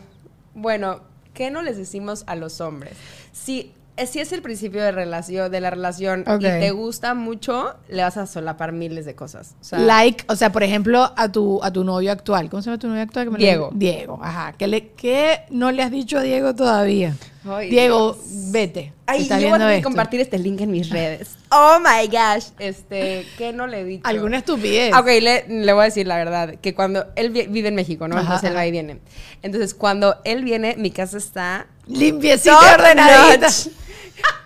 Bueno, 0.53 1.01
¿qué 1.33 1.49
no 1.49 1.61
les 1.61 1.77
decimos 1.77 2.23
a 2.27 2.35
los 2.35 2.61
hombres? 2.61 2.93
Si, 3.31 3.73
si 4.07 4.19
es 4.19 4.31
el 4.31 4.41
principio 4.41 4.81
de, 4.81 4.91
relación, 4.91 5.51
de 5.51 5.61
la 5.61 5.69
relación 5.69 6.21
Ok. 6.27 6.39
y 6.41 6.43
te 6.43 6.71
gusta 6.71 7.13
mucho, 7.13 7.75
le 7.89 8.01
vas 8.03 8.17
a 8.17 8.25
solapar 8.27 8.71
miles 8.71 9.05
de 9.05 9.15
cosas. 9.15 9.55
O 9.61 9.63
sea, 9.63 9.79
like, 9.79 10.23
o 10.27 10.35
sea, 10.35 10.51
por 10.51 10.63
ejemplo, 10.63 11.11
a 11.15 11.31
tu, 11.31 11.63
a 11.63 11.71
tu 11.71 11.83
novio 11.83 12.11
actual. 12.11 12.49
¿Cómo 12.49 12.61
se 12.61 12.69
llama 12.69 12.79
tu 12.79 12.87
novio 12.87 13.01
actual? 13.01 13.25
Que 13.25 13.31
me 13.31 13.37
lo- 13.37 13.43
Diego. 13.43 13.69
Diego, 13.73 14.19
ajá. 14.21 14.53
¿Qué, 14.57 14.67
le, 14.67 14.89
¿Qué 14.89 15.41
no 15.49 15.71
le 15.71 15.83
has 15.83 15.91
dicho 15.91 16.17
a 16.17 16.21
Diego 16.21 16.53
todavía? 16.55 17.15
Ay, 17.43 17.69
Diego, 17.71 18.13
Dios. 18.13 18.51
vete. 18.51 18.93
Ay, 19.07 19.27
yo 19.27 19.35
voy 19.35 19.47
a 19.47 19.57
tener 19.57 19.77
que 19.77 19.83
compartir 19.83 20.21
este 20.21 20.37
link 20.37 20.61
en 20.61 20.69
mis 20.71 20.89
redes. 20.89 21.35
Oh 21.51 21.79
my 21.79 22.05
gosh. 22.07 22.49
Este, 22.59 23.25
¿qué 23.37 23.51
no 23.51 23.65
le 23.67 23.81
he 23.81 23.83
dicho? 23.83 24.07
Alguna 24.07 24.37
estupidez. 24.37 24.93
Ok, 24.95 25.07
le, 25.07 25.45
le 25.49 25.73
voy 25.73 25.81
a 25.81 25.85
decir 25.85 26.05
la 26.07 26.17
verdad, 26.17 26.55
que 26.61 26.75
cuando 26.75 27.07
él 27.15 27.31
vi- 27.31 27.47
vive 27.47 27.69
en 27.69 27.75
México, 27.75 28.07
¿no? 28.07 28.15
Ajá, 28.15 28.23
Entonces 28.25 28.49
él 28.51 28.55
va 28.55 28.65
y 28.67 28.71
viene. 28.71 28.99
Entonces, 29.41 29.73
cuando 29.73 30.17
él 30.23 30.43
viene, 30.43 30.75
mi 30.77 30.91
casa 30.91 31.17
está 31.17 31.65
Limpiecita 31.87 32.57
ordenadita. 32.75 33.47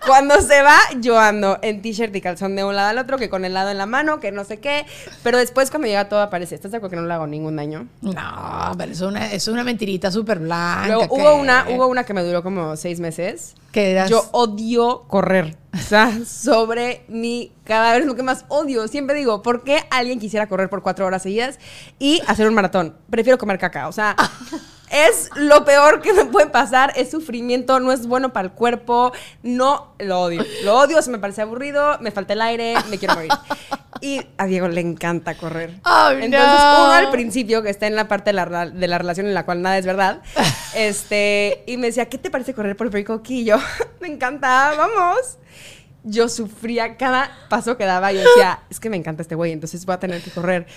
Cuando 0.05 0.39
se 0.41 0.61
va, 0.61 0.77
yo 0.99 1.17
ando 1.19 1.57
en 1.63 1.81
t-shirt 1.81 2.15
y 2.15 2.21
calzón 2.21 2.55
de 2.55 2.63
un 2.63 2.75
lado 2.75 2.89
al 2.89 2.97
otro, 2.99 3.17
que 3.17 3.27
con 3.29 3.43
el 3.43 3.53
lado 3.55 3.71
en 3.71 3.77
la 3.79 3.87
mano, 3.87 4.19
que 4.19 4.31
no 4.31 4.43
sé 4.43 4.59
qué. 4.59 4.85
Pero 5.23 5.39
después, 5.39 5.71
cuando 5.71 5.87
llega 5.87 6.09
todo, 6.09 6.21
aparece. 6.21 6.53
¿Estás 6.53 6.69
de 6.71 6.77
acuerdo 6.77 6.91
que 6.97 7.01
no 7.01 7.07
le 7.07 7.13
hago 7.15 7.25
ningún 7.25 7.55
daño? 7.55 7.87
No, 8.01 8.71
pero 8.77 8.91
es 8.91 9.01
una, 9.01 9.31
es 9.31 9.47
una 9.47 9.63
mentirita 9.63 10.11
súper 10.11 10.37
blanca. 10.39 10.85
Luego, 10.87 11.01
que- 11.15 11.21
hubo 11.21 11.35
una, 11.35 11.65
hubo 11.69 11.87
una 11.87 12.03
que 12.03 12.13
me 12.13 12.21
duró 12.21 12.43
como 12.43 12.75
seis 12.75 12.99
meses. 12.99 13.55
Que 13.71 13.91
eras- 13.91 14.09
Yo 14.09 14.23
odio 14.31 15.05
correr. 15.07 15.57
O 15.73 15.77
sea, 15.77 16.11
sobre 16.27 17.03
mi 17.07 17.51
cadáver 17.63 18.01
es 18.01 18.07
lo 18.07 18.15
que 18.15 18.21
más 18.23 18.45
odio. 18.49 18.87
Siempre 18.87 19.15
digo, 19.15 19.41
¿por 19.41 19.63
qué 19.63 19.85
alguien 19.89 20.19
quisiera 20.19 20.47
correr 20.47 20.69
por 20.69 20.83
cuatro 20.83 21.07
horas 21.07 21.23
seguidas 21.23 21.57
y 21.97 22.21
hacer 22.27 22.47
un 22.47 22.53
maratón? 22.53 22.95
Prefiero 23.09 23.39
comer 23.39 23.57
caca. 23.57 23.87
O 23.87 23.91
sea, 23.91 24.15
es 24.95 25.29
lo 25.35 25.65
peor 25.65 26.01
que 26.01 26.13
me 26.13 26.25
puede 26.25 26.47
pasar. 26.47 26.93
Es 26.95 27.11
sufrimiento, 27.11 27.79
no 27.79 27.91
es 27.91 28.07
bueno 28.07 28.31
para 28.33 28.47
el 28.47 28.53
cuerpo. 28.53 29.11
No, 29.43 29.93
lo 29.99 30.21
odio. 30.21 30.45
Lo 30.63 30.77
odio, 30.77 31.01
se 31.01 31.11
me 31.11 31.19
parece 31.19 31.41
aburrido, 31.41 31.97
me 31.99 32.11
falta 32.11 32.33
el 32.33 32.41
aire, 32.41 32.75
me 32.89 32.97
quiero 32.97 33.15
morir. 33.15 33.31
Y 34.01 34.21
a 34.37 34.45
Diego 34.45 34.67
le 34.67 34.81
encanta 34.81 35.35
correr. 35.35 35.79
Oh, 35.85 36.09
Entonces, 36.11 36.59
no. 36.59 36.83
uno 36.83 36.91
al 36.91 37.09
principio, 37.11 37.63
que 37.63 37.69
está 37.69 37.87
en 37.87 37.95
la 37.95 38.07
parte 38.07 38.29
de 38.29 38.33
la, 38.33 38.65
de 38.65 38.87
la 38.87 38.97
relación 38.97 39.25
en 39.25 39.33
la 39.33 39.45
cual 39.45 39.61
nada 39.61 39.77
es 39.77 39.85
verdad, 39.85 40.21
este, 40.75 41.63
y 41.65 41.77
me 41.77 41.87
decía, 41.87 42.07
¿qué 42.07 42.17
te 42.17 42.29
parece 42.29 42.53
correr 42.53 42.75
por 42.75 42.87
el 42.87 42.91
Perico 42.91 43.21
Key? 43.23 43.41
Y 43.41 43.45
yo, 43.45 43.57
me 44.01 44.07
encanta, 44.07 44.73
vamos. 44.77 45.37
Yo 46.05 46.29
sufría 46.29 46.97
cada 46.97 47.31
paso 47.49 47.77
que 47.77 47.85
daba. 47.85 48.11
Yo 48.11 48.19
decía, 48.19 48.59
es 48.69 48.79
que 48.79 48.89
me 48.89 48.97
encanta 48.97 49.21
este 49.23 49.35
güey, 49.35 49.51
entonces 49.51 49.85
voy 49.85 49.95
a 49.95 49.99
tener 49.99 50.21
que 50.21 50.31
correr. 50.31 50.67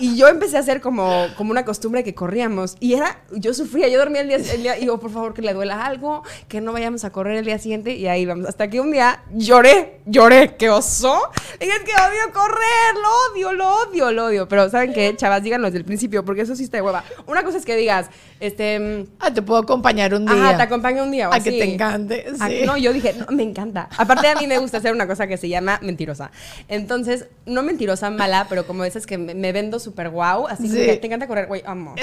Y 0.00 0.16
yo 0.16 0.28
empecé 0.28 0.56
a 0.56 0.60
hacer 0.60 0.80
como, 0.80 1.26
como 1.36 1.50
una 1.50 1.64
costumbre 1.64 2.02
que 2.02 2.14
corríamos. 2.14 2.76
Y 2.80 2.94
era, 2.94 3.20
yo 3.32 3.54
sufría, 3.54 3.88
yo 3.88 3.98
dormía 3.98 4.22
el 4.22 4.28
día, 4.28 4.36
el 4.36 4.62
día, 4.62 4.76
y 4.76 4.80
digo, 4.80 4.98
por 4.98 5.10
favor, 5.10 5.34
que 5.34 5.42
le 5.42 5.52
duela 5.54 5.84
algo, 5.84 6.22
que 6.48 6.60
no 6.60 6.72
vayamos 6.72 7.04
a 7.04 7.10
correr 7.10 7.36
el 7.36 7.44
día 7.44 7.58
siguiente. 7.58 7.94
Y 7.94 8.06
ahí 8.08 8.26
vamos. 8.26 8.46
Hasta 8.46 8.68
que 8.68 8.80
un 8.80 8.90
día 8.90 9.22
lloré, 9.32 10.00
lloré, 10.06 10.56
qué 10.56 10.70
oso. 10.70 11.30
Y 11.60 11.64
es 11.64 11.78
que 11.80 11.92
odio 11.92 12.32
correr, 12.32 12.94
lo 12.94 13.32
odio, 13.32 13.52
lo 13.52 13.76
odio, 13.82 14.12
lo 14.12 14.24
odio. 14.26 14.48
Pero 14.48 14.68
¿saben 14.70 14.92
qué? 14.92 15.14
Chavas, 15.16 15.42
díganlo 15.42 15.66
desde 15.68 15.78
el 15.78 15.84
principio, 15.84 16.24
porque 16.24 16.42
eso 16.42 16.56
sí 16.56 16.64
está 16.64 16.78
de 16.78 16.82
hueva. 16.82 17.04
Una 17.26 17.42
cosa 17.44 17.58
es 17.58 17.64
que 17.64 17.76
digas, 17.76 18.08
este... 18.40 19.06
Ah, 19.20 19.32
te 19.32 19.42
puedo 19.42 19.60
acompañar 19.60 20.14
un 20.14 20.24
día. 20.26 20.34
Ajá, 20.34 20.56
te 20.56 20.62
acompaño 20.62 21.02
un 21.02 21.10
día. 21.10 21.28
O 21.28 21.32
A 21.32 21.40
que 21.40 21.50
así. 21.50 21.58
te 21.58 21.74
encante. 21.74 22.26
Sí. 22.34 22.62
No, 22.64 22.76
yo 22.76 22.92
dije, 22.92 23.14
no, 23.14 23.26
me 23.34 23.42
encanta. 23.42 23.88
Aparte 23.96 24.28
a 24.28 24.34
mí 24.34 24.45
me 24.46 24.58
gusta 24.58 24.78
hacer 24.78 24.92
una 24.92 25.06
cosa 25.06 25.26
que 25.26 25.36
se 25.36 25.48
llama 25.48 25.78
mentirosa. 25.82 26.30
Entonces, 26.68 27.26
no 27.46 27.62
mentirosa 27.62 28.10
mala, 28.10 28.46
pero 28.48 28.66
como 28.66 28.84
esas 28.84 29.06
que 29.06 29.18
me, 29.18 29.34
me 29.34 29.52
vendo 29.52 29.78
súper 29.78 30.10
guau. 30.10 30.46
Así 30.46 30.68
Sí. 30.68 30.76
que 30.86 30.96
te 30.96 31.06
encanta 31.06 31.26
correr, 31.26 31.46
güey, 31.46 31.62
amo. 31.66 31.94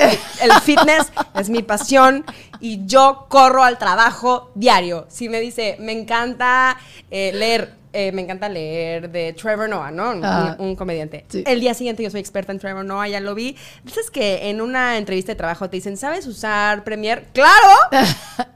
El 0.42 0.52
fitness 0.62 1.12
es 1.36 1.50
mi 1.50 1.62
pasión 1.64 2.26
y 2.60 2.86
yo 2.86 3.26
corro 3.30 3.64
al 3.64 3.78
trabajo 3.78 4.52
diario. 4.56 5.06
Si 5.10 5.30
me 5.30 5.40
dice, 5.40 5.78
me 5.80 5.92
encanta 5.92 6.78
eh, 7.12 7.32
leer. 7.34 7.83
Eh, 7.94 8.12
me 8.12 8.22
encanta 8.24 8.50
leer 8.50 9.10
de 9.12 9.34
Trevor 9.34 9.70
Noah, 9.70 9.92
¿no? 9.92 10.12
Un, 10.12 10.22
Ah. 10.26 10.56
un 10.60 10.76
comediante. 10.76 11.26
Sí. 11.30 11.44
El 11.48 11.60
día 11.60 11.74
siguiente 11.74 12.04
yo 12.04 12.10
soy 12.10 12.20
experta 12.20 12.52
en 12.52 12.60
Trevor 12.60 12.84
Noah, 12.84 13.08
ya 13.08 13.20
lo 13.20 13.36
vi. 13.36 13.56
Dices 13.84 14.10
que 14.12 14.50
en 14.50 14.60
una 14.62 14.98
entrevista 14.98 15.32
de 15.32 15.36
trabajo 15.36 15.70
te 15.70 15.78
dicen, 15.78 15.96
¿sabes 15.96 16.28
usar 16.28 16.84
Premiere? 16.84 17.26
¡Claro! 17.34 17.52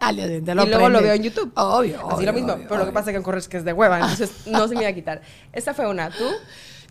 Siguiente 0.10 0.52
y 0.52 0.56
luego 0.56 0.90
lo 0.90 1.02
veo 1.02 1.14
en 1.14 1.24
YouTube. 1.24 1.52
Obvio. 1.56 1.98
Así 1.98 2.16
obvio, 2.16 2.26
lo 2.26 2.34
mismo. 2.34 2.54
obvio, 2.54 2.66
pero 2.68 2.80
lo 2.80 2.86
que 2.88 2.92
pasa 2.92 3.12
es 3.12 3.18
que 3.18 3.24
corres 3.24 3.48
que 3.48 3.58
es 3.58 3.66
de 3.66 3.74
hueva, 3.74 4.00
entonces 4.00 4.32
no 4.48 4.68
se 4.68 4.76
me 4.76 4.82
iba 4.82 4.90
a 4.90 4.94
quitar. 4.94 5.22
Esta 5.54 5.74
fue 5.74 5.88
una. 5.88 6.10
¿Tú? 6.10 6.26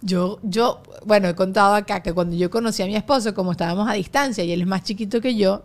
Yo, 0.02 0.38
yo, 0.42 0.82
bueno, 1.04 1.28
he 1.28 1.34
contado 1.34 1.74
acá 1.74 2.02
que 2.02 2.12
cuando 2.12 2.36
yo 2.36 2.50
conocí 2.50 2.82
a 2.82 2.86
mi 2.86 2.94
esposo, 2.96 3.34
como 3.34 3.52
estábamos 3.52 3.88
a 3.88 3.94
distancia 3.94 4.44
y 4.44 4.52
él 4.52 4.60
es 4.60 4.66
más 4.66 4.82
chiquito 4.84 5.20
que 5.20 5.34
yo, 5.34 5.64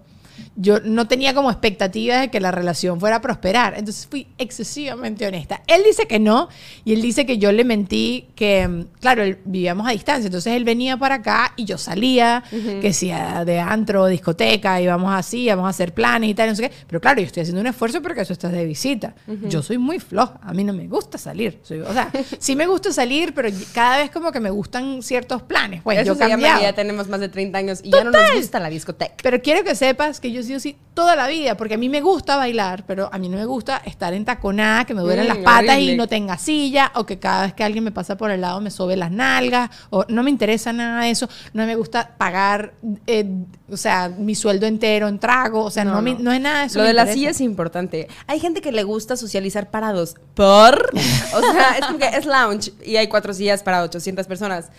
yo 0.56 0.80
no 0.82 1.08
tenía 1.08 1.34
como 1.34 1.49
expectativas 1.51 2.21
de 2.21 2.30
que 2.30 2.39
la 2.39 2.51
relación 2.51 2.99
fuera 2.99 3.17
a 3.17 3.21
prosperar. 3.21 3.75
Entonces 3.77 4.08
fui 4.10 4.27
excesivamente 4.38 5.25
honesta. 5.27 5.62
Él 5.67 5.82
dice 5.86 6.08
que 6.08 6.19
no 6.19 6.49
y 6.86 6.93
él 6.93 7.01
dice 7.01 7.25
que 7.25 7.38
yo 7.38 7.51
le 7.51 7.63
mentí 7.63 8.27
que, 8.36 8.67
mm, 8.67 8.84
claro, 8.99 9.23
él- 9.23 9.39
vivíamos 9.45 9.88
a 9.88 9.91
distancia. 9.91 10.27
Entonces 10.27 10.54
él 10.54 10.63
venía 10.63 10.97
para 10.97 11.15
acá 11.15 11.54
y 11.56 11.65
yo 11.65 11.77
salía, 11.77 12.43
que 12.82 12.93
si 12.93 13.12
a- 13.12 13.43
de 13.45 13.60
antro, 13.60 14.06
discoteca, 14.08 14.80
íbamos 14.82 15.13
así, 15.13 15.41
íbamos 15.43 15.65
a 15.65 15.69
hacer 15.69 15.93
planes 15.93 16.30
y 16.30 16.34
tal, 16.34 16.49
no 16.49 16.56
sé 16.56 16.69
qué. 16.69 16.75
Pero 16.88 16.99
claro, 17.01 17.19
yo 17.21 17.27
estoy 17.27 17.41
haciendo 17.41 17.62
un 17.62 17.67
esfuerzo 17.67 18.01
porque 18.01 18.21
eso 18.21 18.34
estás 18.34 18.51
de 18.51 18.65
visita. 18.65 19.15
Yo 19.49 19.62
soy 19.62 19.77
muy 19.77 19.99
floja. 19.99 20.39
A 20.43 20.54
mí 20.54 20.63
no 20.63 20.73
me 20.73 20.88
gusta 20.88 21.17
salir. 21.17 21.60
Soy- 21.63 21.80
o 21.82 21.93
sea, 21.93 22.12
sí 22.39 22.56
me 22.56 22.67
gusta 22.67 22.91
salir, 22.93 23.34
pero 23.34 23.49
cada 23.73 23.97
vez 23.97 24.12
como 24.12 24.32
que 24.32 24.39
me 24.39 24.49
gustan 24.49 25.01
ciertos 25.01 25.41
planes. 25.41 25.82
Pues 25.84 25.97
Eso 25.99 26.08
yo 26.08 26.13
se 26.15 26.19
llama 26.21 26.32
cambiaba. 26.32 26.60
que 26.60 26.63
ya 26.65 26.73
tenemos 26.73 27.08
más 27.08 27.19
de 27.19 27.30
30 27.30 27.58
años 27.58 27.80
y 27.84 27.91
ya 27.91 28.04
no 28.04 28.12
nos 28.12 28.34
gusta 28.36 28.60
la 28.60 28.69
discoteca. 28.69 29.13
Pero 29.21 29.41
quiero 29.41 29.63
que 29.63 29.75
sepas 29.75 30.19
que 30.19 30.31
yo 30.32 30.41
he 30.41 30.44
sido 30.44 30.58
así 30.58 30.78
toda 30.94 31.15
la 31.15 31.28
vida, 31.28 31.56
porque 31.56 31.76
a 31.76 31.78
mí 31.78 31.88
me 31.88 32.02
gusta 32.02 32.36
bailar, 32.36 32.84
pero 32.86 33.10
a 33.13 33.17
mí 33.17 33.30
no 33.30 33.38
me 33.38 33.46
gusta 33.46 33.78
estar 33.86 34.13
en 34.13 34.26
taconada, 34.26 34.84
que 34.86 34.94
me 34.94 35.02
duelen 35.02 35.26
Mm, 35.26 35.28
las 35.30 35.38
patas 35.38 35.76
horrible. 35.76 35.94
y 35.94 35.98
no 35.98 36.08
tenga 36.08 36.38
silla, 36.38 36.91
o 36.96 37.06
que 37.06 37.17
cada 37.17 37.44
vez 37.44 37.54
que 37.54 37.63
alguien 37.63 37.84
me 37.84 37.91
pasa 37.91 38.17
por 38.17 38.30
el 38.30 38.41
lado 38.41 38.60
me 38.60 38.72
sobe 38.72 38.98
las 38.98 39.10
nalgas, 39.12 39.70
o 39.89 40.06
no 40.10 40.22
me 40.24 40.30
interesa 40.30 40.74
nada 40.74 41.04
de 41.04 41.12
eso, 41.12 41.30
no 41.54 41.65
me 41.65 41.76
gusta 41.76 42.12
pagar, 42.17 42.74
eh, 43.08 43.26
o 43.70 43.78
sea, 43.78 44.10
mi 44.10 44.36
sueldo 44.36 44.65
entero 44.67 45.08
en 45.08 45.17
trago, 45.17 45.63
o 45.63 45.72
sea, 45.72 45.86
no, 45.86 46.02
me- 46.02 46.15
no 46.15 46.32
es 46.34 46.41
nada 46.41 46.60
de 46.62 46.65
eso. 46.65 46.80
Lo 46.80 46.84
me 46.84 46.89
de 46.89 46.94
la 46.94 47.08
silla 47.08 47.30
es 47.30 47.39
importante. 47.39 48.10
Hay 48.28 48.39
gente 48.41 48.60
que 48.62 48.74
le 48.74 48.84
gusta 48.84 49.15
socializar 49.15 49.70
parados. 49.72 50.15
¿Por? 50.36 50.91
O 51.34 51.41
sea, 51.54 51.78
es 51.80 51.86
porque 51.86 52.10
es 52.17 52.26
lounge 52.26 52.74
y 52.86 52.98
hay 52.98 53.08
cuatro 53.08 53.34
sillas 53.34 53.63
para 53.63 53.82
800 53.84 54.28
personas. 54.28 54.70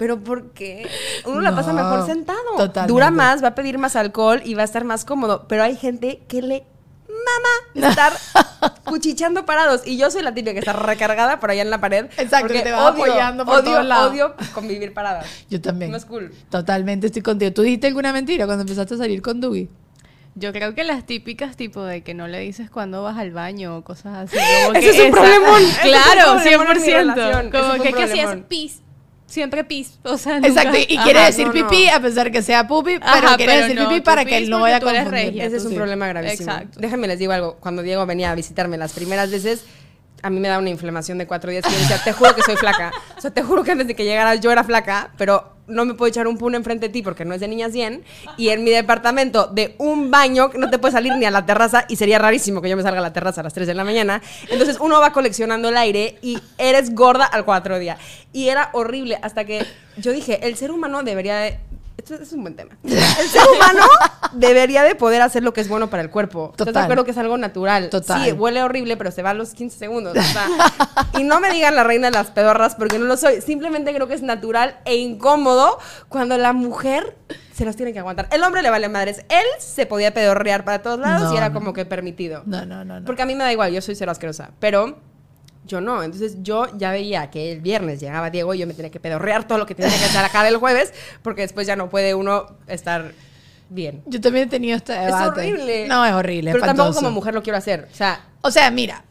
Pero 0.00 0.18
¿por 0.18 0.52
qué? 0.52 0.88
Uno 1.26 1.42
la 1.42 1.54
pasa 1.54 1.74
mejor 1.74 2.06
sentado. 2.06 2.38
totalmente. 2.56 2.90
Dura 2.90 3.10
más, 3.10 3.44
va 3.44 3.48
a 3.48 3.54
pedir 3.54 3.76
más 3.76 3.96
alcohol 3.96 4.40
y 4.46 4.54
va 4.54 4.62
a 4.62 4.64
estar 4.64 4.82
más 4.84 5.04
cómodo. 5.04 5.44
Pero 5.46 5.62
hay 5.62 5.76
gente 5.76 6.22
que 6.26 6.40
le 6.40 6.64
mama 7.06 7.86
estar 7.88 8.12
cuchicheando 8.84 9.44
parados. 9.44 9.82
Y 9.86 9.98
yo 9.98 10.10
soy 10.10 10.22
la 10.22 10.32
típica 10.32 10.54
que 10.54 10.60
está 10.60 10.72
recargada 10.72 11.38
por 11.38 11.50
allá 11.50 11.60
en 11.60 11.68
la 11.68 11.82
pared. 11.82 12.06
Exacto, 12.16 12.38
porque 12.46 12.54
que 12.54 12.62
te 12.64 12.72
va 12.72 12.88
apoyando 12.88 13.44
por 13.44 13.56
odio, 13.58 13.82
lados. 13.82 14.12
odio 14.12 14.34
convivir 14.54 14.94
paradas. 14.94 15.26
Yo 15.50 15.60
también. 15.60 15.90
No 15.90 15.98
es 15.98 16.06
cool. 16.06 16.32
Totalmente 16.48 17.08
estoy 17.08 17.20
contigo. 17.20 17.52
¿Tú 17.52 17.60
dijiste 17.60 17.86
alguna 17.86 18.12
mentira 18.14 18.46
cuando 18.46 18.62
empezaste 18.62 18.94
a 18.94 18.96
salir 18.96 19.20
con 19.20 19.38
Dougie? 19.40 19.68
Yo 20.34 20.52
creo 20.52 20.74
que 20.74 20.84
las 20.84 21.04
típicas, 21.04 21.56
tipo 21.56 21.82
de 21.84 22.02
que 22.02 22.14
no 22.14 22.26
le 22.26 22.38
dices 22.38 22.70
cuando 22.70 23.02
vas 23.02 23.18
al 23.18 23.32
baño 23.32 23.76
o 23.76 23.84
cosas 23.84 24.16
así. 24.32 24.36
como 24.66 24.78
Ese 24.78 24.80
que 24.80 24.96
es 24.96 25.00
un 25.00 25.06
esa- 25.08 25.20
problemón. 25.20 25.62
Es 25.62 25.78
Claro, 25.78 26.32
problemón 26.40 26.66
en 26.76 26.82
mi 26.82 26.88
100%. 26.88 26.94
relación. 26.94 27.46
Ese 27.48 27.58
Como 27.58 27.72
que, 27.82 27.92
¿qué 27.92 28.02
hacías? 28.04 28.26
problemón. 28.26 28.44
Pis. 28.48 28.80
Siempre 29.30 29.64
pis. 29.64 29.98
O 30.02 30.18
sea, 30.18 30.34
nunca- 30.34 30.48
Exacto, 30.48 30.76
y, 30.88 30.96
Ajá, 30.96 31.04
quiere 31.04 31.20
decir 31.20 31.46
no, 31.46 31.52
no. 31.54 31.68
pipí 31.68 31.88
a 31.88 32.00
pesar 32.00 32.30
que 32.32 32.42
sea 32.42 32.66
pupi, 32.66 32.98
pero 32.98 33.06
Ajá, 33.28 33.36
quiere 33.36 33.52
pero 33.52 33.62
decir 33.66 33.80
no, 33.80 33.88
pipí 33.88 34.00
para 34.02 34.24
que 34.24 34.36
él 34.36 34.50
no 34.50 34.60
vaya 34.60 34.76
a 34.76 34.80
confundir. 34.80 35.10
regia. 35.10 35.44
Ese 35.46 35.56
es 35.56 35.64
un 35.64 35.70
Sí. 35.70 35.76
problema 35.76 36.08
gravísimo. 36.08 36.50
Exacto. 36.50 36.80
Déjenme 36.80 37.06
les 37.08 37.18
digo 37.18 37.32
algo. 37.32 37.56
Cuando 37.60 37.82
Diego 37.82 38.04
venía 38.06 38.30
a 38.32 38.34
visitarme 38.34 38.76
las 38.76 38.92
primeras 38.92 39.30
veces, 39.30 39.64
a 40.22 40.28
mí 40.30 40.38
me 40.40 40.48
da 40.48 40.58
una 40.58 40.68
inflamación 40.68 41.16
de 41.18 41.26
cuatro 41.26 41.50
días. 41.50 41.64
Y 41.66 41.72
yo 41.72 41.78
decía, 41.78 42.02
te 42.04 42.12
juro 42.12 42.34
que 42.34 42.42
soy 42.42 42.56
flaca. 42.56 42.92
O 43.16 43.20
sea, 43.20 43.30
te 43.30 43.42
juro 43.42 43.62
que 43.62 43.70
antes 43.70 43.86
de 43.86 43.94
que 43.94 44.04
llegaras 44.04 44.40
yo 44.40 44.50
era 44.52 44.64
flaca, 44.64 45.12
pero 45.16 45.54
no 45.70 45.84
me 45.84 45.94
puedo 45.94 46.08
echar 46.08 46.26
un 46.26 46.36
pun 46.36 46.54
enfrente 46.54 46.88
de 46.88 46.92
ti 46.92 47.02
porque 47.02 47.24
no 47.24 47.34
es 47.34 47.40
de 47.40 47.48
niñas 47.48 47.72
100. 47.72 48.02
Y 48.36 48.48
en 48.50 48.64
mi 48.64 48.70
departamento 48.70 49.46
de 49.46 49.74
un 49.78 50.10
baño 50.10 50.50
no 50.56 50.70
te 50.70 50.78
puedes 50.78 50.94
salir 50.94 51.14
ni 51.16 51.24
a 51.24 51.30
la 51.30 51.46
terraza 51.46 51.86
y 51.88 51.96
sería 51.96 52.18
rarísimo 52.18 52.60
que 52.60 52.68
yo 52.68 52.76
me 52.76 52.82
salga 52.82 52.98
a 52.98 53.02
la 53.02 53.12
terraza 53.12 53.40
a 53.40 53.44
las 53.44 53.54
3 53.54 53.66
de 53.66 53.74
la 53.74 53.84
mañana. 53.84 54.22
Entonces 54.48 54.78
uno 54.80 55.00
va 55.00 55.12
coleccionando 55.12 55.68
el 55.68 55.76
aire 55.76 56.18
y 56.22 56.38
eres 56.58 56.94
gorda 56.94 57.24
al 57.24 57.44
cuatro 57.44 57.78
día. 57.78 57.96
Y 58.32 58.48
era 58.48 58.70
horrible 58.72 59.18
hasta 59.22 59.44
que 59.44 59.66
yo 59.96 60.12
dije, 60.12 60.46
el 60.46 60.56
ser 60.56 60.70
humano 60.70 61.02
debería 61.02 61.38
de... 61.38 61.58
Esto 62.00 62.14
es 62.14 62.32
un 62.32 62.40
buen 62.42 62.56
tema. 62.56 62.78
El 62.82 62.90
ser 63.28 63.42
humano 63.54 63.84
debería 64.32 64.82
de 64.82 64.94
poder 64.94 65.20
hacer 65.22 65.42
lo 65.42 65.52
que 65.52 65.60
es 65.60 65.68
bueno 65.68 65.90
para 65.90 66.02
el 66.02 66.10
cuerpo. 66.10 66.48
¿Estás 66.52 66.66
de 66.66 66.72
Total. 66.72 66.84
acuerdo 66.84 67.04
que 67.04 67.10
es 67.10 67.18
algo 67.18 67.36
natural? 67.36 67.90
Total. 67.90 68.24
Sí, 68.24 68.32
huele 68.32 68.62
horrible, 68.62 68.96
pero 68.96 69.10
se 69.10 69.22
va 69.22 69.30
a 69.30 69.34
los 69.34 69.52
15 69.52 69.78
segundos. 69.78 70.16
o 70.16 70.22
sea, 70.22 70.46
y 71.18 71.24
no 71.24 71.40
me 71.40 71.50
digan 71.50 71.76
la 71.76 71.84
reina 71.84 72.08
de 72.10 72.16
las 72.16 72.30
pedorras 72.30 72.74
porque 72.74 72.98
no 72.98 73.04
lo 73.04 73.16
soy. 73.16 73.42
Simplemente 73.42 73.92
creo 73.94 74.06
que 74.08 74.14
es 74.14 74.22
natural 74.22 74.78
e 74.86 74.96
incómodo 74.96 75.78
cuando 76.08 76.38
la 76.38 76.52
mujer 76.54 77.16
se 77.52 77.64
los 77.66 77.76
tiene 77.76 77.92
que 77.92 77.98
aguantar. 77.98 78.28
El 78.30 78.42
hombre 78.44 78.62
le 78.62 78.70
vale 78.70 78.88
madres. 78.88 79.18
Él 79.28 79.44
se 79.58 79.84
podía 79.84 80.14
pedorrear 80.14 80.64
para 80.64 80.80
todos 80.80 80.98
lados 80.98 81.28
No, 81.28 81.34
y 81.34 81.36
era 81.36 81.48
no. 81.50 81.54
como 81.54 81.72
que 81.74 81.84
permitido. 81.84 82.42
No, 82.46 82.64
no, 82.64 82.84
no. 82.84 83.00
no. 83.00 83.04
Porque 83.06 83.20
a 83.22 83.26
mí 83.26 83.34
me 83.34 83.44
da 83.44 83.52
igual, 83.52 83.72
yo 83.72 83.82
soy 83.82 83.94
cero 83.94 84.10
asquerosa. 84.10 84.52
Pero 84.58 84.98
yo 85.66 85.80
no. 85.80 86.02
Entonces 86.02 86.36
yo 86.42 86.66
ya 86.76 86.90
veía 86.90 87.30
que 87.30 87.52
el 87.52 87.60
viernes 87.60 88.00
llegaba 88.00 88.30
Diego 88.30 88.54
y 88.54 88.58
yo 88.58 88.66
me 88.66 88.74
tenía 88.74 88.90
que 88.90 89.00
pedorrear 89.00 89.46
todo 89.46 89.58
lo 89.58 89.66
que 89.66 89.74
tenía 89.74 89.96
que 89.96 90.04
hacer 90.04 90.24
acá 90.24 90.46
el 90.48 90.56
jueves, 90.56 90.92
porque 91.22 91.42
después 91.42 91.66
ya 91.66 91.76
no 91.76 91.88
puede 91.90 92.14
uno 92.14 92.46
estar 92.66 93.12
bien. 93.68 94.02
Yo 94.06 94.20
también 94.20 94.48
he 94.48 94.50
tenido 94.50 94.76
este 94.76 94.92
Es 94.94 95.06
debate. 95.06 95.40
horrible. 95.40 95.86
No, 95.88 96.04
es 96.04 96.12
horrible. 96.12 96.52
Pero 96.52 96.64
tampoco 96.64 96.94
como 96.94 97.10
mujer 97.10 97.34
lo 97.34 97.42
quiero 97.42 97.58
hacer. 97.58 97.88
O 97.92 97.94
sea, 97.94 98.24
O 98.42 98.50
sea, 98.50 98.70
mira, 98.70 99.04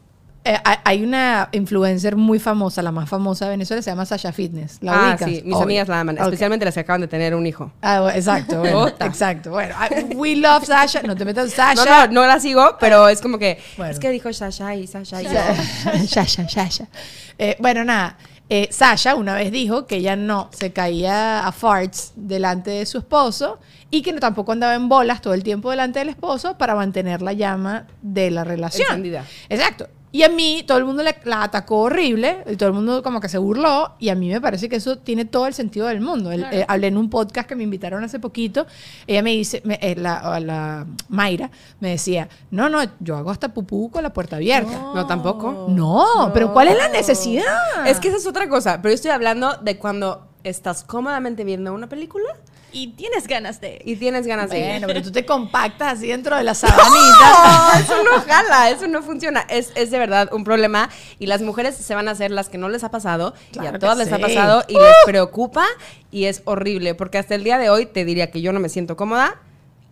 eh, 0.44 0.56
hay- 0.84 1.02
una 1.04 1.48
influencer 1.52 2.16
muy 2.16 2.38
famosa, 2.38 2.82
la 2.82 2.90
más 2.92 3.08
famosa 3.08 3.44
de 3.46 3.52
Venezuela, 3.52 3.82
se 3.82 3.90
llama 3.90 4.06
Sasha 4.06 4.32
Fitness. 4.32 4.78
¿La 4.80 4.92
ah, 4.94 5.10
ubicas? 5.10 5.28
sí, 5.28 5.42
mis 5.44 5.54
Obvio. 5.54 5.62
amigas 5.64 5.88
la 5.88 6.00
aman, 6.00 6.18
especialmente 6.18 6.64
las 6.64 6.74
que 6.74 6.80
acaban 6.80 7.00
de 7.02 7.08
tener 7.08 7.34
un 7.34 7.46
hijo. 7.46 7.72
Ah, 7.82 8.00
bueno, 8.00 8.16
exacto, 8.18 8.58
bueno, 8.60 8.88
exacto. 8.88 9.50
Bueno, 9.50 9.74
we 10.16 10.36
love 10.36 10.64
Sasha. 10.64 11.02
No 11.02 11.14
te 11.16 11.24
metas 11.24 11.46
No, 11.50 11.50
Sasha. 11.56 12.06
no, 12.06 12.12
no 12.22 12.26
la 12.26 12.40
sigo, 12.40 12.76
pero 12.80 13.08
es 13.08 13.20
como 13.20 13.38
que 13.38 13.58
Bueno. 13.76 13.92
es 13.92 13.98
que 13.98 14.10
dijo 14.10 14.32
Sasha 14.32 14.74
y 14.74 14.86
Sasha 14.86 15.22
y 15.22 15.26
Sasha, 16.06 16.48
Sasha. 16.48 16.86
Eh, 17.38 17.56
bueno, 17.58 17.84
nada. 17.84 18.16
eh, 18.48 18.68
Sasha 18.72 19.14
una 19.14 19.34
vez 19.34 19.52
dijo 19.52 19.86
que 19.86 19.96
ella 19.96 20.16
no 20.16 20.48
se 20.52 20.72
caía 20.72 21.46
a 21.46 21.52
farts 21.52 22.12
delante 22.16 22.70
de 22.70 22.84
su 22.86 22.98
esposo 22.98 23.58
y 23.90 24.02
que 24.02 24.12
no, 24.12 24.20
tampoco 24.20 24.52
andaba 24.52 24.74
en 24.74 24.88
bolas 24.88 25.20
todo 25.20 25.34
el 25.34 25.42
tiempo 25.42 25.70
delante 25.70 25.98
del 26.00 26.08
esposo 26.08 26.56
para 26.58 26.74
mantener 26.74 27.22
la 27.22 27.32
llama 27.32 27.86
de 28.02 28.30
la 28.30 28.42
relación. 28.44 28.86
Encendida. 28.88 29.24
Exacto. 29.48 29.88
Y 30.12 30.24
a 30.24 30.28
mí 30.28 30.64
todo 30.66 30.78
el 30.78 30.84
mundo 30.84 31.02
le- 31.04 31.16
la 31.24 31.44
atacó 31.44 31.78
horrible 31.82 32.42
y 32.50 32.56
todo 32.56 32.68
el 32.70 32.74
mundo 32.74 33.00
como 33.02 33.20
que 33.20 33.28
se 33.28 33.38
burló 33.38 33.94
y 34.00 34.08
a 34.08 34.16
mí 34.16 34.28
me 34.28 34.40
parece 34.40 34.68
que 34.68 34.76
eso 34.76 34.98
tiene 34.98 35.24
todo 35.24 35.46
el 35.46 35.54
sentido 35.54 35.86
del 35.86 36.00
mundo. 36.00 36.32
El- 36.32 36.44
eh, 36.50 36.64
hablé 36.66 36.88
en 36.88 36.96
un 36.96 37.08
podcast 37.10 37.48
que 37.48 37.54
me 37.54 37.62
invitaron 37.62 38.02
hace 38.02 38.18
poquito, 38.18 38.66
ella 39.06 39.22
me 39.22 39.30
dice, 39.30 39.62
me- 39.64 39.78
eh, 39.80 39.94
la, 39.96 40.40
la 40.40 40.86
Mayra 41.08 41.50
me 41.78 41.90
decía, 41.90 42.28
no, 42.50 42.68
no, 42.68 42.80
yo 42.98 43.16
hago 43.16 43.30
hasta 43.30 43.54
pupú 43.54 43.90
con 43.90 44.02
la 44.02 44.12
puerta 44.12 44.36
abierta. 44.36 44.72
No, 44.94 45.06
tampoco. 45.06 45.66
No, 45.68 46.30
pero 46.34 46.52
¿cuál 46.52 46.68
es 46.68 46.76
la 46.76 46.88
necesidad? 46.88 47.86
Es 47.86 48.00
que 48.00 48.08
esa 48.08 48.16
es 48.16 48.26
otra 48.26 48.48
cosa, 48.48 48.82
pero 48.82 48.90
yo 48.90 48.96
estoy 48.96 49.12
hablando 49.12 49.58
de 49.62 49.78
cuando 49.78 50.26
estás 50.42 50.82
cómodamente 50.82 51.44
viendo 51.44 51.72
una 51.72 51.88
película 51.88 52.24
Y 52.72 52.88
tienes 52.88 53.26
ganas 53.26 53.60
de... 53.60 53.80
y 53.84 53.96
tienes 53.96 54.26
ganas 54.26 54.50
de 54.50 54.58
ir. 54.58 54.66
Bueno, 54.66 54.86
pero 54.86 55.02
tú 55.02 55.12
te 55.12 55.24
compactas 55.24 55.98
así 55.98 56.08
dentro 56.08 56.36
de 56.36 56.44
la 56.44 56.54
sabanita. 56.54 57.72
No, 57.74 57.80
eso 57.80 58.02
no 58.04 58.20
jala, 58.20 58.70
eso 58.70 58.86
no 58.86 59.02
funciona. 59.02 59.40
Es, 59.48 59.72
es 59.74 59.90
de 59.90 59.98
verdad 59.98 60.28
un 60.32 60.44
problema 60.44 60.88
y 61.18 61.26
las 61.26 61.42
mujeres 61.42 61.76
se 61.76 61.94
van 61.94 62.08
a 62.08 62.12
hacer 62.12 62.30
las 62.30 62.48
que 62.48 62.58
no 62.58 62.68
les 62.68 62.84
ha 62.84 62.90
pasado 62.90 63.34
y 63.52 63.66
a 63.66 63.78
todas 63.78 63.98
les 63.98 64.12
ha 64.12 64.18
pasado 64.18 64.64
y 64.68 64.74
les 64.74 64.94
preocupa 65.04 65.66
y 66.10 66.24
es 66.24 66.42
horrible 66.44 66.94
porque 66.94 67.18
hasta 67.18 67.34
el 67.34 67.44
día 67.44 67.58
de 67.58 67.70
hoy 67.70 67.86
te 67.86 68.04
diría 68.04 68.30
que 68.30 68.40
yo 68.40 68.52
no 68.52 68.60
me 68.60 68.68
siento 68.68 68.96
cómoda 68.96 69.40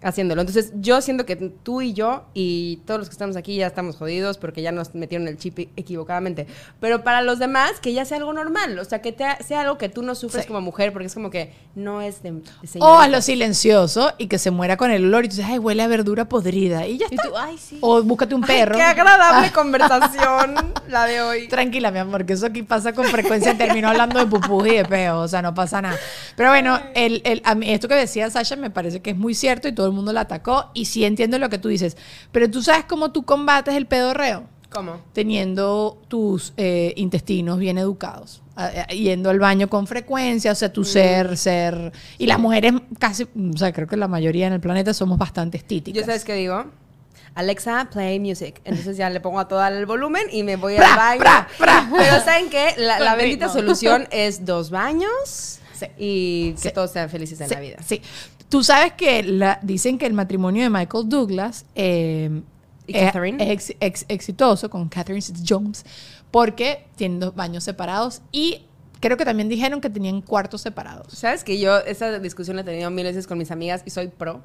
haciéndolo. 0.03 0.41
Entonces, 0.43 0.73
yo 0.77 1.01
siento 1.01 1.27
que 1.27 1.35
tú 1.37 1.81
y 1.83 1.93
yo 1.93 2.25
y 2.35 2.77
todos 2.87 3.01
los 3.01 3.09
que 3.09 3.13
estamos 3.15 3.37
aquí 3.37 3.57
ya 3.57 3.67
estamos 3.67 3.97
jodidos 3.97 4.39
porque 4.39 4.63
ya 4.63 4.71
nos 4.73 4.95
metieron 4.95 5.27
el 5.29 5.37
chip 5.39 5.59
equivocadamente. 5.77 6.47
Pero 6.81 7.03
para 7.03 7.23
los 7.23 7.39
demás, 7.39 7.81
que 7.81 7.93
ya 7.93 8.05
sea 8.05 8.19
algo 8.19 8.33
normal. 8.33 8.79
O 8.79 8.85
sea, 8.85 9.01
que 9.03 9.13
te- 9.13 9.43
sea 9.45 9.63
algo 9.63 9.77
que 9.79 9.89
tú 9.89 10.03
no 10.03 10.15
sufres 10.15 10.45
Sí. 10.45 10.49
como 10.49 10.61
mujer 10.61 10.93
porque 10.93 11.07
es 11.07 11.15
como 11.15 11.31
que 11.31 11.53
no 11.75 12.01
es 12.03 12.23
de, 12.23 12.31
de 12.33 12.43
O 12.81 12.99
hazlo 12.99 13.21
silencioso 13.23 14.13
y 14.19 14.29
que 14.29 14.39
se 14.39 14.51
muera 14.51 14.77
con 14.77 14.91
el 14.91 15.05
olor 15.05 15.25
y 15.25 15.29
tú 15.29 15.37
dices, 15.37 15.51
ay, 15.51 15.59
huele 15.59 15.83
a 15.83 15.89
verdura 15.89 16.29
podrida. 16.29 16.87
Y 16.87 16.99
ya 16.99 17.07
Y 17.11 17.15
está. 17.17 17.29
tú, 17.29 17.37
ay, 17.37 17.59
sí. 17.59 17.79
O 17.81 18.03
búscate 18.03 18.35
un 18.35 18.43
perro. 18.43 18.77
Qué 18.77 18.83
agradable 18.83 19.49
Ah, 19.49 19.53
conversación 19.53 20.55
la 20.89 21.05
de 21.07 21.21
hoy. 21.23 21.49
Tranquila, 21.49 21.91
mi 21.91 21.99
amor, 21.99 22.25
que 22.25 22.35
eso 22.35 22.47
aquí 22.47 22.63
pasa 22.63 22.93
con 22.93 23.05
frecuencia. 23.07 23.57
Terminó 23.57 23.89
hablando 23.89 24.19
de 24.19 24.27
pupú 24.27 24.65
y 24.67 24.77
de 24.77 24.85
peo, 24.85 25.21
o 25.21 25.29
sea, 25.29 25.43
no 25.43 25.55
pasa 25.55 25.83
nada. 25.83 25.97
Pero 26.37 26.51
bueno, 26.51 26.79
el, 26.95 27.21
el- 27.25 27.43
a 27.45 27.55
mí, 27.55 27.71
esto 27.73 27.89
que 27.89 27.95
decía 27.95 28.31
Sasha 28.31 28.57
me 28.57 28.71
parece 28.71 29.01
que 29.01 29.11
es 29.11 29.17
muy 29.17 29.35
cierto 29.35 29.69
y 29.69 29.73
todo 29.73 29.88
el 29.89 29.95
mundo 29.95 30.13
la 30.13 30.21
atacó. 30.23 30.71
Y 30.75 30.85
sí 30.87 31.05
entiendo 31.05 31.39
lo 31.39 31.49
que 31.51 31.59
tú 31.59 31.69
dices. 31.69 31.97
Pero 32.33 32.51
tú 32.51 32.63
sabes 32.63 32.85
cómo 32.85 33.11
tú 33.13 33.25
combates 33.25 33.75
el 33.75 33.87
pedorreo. 33.87 34.45
¿Cómo? 34.71 35.01
Teniendo 35.15 35.99
tus 36.09 36.53
eh, 36.59 36.93
intestinos 36.97 37.59
bien 37.59 37.79
educados, 37.79 38.43
a- 38.55 38.67
a- 38.67 38.87
yendo 38.89 39.31
al 39.31 39.39
baño 39.39 39.69
con 39.69 39.87
frecuencia, 39.87 40.53
o 40.53 40.55
sea, 40.55 40.71
tu 40.71 40.85
ser, 40.85 41.39
ser. 41.39 41.91
Y 42.19 42.27
las 42.27 42.39
mujeres 42.39 42.75
casi, 42.99 43.23
o 43.25 43.57
sea, 43.57 43.73
creo 43.73 43.87
que 43.87 43.97
la 43.97 44.09
mayoría 44.09 44.47
en 44.47 44.53
el 44.53 44.61
planeta 44.61 44.93
somos 44.93 45.17
bastante 45.17 45.57
estíticas. 45.57 45.99
Yo 45.99 46.05
sabes 46.05 46.23
qué 46.25 46.35
digo. 46.35 46.67
Alexa, 47.35 47.89
play 47.91 48.19
music. 48.21 48.61
Entonces 48.65 48.97
ya 48.97 49.09
le 49.11 49.21
pongo 49.21 49.39
a 49.39 49.49
todo 49.49 49.65
el 49.67 49.87
volumen 49.87 50.25
y 50.33 50.43
me 50.43 50.57
voy 50.57 50.77
Pra, 50.77 50.91
al 50.93 50.97
baño. 50.97 51.21
pra, 51.21 51.49
pra. 51.57 51.89
Pero 51.97 52.21
¿saben 52.23 52.51
qué? 52.51 52.75
La, 52.77 52.99
la 52.99 53.15
bendita 53.15 53.49
solución 53.49 54.07
es 54.11 54.45
dos 54.45 54.71
baños 54.71 55.61
Sí. 55.73 55.87
y 55.97 56.53
que 56.55 56.59
Sí. 56.69 56.71
todos 56.75 56.91
sean 56.91 57.09
felices 57.09 57.41
en 57.41 57.49
la 57.51 57.61
vida. 57.61 57.77
Sí. 57.87 58.03
Tú 58.49 58.63
sabes 58.65 58.93
que 58.95 59.23
la- 59.23 59.59
dicen 59.63 59.99
que 59.99 60.07
el 60.07 60.13
matrimonio 60.15 60.63
de 60.63 60.71
Michael 60.71 61.09
Douglas 61.09 61.67
eh, 61.75 62.43
¿Y 62.87 62.97
es, 62.97 63.05
Catherine? 63.13 63.43
es 63.53 63.71
ex- 63.71 63.77
ex- 63.81 64.05
exitoso 64.09 64.71
con 64.71 64.89
Catherine 64.89 65.25
Jones 65.47 65.85
porque 66.31 66.87
tienen 66.97 67.21
dos 67.21 67.35
baños 67.35 67.65
separados 67.65 68.23
y 68.33 68.63
creo 69.01 69.17
que 69.17 69.25
también 69.25 69.49
dijeron 69.49 69.81
que 69.81 69.91
tenían 69.91 70.23
cuartos 70.23 70.63
separados. 70.63 71.13
¿Sabes 71.13 71.45
que 71.45 71.59
yo 71.61 71.79
esa 71.81 72.19
discusión 72.19 72.57
la 72.57 72.63
he 72.63 72.65
tenido 72.65 72.91
mil 72.91 73.05
veces 73.05 73.27
con 73.27 73.37
mis 73.39 73.51
amigas 73.51 73.83
y 73.85 73.91
soy 73.91 74.09
pro? 74.09 74.41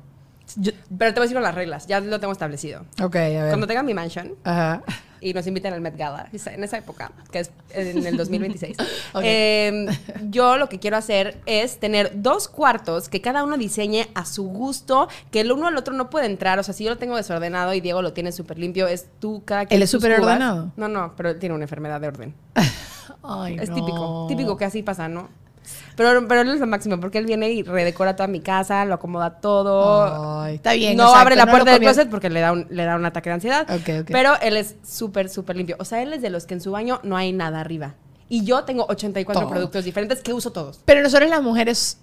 Yo- 0.57 0.73
Pero 0.97 1.13
te 1.13 1.19
voy 1.19 1.23
a 1.23 1.27
decir 1.27 1.35
con 1.35 1.43
las 1.43 1.55
reglas, 1.55 1.87
ya 1.87 2.01
lo 2.01 2.19
tengo 2.19 2.33
establecido. 2.33 2.81
ok, 3.01 3.15
a 3.15 3.19
ver. 3.19 3.47
Cuando 3.49 3.65
tenga 3.67 3.81
mi 3.83 3.93
mansion 3.93 4.33
Ajá. 4.43 4.83
Y 5.23 5.33
nos 5.33 5.47
inviten 5.47 5.73
al 5.73 5.81
Met 5.81 5.95
Gala, 5.97 6.29
en 6.31 6.63
esa 6.63 6.77
época, 6.77 7.11
que 7.31 7.39
es 7.39 7.51
en 7.73 8.05
el 8.05 8.17
2026, 8.17 8.77
Ok. 9.13 9.21
eh, 9.23 9.85
yo 10.29 10.57
lo 10.57 10.67
que 10.69 10.79
quiero 10.79 10.97
hacer 10.97 11.37
es 11.45 11.79
tener 11.79 12.11
dos 12.21 12.47
cuartos 12.47 13.09
que 13.09 13.21
cada 13.21 13.43
uno 13.43 13.57
diseñe 13.57 14.07
a 14.15 14.25
su 14.25 14.43
gusto, 14.43 15.07
que 15.31 15.39
el 15.41 15.51
uno 15.51 15.67
al 15.67 15.77
otro 15.77 15.93
no 15.93 16.09
puede 16.09 16.25
entrar. 16.25 16.59
O 16.59 16.63
sea, 16.63 16.73
si 16.73 16.83
yo 16.83 16.89
lo 16.91 16.97
tengo 16.97 17.15
desordenado 17.15 17.73
y 17.73 17.81
Diego 17.81 18.01
lo 18.01 18.13
tiene 18.13 18.31
súper 18.31 18.59
limpio, 18.59 18.87
es 18.87 19.07
tú 19.19 19.41
cada 19.45 19.65
quien 19.65 19.77
¿Él 19.77 19.83
es 19.83 19.89
súper 19.89 20.19
ordenado? 20.19 20.71
No, 20.75 20.87
no, 20.87 21.13
pero 21.15 21.29
él 21.29 21.39
tiene 21.39 21.55
una 21.55 21.63
enfermedad 21.63 22.01
de 22.01 22.07
orden. 22.07 22.33
Ay, 23.23 23.57
Es 23.59 23.69
no. 23.69 23.75
típico, 23.75 24.25
típico 24.27 24.57
que 24.57 24.65
así 24.65 24.83
pasa, 24.83 25.07
¿no? 25.07 25.29
Pero, 25.95 26.27
pero 26.27 26.41
él 26.41 26.49
es 26.49 26.59
lo 26.59 26.67
máximo, 26.67 26.99
porque 26.99 27.17
él 27.17 27.25
viene 27.25 27.51
y 27.51 27.63
redecora 27.63 28.15
toda 28.15 28.27
mi 28.27 28.39
casa, 28.39 28.85
lo 28.85 28.95
acomoda 28.95 29.39
todo. 29.39 30.41
Ay, 30.41 30.55
está 30.55 30.73
bien. 30.73 30.97
no 30.97 31.03
exacto, 31.03 31.21
abre 31.21 31.35
la 31.35 31.45
no 31.45 31.51
puerta 31.51 31.71
del 31.71 31.79
closet 31.79 32.09
porque 32.09 32.29
le 32.29 32.39
da 32.39 32.51
un, 32.51 32.67
le 32.69 32.83
da 32.83 32.95
un 32.95 33.05
ataque 33.05 33.29
de 33.29 33.33
ansiedad. 33.35 33.67
Pero 34.07 34.33
él 34.41 34.57
es 34.57 34.75
súper, 34.83 35.29
súper 35.29 35.55
limpio. 35.55 35.75
O 35.79 35.85
sea, 35.85 36.01
él 36.01 36.13
es 36.13 36.21
de 36.21 36.29
los 36.29 36.45
que 36.45 36.53
en 36.55 36.61
su 36.61 36.71
baño 36.71 36.99
no 37.03 37.17
hay 37.17 37.31
nada 37.31 37.59
arriba. 37.59 37.95
Y 38.29 38.43
yo 38.45 38.63
tengo 38.63 38.85
84 38.89 39.41
Todo. 39.41 39.49
productos 39.51 39.85
diferentes 39.85 40.21
que 40.21 40.33
uso 40.33 40.51
todos. 40.51 40.79
Pero 40.85 41.01
nosotros 41.01 41.29
las 41.29 41.43
mujeres 41.43 41.99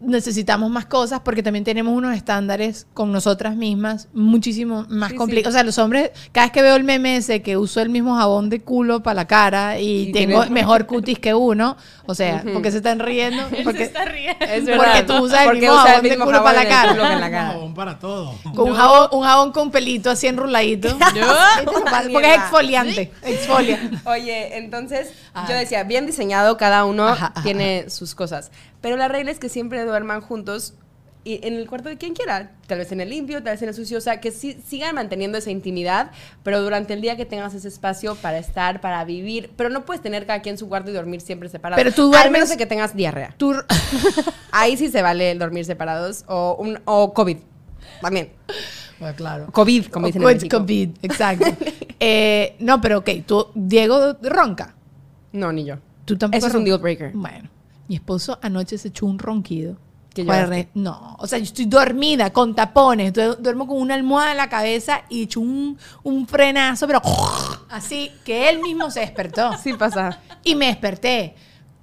necesitamos 0.00 0.70
más 0.70 0.86
cosas 0.86 1.20
porque 1.24 1.42
también 1.42 1.64
tenemos 1.64 1.92
unos 1.92 2.14
estándares 2.16 2.86
con 2.94 3.10
nosotras 3.10 3.56
mismas 3.56 4.08
muchísimo 4.12 4.86
más 4.88 5.10
Sí, 5.10 5.16
complicados. 5.16 5.52
sí. 5.54 5.56
O 5.56 5.58
sea, 5.58 5.64
los 5.64 5.78
hombres, 5.78 6.10
cada 6.30 6.46
vez 6.46 6.52
que 6.52 6.62
veo 6.62 6.76
el 6.76 6.84
meme 6.84 7.16
ese 7.16 7.42
que 7.42 7.56
uso 7.56 7.80
el 7.80 7.88
mismo 7.90 8.16
jabón 8.16 8.48
de 8.48 8.60
culo 8.60 9.02
para 9.02 9.14
la 9.14 9.26
cara 9.26 9.80
y, 9.80 10.08
Y 10.08 10.12
tengo 10.12 10.46
mejor 10.50 10.86
cutis 10.86 11.18
que 11.18 11.34
uno, 11.34 11.76
o 12.06 12.14
sea, 12.14 12.44
porque 12.52 12.70
se 12.70 12.76
están 12.76 13.00
riendo, 13.00 13.42
porque, 13.64 13.82
está 13.82 14.04
riendo. 14.04 14.44
Es 14.44 14.64
Porque 14.76 15.02
tú 15.02 15.16
usas 15.24 15.46
el 15.48 15.58
mismo 15.58 15.74
usa 15.74 15.84
jabón 15.90 16.02
de 16.08 16.18
culo 16.18 16.42
para 16.44 16.62
la 16.64 16.68
cara. 16.68 16.92
Un 16.92 17.52
jabón 17.52 17.74
para 17.74 17.98
todo. 17.98 18.34
con 18.54 18.70
un 18.70 18.76
jabón, 18.76 19.08
un 19.12 19.22
jabón 19.24 19.52
con 19.52 19.70
pelito 19.72 20.10
así 20.10 20.28
enruladito. 20.28 20.96
porque 22.12 22.30
es 22.30 22.36
exfoliante, 22.38 23.10
exfolia. 23.22 23.90
Oye, 24.04 24.58
entonces 24.58 25.08
Ah. 25.34 25.46
yo 25.48 25.54
decía, 25.54 25.84
bien 25.84 26.04
diseñado, 26.04 26.56
cada 26.56 26.84
uno 26.84 27.06
Ajá, 27.06 27.26
ajá, 27.32 27.42
tiene 27.42 27.88
sus 27.90 28.14
cosas. 28.16 28.50
Pero 28.80 28.96
la 28.96 29.08
regla 29.08 29.30
es 29.30 29.38
que 29.38 29.48
siempre 29.48 29.84
duerman 29.84 30.20
juntos 30.20 30.74
y 31.24 31.44
en 31.46 31.54
el 31.54 31.66
cuarto 31.68 31.88
de 31.88 31.98
quien 31.98 32.14
quiera. 32.14 32.52
Tal 32.68 32.78
vez 32.78 32.92
en 32.92 33.00
el 33.00 33.10
limpio, 33.10 33.42
tal 33.42 33.52
vez 33.54 33.62
en 33.62 33.68
el 33.68 33.74
sucio. 33.74 33.98
O 33.98 34.00
sea, 34.00 34.20
que 34.20 34.30
sí, 34.30 34.58
sigan 34.66 34.94
manteniendo 34.94 35.36
esa 35.36 35.50
intimidad, 35.50 36.10
pero 36.42 36.62
durante 36.62 36.94
el 36.94 37.00
día 37.00 37.16
que 37.16 37.26
tengas 37.26 37.52
ese 37.54 37.68
espacio 37.68 38.14
para 38.14 38.38
estar, 38.38 38.80
para 38.80 39.04
vivir. 39.04 39.50
Pero 39.56 39.68
no 39.68 39.84
puedes 39.84 40.00
tener 40.00 40.26
cada 40.26 40.40
quien 40.42 40.56
su 40.56 40.68
cuarto 40.68 40.90
y 40.90 40.94
dormir 40.94 41.20
siempre 41.20 41.48
separados. 41.48 41.82
Pero 41.82 41.94
tú 41.94 42.14
Al 42.14 42.28
duermes- 42.28 42.30
menos 42.32 42.48
de 42.50 42.56
que 42.56 42.66
tengas 42.66 42.94
diarrea. 42.96 43.34
Tú- 43.36 43.54
Ahí 44.52 44.76
sí 44.76 44.88
se 44.88 45.02
vale 45.02 45.32
el 45.32 45.38
dormir 45.38 45.64
separados 45.64 46.24
o, 46.28 46.56
un, 46.58 46.80
o 46.84 47.12
COVID. 47.12 47.36
También. 48.00 48.30
Bueno, 49.00 49.14
claro. 49.16 49.46
COVID, 49.52 49.86
como 49.86 50.06
dicen 50.06 50.22
en 50.22 50.26
Covid, 50.28 50.36
México. 50.36 50.58
COVID, 50.58 50.90
exacto. 51.02 51.46
Eh, 52.00 52.56
no, 52.60 52.80
pero 52.80 52.98
ok, 52.98 53.10
tú, 53.26 53.48
Diego 53.54 54.16
ronca. 54.22 54.74
No, 55.32 55.52
ni 55.52 55.64
yo. 55.64 55.76
Tú 56.04 56.16
tampoco 56.16 56.38
Eso 56.38 56.46
es 56.48 56.54
un 56.54 56.64
deal 56.64 56.78
breaker. 56.78 57.10
Bueno, 57.12 57.48
mi 57.88 57.94
esposo 57.96 58.38
anoche 58.42 58.78
se 58.78 58.88
echó 58.88 59.06
un 59.06 59.18
ronquido. 59.18 59.76
Re- 60.46 60.68
No, 60.74 61.16
o 61.20 61.26
sea, 61.26 61.38
yo 61.38 61.44
estoy 61.44 61.66
dormida 61.66 62.30
con 62.32 62.54
tapones, 62.54 63.12
du- 63.12 63.36
duermo 63.36 63.66
con 63.68 63.80
una 63.80 63.94
almohada 63.94 64.32
en 64.32 64.36
la 64.36 64.48
cabeza 64.48 65.02
y 65.08 65.22
echo 65.24 65.40
un, 65.40 65.78
un 66.02 66.26
frenazo, 66.26 66.86
pero 66.86 67.00
así 67.70 68.10
que 68.24 68.48
él 68.48 68.60
mismo 68.60 68.90
se 68.90 69.00
despertó. 69.00 69.56
Sí 69.62 69.74
pasa. 69.74 70.20
Y 70.42 70.54
me 70.54 70.66
desperté. 70.66 71.34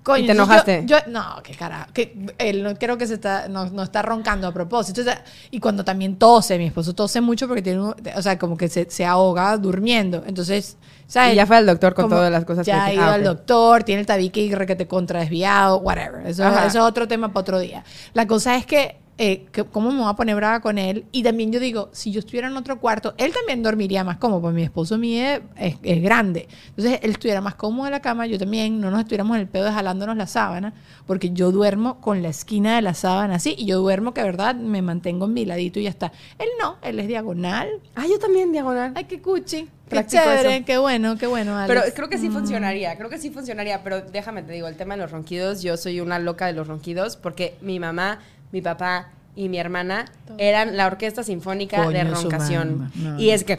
Coño, 0.05 0.23
¿Y 0.23 0.27
te 0.27 0.33
enojaste? 0.33 0.83
Yo, 0.85 0.99
yo- 0.99 1.11
no, 1.11 1.41
qué 1.41 1.55
carajo. 1.55 1.91
Que 1.91 2.15
él 2.37 2.61
no, 2.61 2.75
creo 2.75 2.95
que 2.95 3.07
se 3.07 3.15
está, 3.15 3.47
no, 3.47 3.65
no 3.71 3.81
está 3.81 4.03
roncando 4.03 4.47
a 4.47 4.51
propósito. 4.53 5.01
O 5.01 5.03
sea, 5.03 5.23
y 5.49 5.59
cuando 5.59 5.83
también 5.83 6.17
tose, 6.17 6.59
mi 6.59 6.67
esposo 6.67 6.93
tose 6.93 7.21
mucho 7.21 7.47
porque 7.47 7.63
tiene, 7.63 7.81
un- 7.81 7.95
o 8.15 8.21
sea, 8.21 8.37
como 8.37 8.55
que 8.55 8.67
se, 8.69 8.87
se 8.91 9.03
ahoga 9.03 9.57
durmiendo. 9.57 10.23
Entonces, 10.27 10.77
¿sabes? 11.07 11.33
Y 11.33 11.37
ya 11.37 11.47
fue 11.47 11.57
al 11.57 11.65
doctor 11.65 11.95
con 11.95 12.03
Como 12.05 12.17
todas 12.17 12.31
las 12.31 12.45
cosas 12.45 12.67
Ya 12.67 12.75
que- 12.75 12.91
ha 12.91 12.93
ido 12.93 13.03
ah, 13.03 13.13
al 13.15 13.23
doctor, 13.23 13.83
tiene 13.83 14.01
el 14.01 14.05
tabique 14.05 14.41
y 14.41 14.49
que 14.51 14.75
te 14.75 14.87
contra 14.87 15.21
desviado, 15.21 15.79
whatever. 15.79 16.27
Eso 16.27 16.47
es 16.47 16.75
otro 16.75 17.07
tema 17.07 17.29
para 17.29 17.41
otro 17.41 17.59
día. 17.59 17.83
La 18.13 18.27
cosa 18.27 18.55
es 18.57 18.67
que, 18.67 18.99
eh, 19.17 19.45
que 19.51 19.63
¿cómo 19.63 19.91
me 19.91 19.99
voy 19.99 20.09
a 20.09 20.13
poner 20.13 20.35
brava 20.35 20.59
con 20.59 20.77
él? 20.77 21.05
Y 21.11 21.23
también 21.23 21.51
yo 21.51 21.59
digo, 21.59 21.89
si 21.93 22.11
yo 22.11 22.19
estuviera 22.19 22.47
en 22.47 22.57
otro 22.57 22.79
cuarto, 22.79 23.13
él 23.17 23.31
también 23.33 23.63
dormiría 23.63 24.03
más 24.03 24.17
cómodo, 24.17 24.41
porque 24.41 24.55
mi 24.55 24.63
esposo 24.63 24.97
mide 24.97 25.41
es, 25.57 25.77
es 25.83 26.01
grande. 26.01 26.47
Entonces, 26.69 26.99
él 27.01 27.11
estuviera 27.11 27.39
más 27.39 27.55
cómodo 27.55 27.87
en 27.87 27.93
la 27.93 28.01
cama, 28.01 28.27
yo 28.27 28.37
también, 28.37 28.81
no 28.81 28.91
nos 28.91 28.99
estuviéramos 28.99 29.35
en 29.35 29.41
el 29.41 29.47
pedo 29.47 29.65
de 29.65 29.71
jalándonos 29.71 30.17
la 30.17 30.27
sábana, 30.27 30.73
porque 31.07 31.31
yo 31.31 31.51
duermo 31.51 32.01
con 32.01 32.21
la 32.21 32.29
esquina 32.29 32.75
de 32.75 32.81
la 32.81 32.93
sábana 32.93 33.35
así, 33.35 33.55
y 33.57 33.65
yo 33.65 33.79
duermo 33.79 34.13
que, 34.13 34.21
de 34.21 34.27
verdad, 34.27 34.55
me 34.55 34.81
mantengo 34.81 35.25
en 35.25 35.33
mi 35.33 35.45
ladito 35.45 35.79
y 35.79 35.83
ya 35.83 35.89
está. 35.89 36.11
Él 36.37 36.49
no, 36.61 36.77
él 36.81 36.99
es 36.99 37.07
diagonal. 37.07 37.69
Ah, 37.95 38.05
yo 38.09 38.19
también, 38.19 38.51
diagonal. 38.51 38.91
Ay, 38.95 39.05
qué 39.05 39.21
cuchi. 39.21 39.69
Qué 39.85 39.91
Practico 39.91 40.23
chévere, 40.23 40.55
eso. 40.57 40.65
qué 40.65 40.77
bueno, 40.79 41.15
qué 41.15 41.27
bueno, 41.27 41.55
Alex. 41.55 41.67
Pero 41.67 41.95
creo 41.95 42.09
que 42.09 42.17
sí 42.17 42.31
funcionaría, 42.31 42.97
creo 42.97 43.07
que 43.07 43.19
sí 43.19 43.29
funcionaría, 43.29 43.83
pero 43.83 44.01
déjame 44.01 44.41
te 44.41 44.51
digo, 44.51 44.67
el 44.67 44.75
tema 44.77 44.95
de 44.95 45.01
los 45.01 45.11
ronquidos, 45.11 45.61
yo 45.61 45.77
soy 45.77 46.01
una 46.01 46.17
loca 46.17 46.47
de 46.47 46.53
los 46.53 46.67
ronquidos 46.67 47.17
porque 47.17 47.55
mi 47.61 47.79
mamá, 47.79 48.19
mi 48.51 48.61
papá 48.61 49.09
y 49.35 49.49
mi 49.49 49.57
hermana 49.59 50.05
eran 50.37 50.77
la 50.77 50.87
orquesta 50.87 51.23
sinfónica 51.23 51.77
Coño, 51.83 51.89
de 51.91 52.03
roncación. 52.05 52.91
no. 52.95 53.19
Y 53.19 53.31
es 53.31 53.43
que 53.43 53.57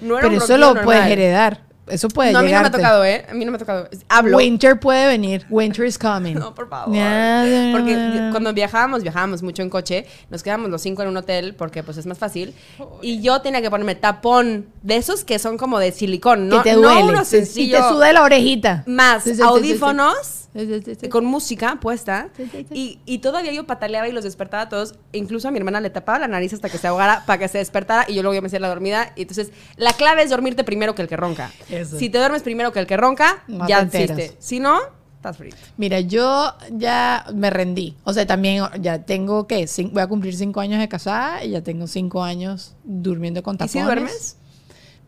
no 0.00 0.18
era 0.18 0.28
Pero 0.28 0.36
un 0.38 0.42
eso 0.42 0.56
lo 0.58 0.66
normal. 0.68 0.84
puedes 0.84 1.06
heredar. 1.06 1.60
Eso 1.86 2.08
puede 2.08 2.32
No, 2.32 2.38
a 2.38 2.42
mí 2.42 2.50
no 2.50 2.60
me 2.62 2.66
ha 2.66 2.70
tocado, 2.70 3.04
¿eh? 3.04 3.26
A 3.30 3.34
mí 3.34 3.44
no 3.44 3.50
me 3.50 3.56
ha 3.56 3.58
tocado. 3.58 3.90
Hablo. 4.08 4.38
Winter 4.38 4.80
puede 4.80 5.06
venir. 5.06 5.44
Winter 5.50 5.84
is 5.84 5.98
coming. 5.98 6.32
No, 6.38 6.54
por 6.54 6.66
favor. 6.70 6.96
Porque 7.72 8.28
cuando 8.30 8.54
viajábamos, 8.54 9.02
viajábamos 9.02 9.42
mucho 9.42 9.60
en 9.62 9.68
coche, 9.68 10.06
nos 10.30 10.42
quedábamos 10.42 10.70
los 10.70 10.80
cinco 10.80 11.02
en 11.02 11.08
un 11.08 11.16
hotel 11.18 11.54
porque 11.54 11.82
pues 11.82 11.98
es 11.98 12.06
más 12.06 12.16
fácil. 12.16 12.54
Y 13.02 13.20
yo 13.20 13.42
tenía 13.42 13.60
que 13.60 13.68
ponerme 13.70 13.94
tapón 13.96 14.66
de 14.82 14.96
esos 14.96 15.24
que 15.24 15.38
son 15.38 15.58
como 15.58 15.78
de 15.78 15.92
silicón, 15.92 16.48
¿no? 16.48 16.62
que 16.62 16.70
te 16.70 16.76
no 16.76 16.82
duele. 16.88 17.02
uno 17.04 17.18
Sí, 17.24 17.36
sencillo. 17.36 17.78
Y 17.78 17.80
te 17.82 17.88
suda 17.90 18.12
la 18.14 18.22
orejita. 18.22 18.82
Más 18.86 19.22
Sí, 19.24 19.34
sí, 19.34 19.42
audífonos. 19.42 20.16
Sí. 20.22 20.43
Con 21.10 21.24
música 21.24 21.78
puesta. 21.80 22.28
Y, 22.72 23.00
y 23.06 23.18
todavía 23.18 23.52
yo 23.52 23.66
pataleaba 23.66 24.08
y 24.08 24.12
los 24.12 24.24
despertaba 24.24 24.62
a 24.64 24.68
todos. 24.68 24.94
Incluso 25.12 25.48
a 25.48 25.50
mi 25.50 25.58
hermana 25.58 25.80
le 25.80 25.90
tapaba 25.90 26.18
la 26.20 26.28
nariz 26.28 26.52
hasta 26.52 26.68
que 26.68 26.78
se 26.78 26.86
ahogara 26.86 27.24
para 27.26 27.38
que 27.38 27.48
se 27.48 27.58
despertara 27.58 28.04
y 28.08 28.14
yo 28.14 28.22
luego 28.22 28.34
yo 28.34 28.42
me 28.42 28.46
hacía 28.46 28.60
la 28.60 28.68
dormida. 28.68 29.12
Y 29.16 29.22
entonces, 29.22 29.50
la 29.76 29.92
clave 29.92 30.22
es 30.22 30.30
dormirte 30.30 30.62
primero 30.64 30.94
que 30.94 31.02
el 31.02 31.08
que 31.08 31.16
ronca. 31.16 31.50
Eso. 31.68 31.98
Si 31.98 32.08
te 32.08 32.18
duermes 32.18 32.42
primero 32.42 32.72
que 32.72 32.78
el 32.80 32.86
que 32.86 32.96
ronca, 32.96 33.42
No 33.48 33.66
ya 33.66 33.80
existe. 33.80 34.36
Si 34.38 34.60
no, 34.60 34.78
estás 35.16 35.36
frito. 35.36 35.56
Mira, 35.76 35.98
yo 36.00 36.54
ya 36.70 37.26
me 37.34 37.50
rendí. 37.50 37.96
O 38.04 38.12
sea, 38.12 38.26
también 38.26 38.62
ya 38.80 39.02
tengo. 39.02 39.48
Cin- 39.48 39.90
voy 39.92 40.02
a 40.02 40.06
cumplir 40.06 40.36
cinco 40.36 40.60
años 40.60 40.78
de 40.78 40.88
casada 40.88 41.42
y 41.44 41.50
ya 41.50 41.62
tengo 41.62 41.86
cinco 41.88 42.22
años 42.22 42.74
durmiendo 42.84 43.42
con 43.42 43.54
¿Y 43.54 43.58
tapones. 43.58 43.72
si 43.72 43.80
duermes? 43.80 44.36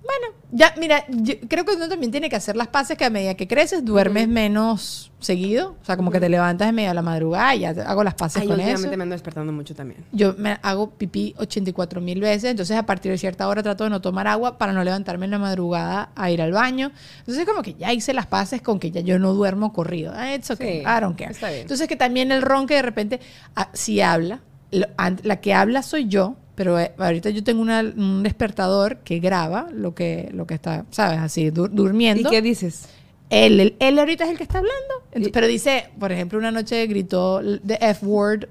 Bueno, 0.07 0.35
ya, 0.53 0.73
mira, 0.79 1.05
yo 1.09 1.35
creo 1.49 1.65
que 1.65 1.75
uno 1.75 1.89
también 1.89 2.13
tiene 2.13 2.29
que 2.31 2.37
hacer 2.37 2.55
las 2.57 2.69
paces 2.69 2.97
que 2.97 3.05
a 3.05 3.11
medida 3.11 3.35
que 3.35 3.49
creces 3.49 3.85
duermes 3.85 4.29
menos 4.29 5.11
seguido. 5.19 5.75
O 5.83 5.85
sea, 5.85 5.97
como 5.97 6.11
que 6.13 6.21
te 6.21 6.29
levantas 6.29 6.69
en 6.69 6.75
medio 6.77 6.91
de 6.91 6.95
la 6.95 7.03
madrugada 7.03 7.55
y 7.57 7.61
ya 7.61 7.75
te- 7.75 7.81
hago 7.81 8.05
las 8.05 8.15
paces 8.15 8.43
Ay, 8.43 8.49
con 8.49 8.61
eso. 8.61 8.69
últimamente 8.71 8.97
me 8.97 9.03
ando 9.03 9.15
despertando 9.15 9.53
mucho 9.53 9.75
también. 9.75 10.05
Yo 10.13 10.35
me 10.39 10.59
hago 10.63 10.91
pipí 10.91 11.35
84 11.39 12.01
mil 12.01 12.21
veces, 12.21 12.51
entonces 12.53 12.77
a 12.77 12.85
partir 12.87 13.11
de 13.11 13.19
cierta 13.19 13.49
hora 13.49 13.63
trato 13.63 13.85
de 13.85 13.91
no 13.91 14.01
tomar 14.01 14.29
agua 14.29 14.59
para 14.59 14.73
no 14.73 14.85
levantarme 14.85 15.25
en 15.25 15.33
la 15.33 15.39
madrugada 15.39 16.11
a 16.15 16.31
ir 16.31 16.41
al 16.41 16.53
baño. 16.53 16.93
Entonces 17.21 17.45
como 17.45 17.63
que 17.63 17.75
ya 17.75 17.93
hice 17.93 18.13
las 18.15 18.27
paces 18.27 18.63
con 18.63 18.79
que 18.79 18.91
ya 18.93 19.01
yo 19.01 19.19
no 19.19 19.33
duermo 19.35 19.73
corrido. 19.73 20.13
Ah, 20.15 20.35
It's 20.35 20.51
okay, 20.51 20.81
Sí, 20.81 20.87
I 20.87 21.01
don't 21.01 21.19
care. 21.19 21.33
está 21.33 21.49
bien. 21.49 21.63
Entonces 21.63 21.89
que 21.89 21.97
también 21.97 22.31
el 22.31 22.43
ron 22.43 22.67
que 22.69 22.75
de 22.75 22.83
repente, 22.83 23.21
ah, 23.57 23.71
si 23.73 24.01
habla, 24.01 24.41
la 24.71 25.41
que 25.41 25.55
habla 25.55 25.83
soy 25.83 26.09
yo, 26.09 26.37
pero 26.55 26.79
eh, 26.81 26.93
ahorita 26.99 27.31
yo 27.31 27.45
tengo 27.45 27.61
una- 27.63 27.81
un 27.81 28.23
despertador 28.23 28.99
que 28.99 29.19
graba 29.21 29.69
lo 29.73 29.95
que, 29.95 30.31
lo 30.33 30.47
que 30.47 30.55
está, 30.55 30.85
¿sabes? 30.91 31.19
Así, 31.21 31.51
dur- 31.51 31.71
¿Y 31.73 31.77
durmiendo. 31.77 32.31
qué 32.31 32.43
dices? 32.43 32.89
Él, 33.29 33.59
él, 33.59 33.77
él 33.81 33.99
ahorita 33.99 34.25
es 34.25 34.31
el 34.31 34.37
que 34.37 34.45
está 34.45 34.59
hablando. 34.59 34.95
Entonces, 35.07 35.33
pero 35.33 35.49
dice, 35.49 35.91
por 35.99 36.13
ejemplo, 36.13 36.39
una 36.39 36.53
noche 36.53 36.87
gritó 36.87 37.41
the 37.67 37.77
F 37.81 38.07
word 38.07 38.45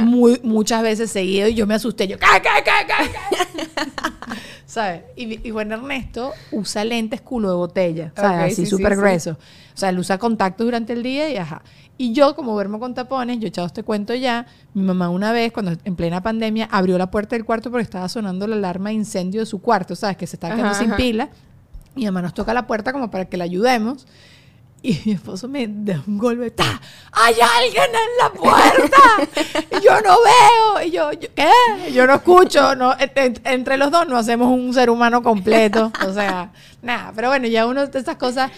muy, 0.00 0.38
muchas 0.44 0.82
veces 0.82 1.10
seguido 1.10 1.48
y 1.48 1.54
yo 1.54 1.66
me 1.66 1.74
asusté. 1.74 2.06
Yo, 2.06 2.18
¿qué, 2.18 2.26
qué, 2.40 2.48
qué, 2.64 2.70
qué, 2.86 3.10
qué?" 3.10 4.36
¿Sabes? 4.72 5.02
Y, 5.16 5.46
y 5.46 5.50
bueno, 5.50 5.74
Ernesto 5.74 6.32
usa 6.50 6.82
lentes 6.82 7.20
culo 7.20 7.50
de 7.50 7.56
botella, 7.56 8.10
¿sabes? 8.16 8.54
Así 8.54 8.64
sí, 8.64 8.70
súper 8.70 9.20
sí. 9.20 9.28
O 9.28 9.36
sea, 9.74 9.90
él 9.90 9.98
usa 9.98 10.16
contactos 10.16 10.64
durante 10.64 10.94
el 10.94 11.02
día 11.02 11.28
y 11.28 11.36
ajá. 11.36 11.60
Y 11.98 12.14
yo, 12.14 12.34
como 12.34 12.52
duermo 12.52 12.80
con 12.80 12.94
tapones, 12.94 13.38
yo 13.38 13.44
he 13.44 13.48
echado 13.48 13.66
este 13.66 13.82
cuento 13.82 14.14
ya, 14.14 14.46
mi 14.72 14.82
mamá 14.82 15.10
una 15.10 15.30
vez, 15.30 15.52
cuando 15.52 15.72
en 15.84 15.94
plena 15.94 16.22
pandemia, 16.22 16.70
abrió 16.72 16.96
la 16.96 17.10
puerta 17.10 17.36
del 17.36 17.44
cuarto 17.44 17.70
porque 17.70 17.82
estaba 17.82 18.08
sonando 18.08 18.46
la 18.46 18.56
alarma 18.56 18.88
de 18.88 18.94
incendio 18.94 19.40
de 19.40 19.46
su 19.46 19.60
cuarto, 19.60 19.94
¿sabes? 19.94 20.16
Que 20.16 20.26
se 20.26 20.36
estaba 20.36 20.54
quedando 20.54 20.70
Ajá, 20.72 20.80
sin 20.80 20.88
ajá. 20.88 20.96
pila. 20.96 21.28
Mi 21.94 22.06
mamá 22.06 22.22
nos 22.22 22.32
toca 22.32 22.54
la 22.54 22.66
puerta 22.66 22.94
como 22.94 23.10
para 23.10 23.26
que 23.26 23.36
la 23.36 23.44
ayudemos. 23.44 24.06
Y 24.92 24.98
mi 25.04 25.12
esposo 25.12 25.46
me 25.48 25.66
da 25.68 26.02
un 26.08 26.18
golpe. 26.18 26.50
¡Ta! 26.50 26.80
¡Hay 27.12 27.34
alguien 27.34 27.84
en 27.84 28.18
la 28.20 28.32
puerta! 28.32 29.78
Y 29.80 29.80
yo 29.84 29.92
no 30.00 30.16
veo. 30.24 30.84
Y 30.86 30.90
yo, 30.90 31.12
yo, 31.12 31.28
¿qué? 31.34 31.92
Yo 31.92 32.04
no 32.06 32.14
escucho. 32.14 32.74
No, 32.74 32.92
en- 32.98 33.12
en- 33.14 33.40
entre 33.44 33.76
los 33.76 33.92
dos 33.92 34.08
no 34.08 34.16
hacemos 34.16 34.48
un 34.48 34.74
ser 34.74 34.90
humano 34.90 35.22
completo. 35.22 35.92
O 36.06 36.12
sea, 36.12 36.52
nada. 36.82 37.12
Pero 37.14 37.28
bueno, 37.28 37.46
ya 37.46 37.66
uno 37.66 37.86
de 37.86 37.98
esas 37.98 38.16
cosas. 38.16 38.50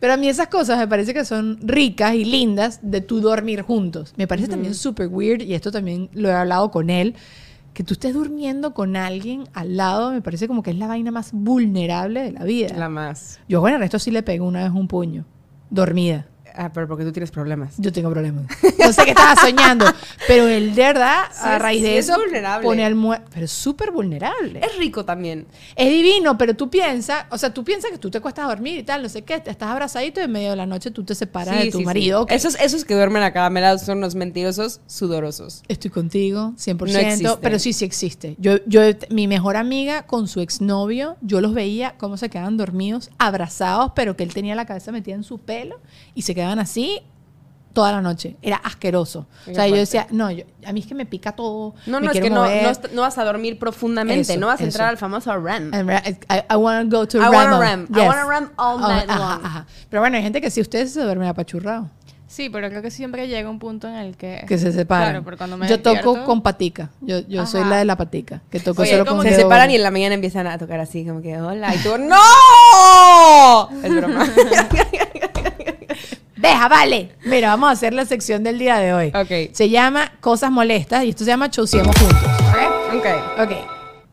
Pero 0.00 0.12
a 0.14 0.16
mí 0.16 0.28
esas 0.28 0.48
cosas 0.48 0.78
me 0.78 0.86
parece 0.88 1.12
que 1.14 1.24
son 1.24 1.58
ricas 1.62 2.14
y 2.14 2.24
lindas 2.26 2.80
de 2.82 3.00
tú 3.02 3.20
dormir 3.20 3.62
juntos. 3.62 4.12
Me 4.16 4.26
parece 4.26 4.48
también 4.48 4.74
súper 4.74 5.08
weird, 5.08 5.42
y 5.42 5.54
esto 5.54 5.70
también 5.70 6.08
lo 6.14 6.28
he 6.30 6.32
hablado 6.32 6.70
con 6.70 6.88
él, 6.88 7.14
que 7.74 7.84
tú 7.84 7.92
estés 7.92 8.14
durmiendo 8.14 8.72
con 8.72 8.96
alguien 8.96 9.44
al 9.52 9.76
lado, 9.76 10.10
me 10.10 10.22
parece 10.22 10.48
como 10.48 10.62
que 10.62 10.70
es 10.70 10.76
la 10.78 10.86
vaina 10.86 11.10
más 11.10 11.32
vulnerable 11.32 12.22
de 12.22 12.32
la 12.32 12.44
vida. 12.44 12.74
La 12.78 12.88
más. 12.88 13.40
Yo, 13.46 13.60
bueno, 13.60 13.76
a 13.76 13.84
esto 13.84 13.98
sí 13.98 14.10
le 14.10 14.22
pego 14.22 14.46
una 14.46 14.62
vez 14.62 14.72
un 14.72 14.88
puño. 14.88 15.26
Dormida. 15.70 16.26
Ah, 16.54 16.70
pero 16.72 16.88
porque 16.88 17.04
tú 17.04 17.12
tienes 17.12 17.30
problemas. 17.30 17.74
Yo 17.78 17.92
tengo 17.92 18.10
problemas. 18.10 18.44
No 18.78 18.92
sé 18.92 19.04
qué 19.04 19.10
estaba 19.10 19.36
soñando. 19.36 19.84
Pero 20.26 20.46
él, 20.48 20.74
de 20.74 20.82
verdad, 20.82 21.24
Sí 21.32 21.40
a 21.42 21.58
raíz 21.58 21.78
sí 21.80 21.84
de 21.88 21.98
es 21.98 22.08
eso, 22.08 22.18
vulnerable. 22.18 22.64
pone 22.66 22.84
almohada. 22.84 23.24
Pero 23.32 23.44
es 23.46 23.50
súper 23.52 23.90
vulnerable. 23.90 24.60
Es 24.62 24.76
rico 24.78 25.04
también. 25.04 25.46
Es 25.76 25.88
divino, 25.90 26.36
pero 26.38 26.54
tú 26.54 26.68
piensas, 26.70 27.24
o 27.30 27.38
sea, 27.38 27.52
tú 27.52 27.64
piensas 27.64 27.90
que 27.90 27.98
tú 27.98 28.10
te 28.10 28.20
cuestas 28.20 28.44
a 28.44 28.48
dormir 28.48 28.78
y 28.78 28.82
tal, 28.82 29.02
no 29.02 29.08
sé 29.08 29.22
qué, 29.22 29.40
te 29.40 29.50
estás 29.50 29.68
abrazadito 29.70 30.20
y 30.20 30.24
en 30.24 30.32
medio 30.32 30.50
de 30.50 30.56
la 30.56 30.66
noche 30.66 30.90
tú 30.90 31.04
te 31.04 31.14
separas 31.14 31.56
de 31.56 31.62
Sí, 31.64 31.70
tu 31.70 31.78
sí, 31.78 31.82
sí. 31.82 31.86
marido. 31.86 32.22
ok, 32.22 32.32
Esos, 32.32 32.54
esos 32.60 32.84
que 32.84 32.94
duermen 32.94 33.22
acaramelados 33.22 33.82
son 33.82 34.00
los 34.00 34.14
mentirosos 34.14 34.80
sudorosos. 34.86 35.62
Estoy 35.68 35.90
contigo, 35.90 36.52
100%, 36.56 37.20
No 37.22 37.40
pero 37.40 37.58
sí, 37.58 37.72
sí 37.72 37.84
existe. 37.84 38.36
Yo, 38.38 38.56
yo, 38.66 38.82
mi 39.10 39.26
mejor 39.28 39.56
amiga 39.56 40.02
con 40.06 40.28
su 40.28 40.40
exnovio, 40.40 41.16
yo 41.20 41.40
los 41.40 41.54
veía 41.54 41.94
cómo 41.98 42.16
se 42.16 42.28
quedaban 42.28 42.56
dormidos, 42.56 43.10
abrazados, 43.18 43.92
pero 43.94 44.16
que 44.16 44.22
él 44.24 44.34
tenía 44.34 44.54
la 44.54 44.66
cabeza 44.66 44.92
metida 44.92 45.14
en 45.14 45.24
su 45.24 45.38
pelo 45.38 45.80
y 46.14 46.22
se 46.22 46.34
quedaban 46.34 46.49
así 46.58 47.00
toda 47.72 47.92
la 47.92 48.00
noche. 48.02 48.36
Era 48.42 48.56
asqueroso. 48.56 49.28
O 49.48 49.54
sea, 49.54 49.68
yo 49.68 49.76
decía, 49.76 50.06
no, 50.10 50.30
yo- 50.30 50.44
a 50.66 50.72
mí 50.72 50.80
es 50.80 50.86
que 50.86 50.94
me 50.96 51.06
pica 51.06 51.32
todo. 51.32 51.74
No, 51.86 52.00
me 52.00 52.06
no, 52.06 52.12
es 52.12 52.20
que 52.20 52.28
no, 52.28 52.44
no, 52.44 52.72
no 52.94 53.02
vas 53.02 53.16
a 53.18 53.24
dormir 53.24 53.58
profundamente, 53.60 54.32
Eso, 54.32 54.40
no 54.40 54.48
vas 54.48 54.60
a 54.60 54.64
eso. 54.64 54.70
entrar 54.70 54.88
al 54.88 54.96
famoso 54.98 55.34
REM. 55.38 55.72
And 55.72 55.88
ra- 55.88 56.02
I, 56.06 56.16
I 56.52 56.56
wanna 56.56 56.84
go 56.84 57.06
to 57.06 57.18
I 57.18 57.28
wanna 57.28 57.60
REM. 57.60 57.86
REM. 57.86 57.96
I 57.96 58.06
wanna 58.08 58.26
REM 58.26 58.50
all 58.56 58.80
night 58.80 59.08
ajá, 59.08 59.18
long. 59.18 59.44
ajá. 59.46 59.66
Pero 59.88 60.02
bueno, 60.02 60.16
hay 60.16 60.22
gente 60.24 60.40
que 60.40 60.50
si 60.50 60.60
ustedes 60.60 60.92
se 60.92 61.00
duermen 61.02 61.28
apachurrados, 61.28 61.86
Sí, 62.26 62.48
pero 62.48 62.68
creo 62.68 62.80
que 62.80 62.92
siempre 62.92 63.26
llega 63.26 63.50
un 63.50 63.58
punto 63.58 63.88
en 63.88 63.96
el 63.96 64.16
que... 64.16 64.44
que 64.46 64.56
se 64.56 64.70
separan. 64.70 65.20
Claro, 65.24 65.36
cuando 65.36 65.56
me 65.56 65.66
yo 65.68 65.80
toco 65.80 65.96
despierto- 66.12 66.24
con 66.26 66.42
patica. 66.42 66.90
Yo, 67.00 67.18
yo 67.26 67.44
soy 67.44 67.64
la 67.64 67.78
de 67.78 67.84
la 67.84 67.96
patica, 67.96 68.40
que 68.50 68.60
toco 68.60 68.82
Oye, 68.82 68.92
solo 68.92 69.04
con 69.04 69.20
se 69.24 69.34
separan 69.34 69.68
y 69.72 69.74
en 69.74 69.82
la 69.82 69.90
mañana 69.90 70.14
empiezan 70.14 70.46
a 70.46 70.56
tocar 70.56 70.78
así, 70.78 71.04
como 71.04 71.22
que 71.22 71.40
hola. 71.40 71.74
Y 71.74 71.78
tú, 71.78 71.98
¡No! 71.98 73.68
Es 73.82 73.94
broma. 73.96 74.24
Deja, 76.60 76.68
vale. 76.68 77.12
Mira, 77.24 77.48
vamos 77.48 77.70
a 77.70 77.72
hacer 77.72 77.94
la 77.94 78.04
sección 78.04 78.44
del 78.44 78.58
día 78.58 78.76
de 78.76 78.92
hoy. 78.92 79.06
Ok. 79.14 79.54
Se 79.54 79.70
llama 79.70 80.12
Cosas 80.20 80.50
Molestas 80.50 81.04
y 81.04 81.08
esto 81.08 81.24
se 81.24 81.30
llama 81.30 81.50
Chauciemos 81.50 81.96
Juntos. 81.96 82.18
¿ok? 82.94 83.06
ok. 83.40 83.52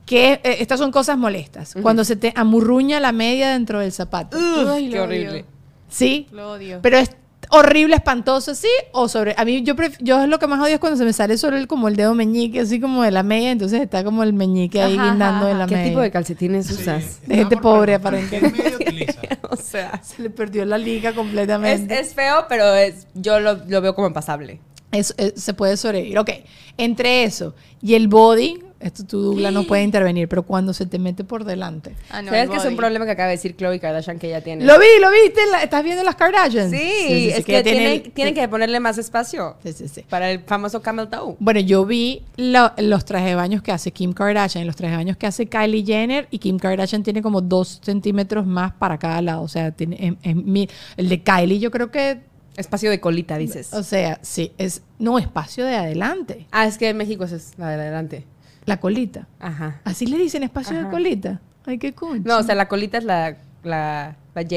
Que, 0.05 0.39
eh, 0.41 0.57
estas 0.61 0.79
son 0.79 0.89
cosas 0.89 1.17
molestas. 1.17 1.75
Cuando 1.81 2.05
se 2.05 2.15
te 2.15 2.31
amurruña 2.37 3.01
la 3.01 3.11
media 3.11 3.51
dentro 3.51 3.81
del 3.81 3.91
zapato. 3.91 4.37
Uf, 4.37 4.69
Ay, 4.69 4.89
qué 4.89 4.99
horrible. 5.01 5.29
odio. 5.29 5.45
¿Sí? 5.89 6.27
Lo 6.31 6.51
odio. 6.51 6.79
Pero 6.81 6.97
es 6.99 7.11
horrible, 7.49 7.95
espantoso, 7.95 8.53
¿sí? 8.55 8.67
O 8.91 9.07
sobre... 9.07 9.33
A 9.37 9.45
mí 9.45 9.63
yo, 9.63 9.75
pref- 9.75 9.97
yo 9.99 10.21
es 10.23 10.29
lo 10.29 10.39
que 10.39 10.47
más 10.47 10.59
odio 10.59 10.73
es 10.75 10.79
cuando 10.79 10.97
se 10.97 11.05
me 11.05 11.13
sale 11.13 11.37
solo 11.37 11.57
el, 11.57 11.67
como 11.67 11.87
el 11.87 11.95
dedo 11.95 12.13
meñique, 12.13 12.59
así 12.61 12.79
como 12.79 13.03
de 13.03 13.11
la 13.11 13.23
media, 13.23 13.51
entonces 13.51 13.81
está 13.81 14.03
como 14.03 14.23
el 14.23 14.33
meñique 14.33 14.81
ahí 14.81 14.95
Ajá, 14.97 15.09
guindando 15.09 15.45
ajá, 15.45 15.51
en 15.51 15.59
la 15.59 15.65
¿Qué 15.67 15.75
media. 15.75 15.89
tipo 15.89 16.01
de 16.01 16.11
calcetines 16.11 16.69
usas? 16.71 17.21
De 17.25 17.35
gente 17.35 17.57
pobre, 17.57 17.91
¿Qué 17.93 17.95
aparentemente. 17.95 18.61
medio 18.63 18.75
utiliza? 18.77 19.21
O 19.49 19.55
sea, 19.55 20.01
Se 20.03 20.21
le 20.21 20.29
perdió 20.29 20.65
la 20.65 20.77
liga 20.77 21.13
completamente. 21.13 21.99
es 21.99 22.13
feo, 22.13 22.45
pero 22.49 22.73
es, 22.75 23.07
yo 23.13 23.39
lo, 23.39 23.55
lo 23.67 23.81
veo 23.81 23.95
como 23.95 24.11
pasable. 24.11 24.59
Es- 24.91 25.13
es- 25.17 25.41
se 25.41 25.53
puede 25.53 25.77
sobrevivir. 25.77 26.17
Ok, 26.19 26.29
entre 26.77 27.23
eso 27.23 27.55
y 27.81 27.93
el 27.95 28.07
body, 28.09 28.59
esto 28.79 29.03
tu 29.05 29.21
Douglas 29.21 29.51
no 29.53 29.63
puede 29.63 29.83
intervenir, 29.83 30.27
pero 30.27 30.43
cuando 30.43 30.73
se 30.73 30.85
te 30.85 30.99
mete 30.99 31.23
por 31.23 31.43
delante. 31.45 31.93
Ah, 32.09 32.21
no, 32.21 32.29
¿Sabes 32.31 32.49
que 32.49 32.57
es 32.57 32.65
un 32.65 32.75
problema 32.75 33.05
que 33.05 33.11
acaba 33.11 33.27
de 33.29 33.35
decir 33.35 33.55
Chloe 33.55 33.79
Kardashian 33.79 34.19
que 34.19 34.27
ella 34.27 34.41
tiene? 34.41 34.65
Lo 34.65 34.77
vi, 34.79 34.85
lo 35.01 35.09
viste, 35.11 35.41
estás 35.63 35.83
viendo 35.83 36.03
las 36.03 36.15
Kardashians. 36.15 36.71
Sí, 36.71 37.29
es 37.33 37.43
que, 37.45 37.53
ella 37.53 37.63
tiene 37.63 37.79
tienen, 37.79 38.11
tienen 38.11 38.33
que 38.35 38.47
ponerle 38.47 38.79
más 38.79 38.97
espacio 38.97 39.55
Sí, 39.63 39.73
sí, 39.73 39.87
sí. 39.87 40.03
para 40.09 40.29
el 40.31 40.41
famoso 40.41 40.81
camel 40.81 41.07
toe. 41.07 41.35
Bueno, 41.39 41.59
yo 41.59 41.85
vi 41.85 42.23
lo- 42.37 42.71
los 42.77 43.05
trajes 43.05 43.29
de 43.29 43.35
baños 43.35 43.61
que 43.61 43.71
hace 43.71 43.91
Kim 43.91 44.13
Kardashian 44.13 44.65
los 44.67 44.75
trajes 44.75 44.93
de 44.93 44.97
baños 44.97 45.17
que 45.17 45.27
hace 45.27 45.47
Kylie 45.47 45.83
Jenner 45.85 46.27
y 46.31 46.39
Kim 46.39 46.57
Kardashian 46.59 47.03
tiene 47.03 47.21
como 47.21 47.41
dos 47.41 47.79
centímetros 47.83 48.45
más 48.45 48.73
para 48.73 48.97
cada 48.97 49.21
lado. 49.21 49.41
O 49.41 49.47
sea, 49.47 49.71
tiene, 49.71 50.17
mi- 50.35 50.69
el 50.97 51.09
de 51.09 51.23
Kylie 51.23 51.59
yo 51.59 51.71
creo 51.71 51.89
que, 51.91 52.19
Espacio 52.57 52.89
de 52.89 52.99
colita, 52.99 53.37
dices. 53.37 53.71
o 53.71 53.83
sea, 53.83 54.17
sí, 54.23 54.51
es 54.57 54.81
no 54.97 55.19
espacio 55.19 55.63
de 55.63 55.75
adelante, 55.75 56.47
Ah, 56.51 56.65
es 56.65 56.79
que 56.79 56.89
en 56.89 56.97
México 56.97 57.23
es 57.25 57.53
la 57.59 57.69
de 57.69 57.75
adelante. 57.75 58.25
La 58.67 58.77
colita. 58.79 59.27
Ajá. 59.39 59.81
Así 59.83 60.05
le 60.05 60.17
dicen 60.19 60.43
espacio 60.43 60.77
de 60.77 60.87
colita. 60.91 61.41
Ay, 61.65 61.79
qué 61.79 61.93
concha. 61.93 62.23
No, 62.27 62.37
o 62.37 62.43
sea, 62.43 62.53
la 62.53 62.67
colita 62.67 62.99
es 62.99 63.03
la, 63.03 63.35
la, 63.63 64.15
la 64.35 64.41
J. 64.43 64.55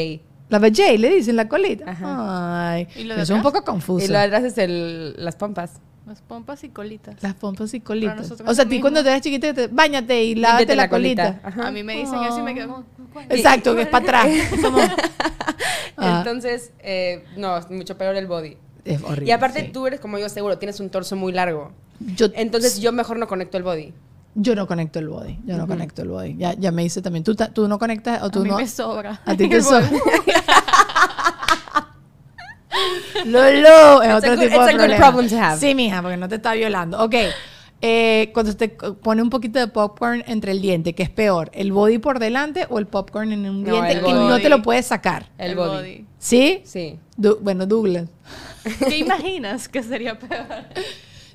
La 0.51 0.59
vajay 0.59 0.99
le 0.99 1.15
dicen 1.15 1.37
la 1.37 1.49
colita. 1.49 1.89
Ajá. 1.91 2.73
Ay, 2.73 2.89
¿Y 2.97 3.05
lo 3.05 3.15
de 3.17 3.23
eso 3.23 3.23
es 3.23 3.31
un 3.31 3.39
atrás? 3.39 3.53
poco 3.53 3.65
confuso. 3.65 4.05
Y 4.05 4.09
lo 4.09 4.19
de 4.19 4.25
atrás 4.25 4.45
es 4.45 4.59
el, 4.59 5.15
las 5.17 5.37
pompas. 5.37 5.81
Las 6.07 6.23
pompas 6.23 6.65
y 6.65 6.71
colitas. 6.71 7.23
Las 7.23 7.35
pompas 7.35 7.73
y 7.73 7.81
colitas. 7.81 8.17
nosotros 8.17 8.49
O 8.49 8.53
sea, 8.55 8.63
a 8.63 8.65
es 8.65 8.67
lo 8.67 8.71
ti 8.71 8.75
mismo. 8.77 8.83
cuando 8.83 9.03
te 9.05 9.11
eras 9.11 9.21
chiquita, 9.23 9.55
te, 9.55 9.69
bañate 9.69 10.25
y 10.25 10.35
lávate 10.35 10.63
Límpiate 10.63 10.77
la, 10.77 10.83
la 10.83 10.89
colita. 10.91 11.25
colita. 11.33 11.49
Ajá. 11.49 11.69
A 11.69 11.71
mí 11.71 11.85
me 11.85 11.97
dicen 11.99 12.21
eso 12.25 12.41
y 12.41 12.43
me 12.43 12.55
quedo 12.55 12.67
como... 12.69 12.85
¿cuál? 13.13 13.27
Exacto, 13.29 13.77
que 13.77 13.83
es 13.83 13.89
para 13.89 14.05
atrás. 14.05 14.29
Como- 14.63 14.79
Ah, 15.97 16.19
Entonces, 16.19 16.73
eh, 16.81 17.25
no, 17.37 17.57
es 17.59 17.71
mucho 17.71 17.97
peor 17.99 18.17
el 18.17 18.27
body. 18.27 18.57
Es 18.85 19.03
horrible. 19.03 19.27
y 19.29 19.31
aparte, 19.33 19.67
sí. 19.67 19.71
tú 19.73 19.87
eres 19.87 20.01
como 20.01 20.19
yo, 20.19 20.29
seguro, 20.29 20.59
tienes 20.59 20.81
un 20.81 20.91
torso 20.91 21.17
muy 21.17 21.33
largo. 21.33 21.73
yo, 22.01 22.27
Entonces, 22.35 22.81
yo 22.81 22.93
mejor 22.93 23.19
no 23.19 23.27
conecto 23.29 23.57
el 23.57 23.63
body. 23.63 23.93
yo 24.35 24.55
no 24.55 24.67
conecto 24.67 24.99
el 24.99 25.09
body. 25.09 25.39
Yo 25.45 25.57
no 25.57 25.67
conecto 25.67 26.03
el 26.03 26.09
body. 26.09 26.37
Ya, 26.37 26.55
ya 26.55 26.71
me 26.71 26.85
hice 26.85 27.03
también. 27.03 27.25
¿Tú, 27.25 27.35
ta- 27.35 27.49
tú 27.53 27.67
no 27.69 27.79
conectas 27.79 28.23
o 28.23 28.27
A 28.27 28.31
tú 28.31 28.41
mí 28.45 28.49
no? 28.51 28.57
me 28.57 28.67
sobra. 28.69 29.21
A 29.25 29.35
ti 29.37 29.49
te 29.49 29.61
sobra. 29.63 29.91
Lolo, 33.27 34.03
es 34.03 34.09
It's 34.09 34.15
a 34.15 34.17
otro 34.17 34.37
good- 34.37 34.41
tipo 34.49 34.55
it's 34.57 34.65
de 34.65 34.71
a 34.71 34.73
good 34.73 34.79
problema. 34.79 34.97
problem 34.97 35.29
to 35.29 35.37
have. 35.39 35.59
Sí, 35.59 35.75
mija, 35.75 36.01
porque 36.03 36.17
no 36.17 36.29
te 36.29 36.37
está 36.37 36.55
violando. 36.55 37.03
Ok. 37.03 37.15
Eh, 37.83 38.31
cuando 38.35 38.55
te 38.55 38.69
pone 38.69 39.23
un 39.23 39.31
poquito 39.31 39.59
de 39.59 39.67
popcorn 39.69 40.23
entre 40.27 40.53
el 40.53 40.61
diente, 40.61 40.95
¿qué 40.95 41.03
es 41.03 41.09
peor? 41.11 41.51
¿El 41.55 41.73
body 41.73 41.99
por 41.99 42.19
delante 42.19 42.67
o 42.69 42.79
el 42.79 42.87
popcorn 42.87 43.33
en 43.33 43.49
un 43.49 43.63
No, 43.65 43.73
diente 43.73 44.03
que 44.05 44.13
no 44.13 44.39
te 44.39 44.49
lo 44.51 44.61
puedes 44.61 44.85
sacar? 44.87 45.31
El, 45.39 45.53
El 45.53 45.57
body. 45.57 45.77
body. 45.77 46.07
¿Sí? 46.19 46.61
Sí. 46.65 46.99
Du- 47.17 47.39
bueno, 47.41 47.65
Douglas. 47.67 48.09
¿Qué 48.89 48.99
imaginas 48.99 49.69
que 49.69 49.83
sería 49.83 50.19
peor? 50.19 50.47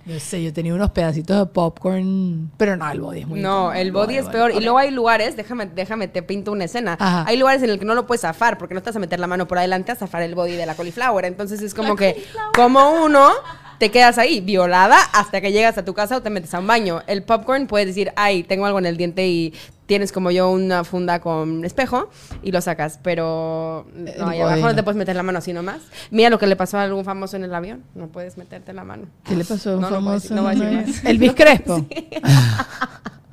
No 0.08 0.20
sé, 0.20 0.44
yo 0.44 0.54
tenía 0.54 0.72
unos 0.76 0.92
pedacitos 0.92 1.36
de 1.36 1.46
popcorn, 1.48 2.52
pero 2.58 2.78
no, 2.78 2.92
el 2.92 3.02
body 3.02 3.22
es 3.22 3.28
muy 3.28 3.40
No, 3.40 3.50
incómodo, 3.50 3.74
el 3.74 3.92
body 3.92 4.18
es 4.18 4.28
peor. 4.28 4.52
Y 4.52 4.60
luego 4.60 4.78
hay 4.78 4.92
lugares, 4.92 5.36
déjame, 5.36 5.66
déjame, 5.66 6.08
te 6.08 6.22
pinto 6.22 6.52
una 6.52 6.66
escena. 6.66 6.96
Ajá. 7.00 7.26
Hay 7.28 7.38
lugares 7.38 7.64
en 7.64 7.72
el 7.72 7.80
que 7.80 7.86
no 7.86 7.96
lo 7.96 8.06
puedes 8.06 8.22
zafar 8.22 8.60
porque 8.60 8.76
no 8.76 8.78
estás 8.78 8.96
a 8.96 9.00
meter 9.00 9.20
la 9.20 9.26
mano 9.26 9.48
por 9.48 9.58
adelante 9.58 9.92
a 9.92 9.96
zafar 9.96 10.22
el 10.22 10.36
body 10.36 10.52
de 10.58 10.68
la 10.68 10.76
cauliflower. 10.76 11.26
Entonces 11.26 11.60
es 11.64 11.74
como 11.74 11.96
que, 11.96 12.24
como 12.54 13.04
uno 13.04 13.32
te 13.80 13.92
quedas 13.92 14.18
ahí, 14.18 14.42
violada, 14.42 14.98
hasta 15.14 15.42
que 15.42 15.52
llegas 15.52 15.78
a 15.78 15.86
tu 15.86 15.94
casa 15.94 16.18
o 16.18 16.22
te 16.22 16.30
metes 16.30 16.54
a 16.54 16.60
un 16.60 16.68
baño. 16.68 17.02
El 17.08 17.24
popcorn 17.24 17.68
puedes 17.68 17.88
decir, 17.88 18.12
ay, 18.16 18.44
tengo 18.44 18.66
algo 18.66 18.80
en 18.80 18.86
el 18.86 18.98
diente 18.98 19.28
y 19.28 19.54
tienes 19.86 20.12
como 20.12 20.32
yo 20.32 20.50
una 20.50 20.84
funda 20.84 21.20
con 21.20 21.64
espejo 21.64 22.10
y 22.42 22.52
lo 22.52 22.60
sacas, 22.62 23.00
pero 23.04 23.86
no, 23.94 24.28
ahí 24.28 24.38
El 24.40 24.44
abajo 24.48 24.62
no 24.70 24.76
te 24.76 24.82
puedes 24.84 24.98
meter 24.98 25.16
la 25.16 25.22
mano 25.24 25.38
así 25.38 25.54
nomás. 25.54 25.82
Mira 26.10 26.30
lo 26.32 26.40
que 26.40 26.48
le 26.48 26.56
pasó 26.56 26.78
a 26.80 26.84
algún 26.84 27.06
famoso 27.06 27.36
en 27.38 27.44
el 27.44 27.54
avión, 27.54 27.84
no 27.94 28.08
puedes 28.08 28.38
meterte 28.38 28.74
la 28.74 28.84
mano. 28.84 29.06
¿Qué 29.24 29.36
le 29.36 29.46
pasó 29.46 29.72
a 29.72 29.76
un 29.76 29.82
No, 29.82 29.90
no 29.92 30.02
voy 30.02 30.10
a 30.12 30.16
decir- 30.16 30.30
famoso? 30.30 30.36
no 30.36 30.42
voy 30.44 30.52
a 30.76 30.80
decir 30.80 30.96
No, 30.96 31.02
más. 31.04 31.06
Elvis 31.06 31.34
Crespo. 31.36 31.86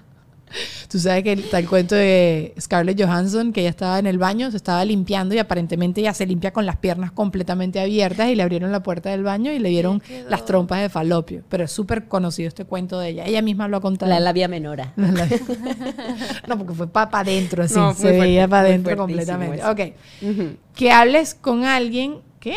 Tú 0.88 0.98
sabes 0.98 1.22
que 1.24 1.32
está 1.32 1.58
el 1.58 1.68
cuento 1.68 1.94
de 1.94 2.54
Scarlett 2.60 3.00
Johansson, 3.02 3.52
que 3.52 3.60
ella 3.60 3.70
estaba 3.70 3.98
en 3.98 4.06
el 4.06 4.18
baño, 4.18 4.50
se 4.50 4.56
estaba 4.56 4.84
limpiando 4.84 5.34
y 5.34 5.38
aparentemente 5.38 6.00
ella 6.00 6.14
se 6.14 6.26
limpia 6.26 6.52
con 6.52 6.66
las 6.66 6.76
piernas 6.76 7.12
completamente 7.12 7.80
abiertas 7.80 8.28
y 8.30 8.34
le 8.34 8.42
abrieron 8.42 8.72
la 8.72 8.82
puerta 8.82 9.10
del 9.10 9.22
baño 9.22 9.52
y 9.52 9.58
le 9.58 9.68
dieron 9.70 10.02
las 10.28 10.44
trompas 10.44 10.80
de 10.80 10.88
falopio. 10.88 11.42
Pero 11.48 11.64
es 11.64 11.72
súper 11.72 12.08
conocido 12.08 12.48
este 12.48 12.64
cuento 12.64 12.98
de 12.98 13.08
ella. 13.10 13.24
Ella 13.26 13.42
misma 13.42 13.68
lo 13.68 13.76
ha 13.78 13.80
contado. 13.80 14.10
La 14.10 14.20
labia 14.20 14.48
menora. 14.48 14.92
La- 14.96 15.28
no, 16.48 16.58
porque 16.58 16.74
fue 16.74 16.88
para 16.88 17.20
adentro, 17.20 17.62
así. 17.64 17.74
No, 17.74 17.94
se 17.94 18.00
fuerte, 18.02 18.20
veía 18.20 18.48
para 18.48 18.68
adentro 18.68 18.96
completamente. 18.96 19.58
eso. 19.58 19.70
Ok. 19.70 19.80
Que 20.74 20.90
hables 20.90 21.34
con 21.34 21.64
alguien. 21.64 22.18
¿Qué? 22.40 22.56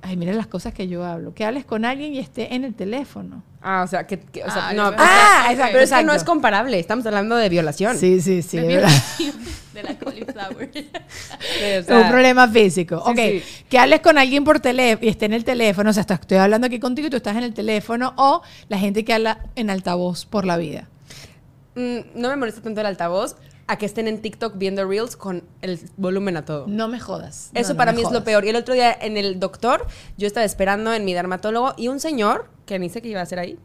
Ay, 0.00 0.16
miren 0.16 0.36
las 0.36 0.46
cosas 0.46 0.72
que 0.72 0.86
yo 0.88 1.04
hablo. 1.04 1.34
Que 1.34 1.44
hables 1.44 1.64
con 1.64 1.84
alguien 1.84 2.14
y 2.14 2.18
esté 2.18 2.54
en 2.54 2.64
el 2.64 2.74
teléfono. 2.74 3.42
Ah, 3.60 3.82
o 3.84 3.88
sea, 3.88 4.06
que, 4.06 4.20
que- 4.20 4.44
o 4.44 4.50
sea, 4.50 4.68
Ah, 4.68 4.72
no, 4.72 4.92
Ah, 4.96 5.48
exacto, 5.50 5.72
pero 5.72 5.84
es 5.84 5.90
que 5.92 6.04
no 6.04 6.12
es 6.14 6.22
comparable, 6.24 6.78
estamos 6.78 7.04
hablando 7.06 7.34
de 7.34 7.48
violación. 7.48 7.98
Sí, 7.98 8.20
sí, 8.20 8.42
sí. 8.42 8.58
De 8.58 8.86
de 9.74 9.82
la 9.82 9.96
cauliflower. 9.98 10.70
O 11.80 11.82
sea, 11.84 11.98
un 11.98 12.08
problema 12.08 12.46
físico. 12.48 13.02
Sí, 13.04 13.10
ok, 13.10 13.16
sí. 13.18 13.64
que 13.68 13.78
hables 13.78 14.00
con 14.00 14.18
alguien 14.18 14.44
por 14.44 14.60
teléfono 14.60 15.04
y 15.06 15.10
esté 15.10 15.26
en 15.26 15.32
el 15.34 15.44
teléfono, 15.44 15.90
o 15.90 15.92
sea, 15.92 16.02
hasta 16.02 16.14
estoy 16.14 16.38
hablando 16.38 16.66
aquí 16.68 16.78
contigo 16.78 17.08
y 17.08 17.10
tú 17.10 17.16
estás 17.16 17.36
en 17.36 17.42
el 17.42 17.52
teléfono, 17.54 18.14
o 18.16 18.42
la 18.68 18.78
gente 18.78 19.04
que 19.04 19.12
habla 19.14 19.38
en 19.56 19.70
altavoz 19.70 20.24
por 20.26 20.44
la 20.46 20.56
vida. 20.56 20.88
mm, 21.74 21.98
no 22.14 22.28
me 22.28 22.36
molesta 22.36 22.60
tanto 22.62 22.80
el 22.80 22.86
altavoz 22.86 23.36
a 23.68 23.76
que 23.76 23.86
estén 23.86 24.08
en 24.08 24.20
TikTok 24.20 24.56
viendo 24.56 24.84
Reels 24.88 25.16
con 25.16 25.44
el 25.60 25.78
volumen 25.98 26.36
a 26.38 26.44
todo. 26.44 26.66
No 26.66 26.88
me 26.88 26.98
jodas. 26.98 27.50
Eso 27.54 27.74
no 27.74 27.76
para 27.76 27.92
mí 27.92 28.02
es 28.02 28.10
lo 28.10 28.24
peor. 28.24 28.44
Y 28.46 28.48
el 28.48 28.56
otro 28.56 28.74
día 28.74 28.96
en 28.98 29.16
el 29.16 29.38
doctor, 29.38 29.86
yo 30.16 30.26
estaba 30.26 30.44
esperando 30.44 30.92
en 30.92 31.04
mi 31.04 31.12
dermatólogo 31.12 31.74
y 31.76 31.88
un 31.88 32.00
señor, 32.00 32.48
que 32.64 32.78
ni 32.78 32.88
sé 32.88 33.02
qué 33.02 33.08
iba 33.08 33.20
a 33.20 33.24
hacer 33.24 33.38
ahí, 33.38 33.58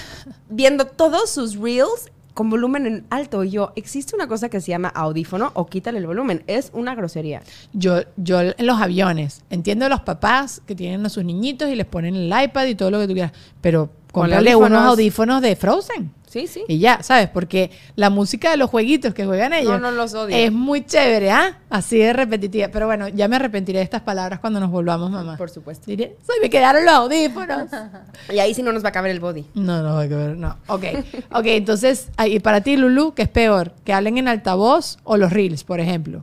viendo 0.48 0.86
todos 0.86 1.30
sus 1.30 1.56
reels 1.56 2.10
con 2.32 2.48
volumen 2.48 2.86
en 2.86 3.06
alto. 3.10 3.44
Y 3.44 3.50
yo, 3.50 3.72
existe 3.76 4.16
una 4.16 4.28
cosa 4.28 4.48
que 4.48 4.62
se 4.62 4.68
llama 4.68 4.88
audífono 4.88 5.50
o 5.52 5.66
quítale 5.66 5.98
el 5.98 6.06
volumen. 6.06 6.42
Es 6.46 6.70
una 6.72 6.94
grosería. 6.94 7.42
Yo, 7.74 8.00
yo 8.16 8.40
en 8.40 8.66
los 8.66 8.80
aviones, 8.80 9.42
entiendo 9.50 9.84
a 9.84 9.88
los 9.90 10.00
papás 10.00 10.62
que 10.66 10.74
tienen 10.74 11.04
a 11.04 11.10
sus 11.10 11.22
niñitos 11.22 11.68
y 11.68 11.74
les 11.74 11.86
ponen 11.86 12.16
el 12.16 12.32
iPad 12.44 12.64
y 12.64 12.74
todo 12.74 12.90
lo 12.90 12.98
que 12.98 13.08
tú 13.08 13.12
quieras, 13.12 13.32
pero 13.60 13.90
Con 14.10 14.22
cómprale 14.22 14.56
unos 14.56 14.80
audífonos 14.86 15.42
de 15.42 15.54
Frozen. 15.54 16.19
Sí, 16.30 16.46
sí. 16.46 16.62
Y 16.68 16.78
ya, 16.78 17.02
¿sabes? 17.02 17.28
Porque 17.28 17.72
la 17.96 18.08
música 18.08 18.52
de 18.52 18.56
los 18.56 18.70
jueguitos 18.70 19.12
que 19.14 19.26
juegan 19.26 19.52
ellos 19.52 19.80
no 19.80 19.90
los 19.90 20.14
odio. 20.14 20.36
es 20.36 20.52
muy 20.52 20.86
chévere, 20.86 21.32
¿ah? 21.32 21.58
Así 21.68 21.98
de 21.98 22.12
repetitiva. 22.12 22.68
Pero 22.68 22.86
bueno, 22.86 23.08
ya 23.08 23.26
me 23.26 23.34
arrepentiré 23.34 23.78
de 23.80 23.84
estas 23.84 24.02
palabras 24.02 24.38
cuando 24.38 24.60
nos 24.60 24.70
volvamos, 24.70 25.10
mamá. 25.10 25.36
Por 25.36 25.50
supuesto. 25.50 25.86
Diré, 25.86 26.16
"Ay, 26.28 26.36
me 26.40 26.48
quedaron 26.48 26.84
los 26.84 26.94
audífonos. 26.94 27.64
Y 28.32 28.38
ahí 28.38 28.54
sí 28.54 28.62
no 28.62 28.72
nos 28.72 28.84
va 28.84 28.90
a 28.90 28.92
caber 28.92 29.10
el 29.10 29.18
body. 29.18 29.44
No, 29.54 29.82
no, 29.82 29.98
hay 29.98 30.08
que 30.08 30.14
ver, 30.14 30.36
no. 30.36 30.56
Ok, 30.68 30.84
ok, 31.32 31.46
entonces, 31.46 32.10
y 32.24 32.38
para 32.38 32.60
ti, 32.60 32.76
Lulu, 32.76 33.12
¿qué 33.14 33.22
es 33.22 33.28
peor? 33.28 33.72
¿Que 33.84 33.92
hablen 33.92 34.16
en 34.18 34.28
altavoz 34.28 34.98
o 35.02 35.16
los 35.16 35.32
reels, 35.32 35.64
por 35.64 35.80
ejemplo? 35.80 36.22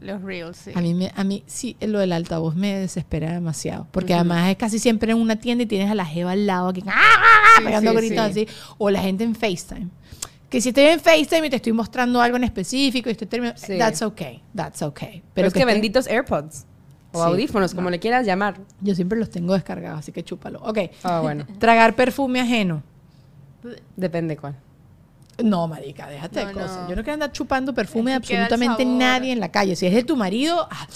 Los 0.00 0.22
reels, 0.22 0.56
sí. 0.58 0.72
A 0.74 0.80
mí, 0.80 0.92
me, 0.94 1.10
a 1.14 1.24
mí 1.24 1.42
sí, 1.46 1.76
lo 1.80 1.98
del 1.98 2.12
altavoz 2.12 2.54
me 2.54 2.74
desespera 2.78 3.32
demasiado. 3.32 3.86
Porque 3.90 4.12
además 4.14 4.50
es 4.50 4.56
casi 4.56 4.78
siempre 4.78 5.10
en 5.12 5.18
una 5.18 5.36
tienda 5.36 5.64
y 5.64 5.66
tienes 5.66 5.90
a 5.90 5.94
la 5.94 6.04
jeva 6.04 6.32
al 6.32 6.46
lado 6.46 6.68
aquí, 6.68 6.82
¡ah, 6.86 6.92
ah, 6.94 7.16
ah! 7.18 7.54
Sí, 7.58 7.64
pegando 7.64 7.90
sí, 7.92 7.96
gritos 7.96 8.32
sí. 8.34 8.46
así. 8.46 8.48
O 8.78 8.90
la 8.90 9.00
gente 9.00 9.24
en 9.24 9.34
FaceTime. 9.34 9.88
Que 10.50 10.60
si 10.60 10.68
estoy 10.68 10.84
en 10.84 11.00
FaceTime 11.00 11.46
y 11.46 11.50
te 11.50 11.56
estoy 11.56 11.72
mostrando 11.72 12.20
algo 12.20 12.36
en 12.36 12.44
específico 12.44 13.08
y 13.08 13.12
estoy 13.12 13.26
terminando, 13.26 13.60
Sí. 13.60 13.78
that's 13.78 14.02
okay, 14.02 14.42
that's 14.54 14.82
okay. 14.82 15.22
Pero, 15.34 15.48
es 15.48 15.54
que, 15.54 15.60
esté- 15.60 15.66
benditos 15.66 16.06
AirPods. 16.06 16.66
O 17.12 17.22
audífonos, 17.22 17.74
como 17.74 17.88
le 17.88 17.98
quieras 17.98 18.26
llamar. 18.26 18.58
Yo 18.82 18.94
siempre 18.94 19.18
los 19.18 19.30
tengo 19.30 19.54
descargados, 19.54 20.00
así 20.00 20.12
que 20.12 20.22
chúpalo. 20.22 20.60
Ok. 20.62 20.78
Ah, 21.02 21.20
bueno. 21.22 21.46
Tragar 21.58 21.94
perfume 21.96 22.40
ajeno. 22.40 22.82
Depende 23.96 24.36
cuál. 24.36 24.56
No, 25.42 25.68
marica, 25.68 26.08
déjate 26.08 26.40
de 26.40 26.46
No, 26.46 26.52
cosas. 26.52 26.76
no. 26.84 26.88
Yo 26.88 26.96
no 26.96 27.02
quiero 27.02 27.12
andar 27.14 27.30
chupando 27.32 27.74
perfume 27.74 28.12
de 28.12 28.16
absolutamente 28.16 28.86
nadie 28.86 29.32
en 29.32 29.40
la 29.40 29.50
calle. 29.50 29.76
Si 29.76 29.86
es 29.86 29.92
de 29.94 30.02
tu 30.02 30.16
marido, 30.16 30.66
ah, 30.70 30.86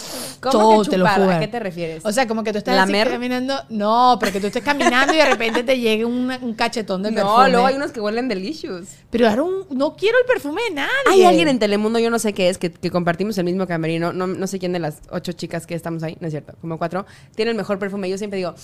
¿Cómo 0.40 0.52
todo 0.52 0.84
que 0.84 0.90
te 0.90 0.96
lo 0.98 1.06
fuga. 1.06 1.36
¿A 1.36 1.40
qué 1.40 1.48
te 1.48 1.60
refieres? 1.60 2.06
O 2.06 2.12
sea, 2.12 2.26
como 2.26 2.42
que 2.42 2.52
tú 2.52 2.58
estás 2.58 2.88
caminando. 2.88 3.54
No, 3.68 4.16
pero 4.18 4.32
que 4.32 4.40
tú 4.40 4.46
estés 4.46 4.62
caminando 4.64 5.12
y 5.12 5.18
de 5.18 5.26
repente 5.26 5.62
te 5.62 5.78
llegue 5.78 6.04
un 6.06 6.54
cachetón 6.56 7.02
de 7.02 7.10
no, 7.10 7.16
perfume. 7.16 7.50
luego 7.50 7.66
hay 7.66 7.74
unos 7.74 7.92
que 7.92 8.00
huelen 8.00 8.28
delicious. 8.28 8.86
Pero 9.10 9.28
ahora 9.28 9.42
un- 9.42 9.66
no 9.70 9.94
quiero 9.94 10.16
el 10.18 10.24
perfume 10.26 10.62
de 10.70 10.74
nadie. 10.76 10.88
Hay 11.10 11.24
alguien 11.24 11.48
en 11.48 11.58
Telemundo, 11.58 11.98
yo 11.98 12.08
no 12.08 12.18
sé 12.18 12.32
qué 12.32 12.48
es, 12.48 12.56
que, 12.56 12.70
que 12.72 12.90
compartimos 12.90 13.36
el 13.36 13.44
mismo 13.44 13.66
camerino. 13.66 14.12
No, 14.14 14.26
no 14.26 14.46
sé 14.46 14.58
quién 14.58 14.72
de 14.72 14.78
las 14.78 15.00
ocho 15.10 15.32
chicas 15.32 15.66
que 15.66 15.74
estamos 15.74 16.02
ahí, 16.02 16.16
no 16.20 16.28
es 16.28 16.32
cierto, 16.32 16.54
como 16.62 16.78
cuatro, 16.78 17.04
tiene 17.34 17.50
el 17.50 17.56
mejor 17.58 17.78
perfume. 17.78 18.08
Yo 18.08 18.16
siempre 18.16 18.38
digo, 18.38 18.54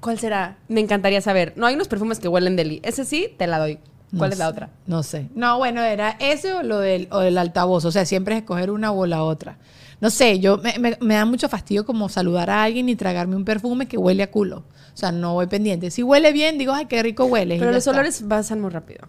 ¿cuál 0.00 0.18
será? 0.18 0.58
Me 0.68 0.80
encantaría 0.80 1.20
saber. 1.20 1.52
No, 1.56 1.66
hay 1.66 1.74
unos 1.74 1.88
perfumes 1.88 2.20
que 2.20 2.28
huelen 2.28 2.54
deli. 2.54 2.80
Ese 2.84 3.04
sí, 3.04 3.34
te 3.36 3.46
la 3.48 3.58
doy. 3.58 3.78
¿Cuál 4.16 4.30
No 4.30 4.32
es 4.34 4.38
la 4.38 4.44
sé, 4.46 4.50
otra? 4.50 4.70
No 4.86 5.02
sé. 5.02 5.28
No, 5.34 5.58
bueno, 5.58 5.82
era 5.82 6.16
ese 6.20 6.52
o 6.52 6.62
lo 6.62 6.78
del, 6.80 7.08
o 7.10 7.20
del 7.20 7.38
altavoz. 7.38 7.84
O 7.86 7.90
sea, 7.92 8.04
siempre 8.04 8.34
es 8.34 8.40
escoger 8.42 8.70
una 8.70 8.92
o 8.92 9.06
la 9.06 9.22
otra. 9.24 9.56
No 10.00 10.10
sé, 10.10 10.38
yo 10.40 10.58
me, 10.58 10.78
me- 10.78 10.98
me 11.00 11.14
da 11.14 11.24
mucho 11.24 11.48
fastidio 11.48 11.86
como 11.86 12.08
saludar 12.08 12.50
a 12.50 12.62
alguien 12.64 12.88
y 12.88 12.96
tragarme 12.96 13.36
un 13.36 13.44
perfume 13.44 13.86
que 13.86 13.96
huele 13.96 14.22
a 14.24 14.30
culo. 14.30 14.58
O 14.92 14.96
sea, 14.96 15.12
no 15.12 15.34
voy 15.34 15.46
pendiente. 15.46 15.90
Si 15.90 16.02
huele 16.02 16.32
bien, 16.32 16.58
digo, 16.58 16.72
ay, 16.72 16.86
qué 16.86 17.02
rico 17.02 17.24
huele. 17.24 17.58
Pero 17.58 17.70
los 17.70 17.78
está. 17.78 17.90
olores 17.92 18.22
pasan 18.28 18.60
muy 18.60 18.70
rápido. 18.70 19.06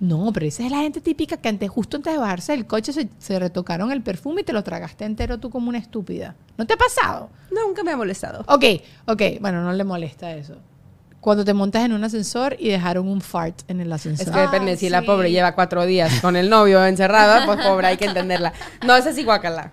No, 0.00 0.32
pero 0.32 0.46
esa 0.46 0.64
es 0.64 0.72
la 0.72 0.78
gente 0.78 1.00
típica 1.00 1.36
que 1.36 1.48
antes, 1.48 1.70
justo 1.70 1.96
antes 1.96 2.12
de 2.12 2.18
bajarse 2.18 2.50
del 2.52 2.66
coche, 2.66 2.92
se, 2.92 3.08
se 3.18 3.38
retocaron 3.38 3.92
el 3.92 4.02
perfume 4.02 4.40
y 4.40 4.44
te 4.44 4.52
lo 4.52 4.64
tragaste 4.64 5.04
entero 5.04 5.38
tú 5.38 5.48
como 5.48 5.68
una 5.68 5.78
estúpida. 5.78 6.34
¿No 6.58 6.66
te 6.66 6.74
ha 6.74 6.76
pasado? 6.76 7.30
Nunca 7.52 7.84
me 7.84 7.92
ha 7.92 7.96
molestado. 7.96 8.40
Ok, 8.48 8.64
ok, 9.06 9.22
bueno, 9.40 9.62
no 9.62 9.72
le 9.72 9.84
molesta 9.84 10.34
eso. 10.34 10.56
Cuando 11.22 11.44
te 11.44 11.54
montas 11.54 11.84
en 11.84 11.92
un 11.92 12.02
ascensor 12.02 12.56
y 12.58 12.68
dejaron 12.68 13.06
un 13.06 13.20
fart 13.20 13.60
en 13.68 13.80
el 13.80 13.92
ascensor. 13.92 14.26
Es 14.26 14.32
que 14.34 14.40
depende, 14.40 14.72
Ah, 14.72 14.76
si 14.76 14.90
la 14.90 15.00
sí. 15.00 15.06
pobre 15.06 15.30
lleva 15.30 15.54
cuatro 15.54 15.86
días 15.86 16.20
con 16.20 16.34
el 16.34 16.50
novio 16.50 16.84
encerrado, 16.84 17.46
pues 17.46 17.64
pobre, 17.64 17.86
hay 17.86 17.96
que 17.96 18.06
entenderla. 18.06 18.52
No, 18.84 18.96
esa 18.96 19.12
sí 19.12 19.22
guacala. 19.22 19.70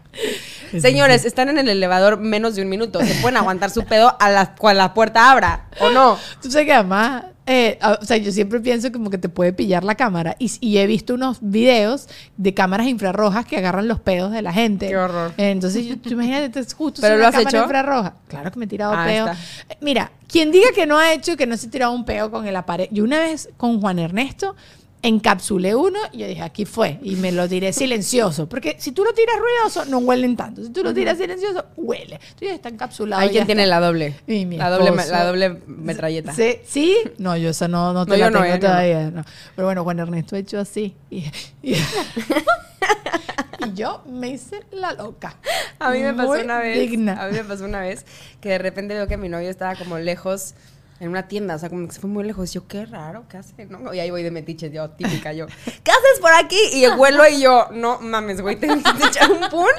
Señores, 0.80 1.26
están 1.26 1.50
en 1.50 1.58
el 1.58 1.68
elevador 1.68 2.20
menos 2.20 2.54
de 2.56 2.62
un 2.62 2.70
minuto. 2.70 3.00
Se 3.04 3.16
pueden 3.16 3.38
aguantar 3.38 3.72
su 3.72 3.84
pedo 3.84 4.16
a 4.20 4.30
la 4.30 4.94
puerta 4.94 5.32
abra, 5.32 5.66
¿o 5.80 5.90
no? 5.90 6.20
Tú 6.40 6.52
sabes 6.52 6.68
que 6.68 6.74
además, 6.74 7.24
eh, 7.52 7.80
a- 7.82 7.98
o 8.02 8.06
sea, 8.06 8.18
yo 8.18 8.32
siempre 8.32 8.60
pienso 8.60 8.92
como 8.92 9.10
que 9.10 9.18
te 9.18 9.28
puede 9.28 9.52
pillar 9.54 9.84
la 9.84 9.96
cámara. 9.96 10.36
Y, 10.38 10.52
y 10.62 10.78
he 10.78 10.86
visto 10.86 11.16
unos 11.16 11.40
videos 11.42 12.08
de 12.38 12.54
cámaras 12.54 12.88
infrarrojas 12.88 13.46
que 13.46 13.58
agarran 13.58 13.88
los 13.88 14.00
pedos 14.00 14.32
de 14.32 14.42
la 14.44 14.54
gente. 14.54 14.88
Qué 14.88 14.96
horror. 14.96 15.34
Entonces, 15.38 15.86
yo, 15.86 15.98
tú 15.98 16.10
imagínate, 16.12 16.60
es 16.60 16.74
justo 16.74 17.02
¿Pero 17.02 17.16
lo 17.16 17.22
una 17.22 17.30
has 17.30 17.36
cámara 17.36 17.58
hecho? 17.58 17.64
infrarroja. 17.66 18.14
Claro 18.28 18.52
que 18.52 18.60
me 18.60 18.66
he 18.66 18.68
tirado 18.68 18.94
Ah, 18.96 19.06
peo. 19.06 19.28
está. 19.28 19.38
Eh, 19.74 19.78
Mira, 19.82 20.12
quien 20.28 20.52
diga 20.52 20.68
que 20.76 20.86
no 20.86 20.98
ha 21.00 21.12
hecho, 21.14 21.36
que 21.36 21.48
no 21.48 21.58
se 21.58 21.68
ha 21.68 21.72
tirado 21.72 21.92
un 21.92 22.06
peo 22.06 22.30
con 22.30 22.46
el 22.46 22.56
aparato. 22.56 22.90
Yo 22.94 23.04
una 23.04 23.18
vez 23.20 23.50
con 23.58 23.82
Juan 23.82 23.98
Ernesto 23.98 24.56
encapsulé 25.02 25.76
uno 25.76 25.98
y 26.12 26.18
yo 26.20 26.28
dije, 26.28 26.42
aquí 26.42 26.66
fue. 26.66 27.00
Y 27.02 27.16
me 27.16 27.32
lo 27.32 27.48
tiré 27.48 27.72
silencioso. 27.74 28.50
Porque 28.50 28.76
si 28.80 28.92
tú 28.92 29.04
lo 29.04 29.14
tiras 29.14 29.36
ruidoso, 29.40 29.86
no 29.86 30.00
huelen 30.00 30.36
tanto. 30.36 30.64
Si 30.64 30.70
tú 30.72 30.84
lo 30.84 30.94
tiras 30.94 31.18
silencioso, 31.18 31.66
huele. 31.78 32.16
Entonces 32.16 32.52
está 32.52 32.70
encapsulado. 32.70 33.22
Hay 33.22 33.30
quien 33.30 33.46
tiene 33.46 33.64
está. 33.64 33.80
la 33.80 33.86
doble. 33.88 34.16
La 34.28 34.70
doble, 34.70 34.92
la 35.10 35.24
doble 35.26 35.58
metralleta. 35.68 36.34
Sí, 36.34 36.58
¿Sí? 36.66 36.98
No, 37.18 37.38
yo 37.38 37.50
esa 37.50 37.68
no, 37.68 37.94
no 37.94 38.06
te 38.06 38.12
No, 38.12 38.18
la 38.18 38.26
yo 38.26 38.32
no, 38.32 38.42
tengo 38.42 38.56
eh, 38.56 38.60
todavía. 38.60 39.12
no. 39.12 39.24
Pero 39.56 39.68
bueno, 39.68 39.84
Juan 39.84 40.00
Ernesto 40.00 40.36
ha 40.36 40.40
hecho 40.40 40.60
así. 40.60 40.96
Y, 41.10 41.24
y- 41.64 41.76
y 43.66 43.74
yo 43.74 44.04
me 44.08 44.30
hice 44.30 44.62
la 44.72 44.94
loca. 44.94 45.36
A 45.80 45.92
mí 45.92 46.00
me 46.00 46.14
pasó 46.14 46.32
una 46.32 46.60
vez. 46.60 46.80
digna. 46.80 47.22
A 47.24 47.28
mí 47.28 47.34
me 47.38 47.44
pasó 47.44 47.66
una 47.66 47.82
vez 47.82 48.06
que 48.42 48.50
de 48.50 48.58
repente 48.58 48.94
veo 48.94 49.08
que 49.08 49.18
mi 49.18 49.30
novio 49.30 49.50
estaba 49.50 49.76
como 49.76 49.98
lejos 49.98 50.54
en 51.00 51.10
una 51.10 51.28
tienda, 51.28 51.56
o 51.56 51.60
sea, 51.60 51.70
como 51.70 51.88
que 51.88 51.94
se 51.94 52.00
fue 52.00 52.10
muy 52.10 52.24
lejos. 52.24 52.54
Yo, 52.54 52.68
qué 52.68 52.86
raro, 52.86 53.26
¿qué 53.30 53.38
hace? 53.38 53.66
¿No? 53.66 53.94
Y 53.94 54.00
ahí 54.00 54.10
voy 54.10 54.24
de 54.24 54.32
metiche, 54.32 54.70
yo, 54.70 54.90
típica, 54.90 55.34
yo, 55.34 55.48
¿qué 55.48 55.92
haces 55.92 56.20
por 56.22 56.34
aquí? 56.34 56.60
Y 56.74 56.84
el 56.84 56.96
vuelo 56.96 57.28
y 57.28 57.42
yo, 57.42 57.68
no 57.72 58.00
mames, 58.02 58.42
güey, 58.42 58.58
te 58.58 58.68
viniste 58.70 59.04
a 59.04 59.08
echar 59.08 59.32
un 59.32 59.50
pun 59.50 59.72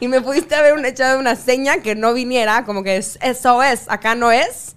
y 0.00 0.08
me 0.08 0.20
pudiste 0.20 0.54
haber 0.54 0.84
echado 0.86 1.18
una 1.18 1.36
seña 1.36 1.82
que 1.82 1.94
no 1.94 2.14
viniera, 2.14 2.64
como 2.64 2.82
que 2.82 2.96
es, 2.96 3.18
eso 3.22 3.62
es, 3.62 3.86
acá 3.88 4.14
no 4.14 4.30
es. 4.30 4.76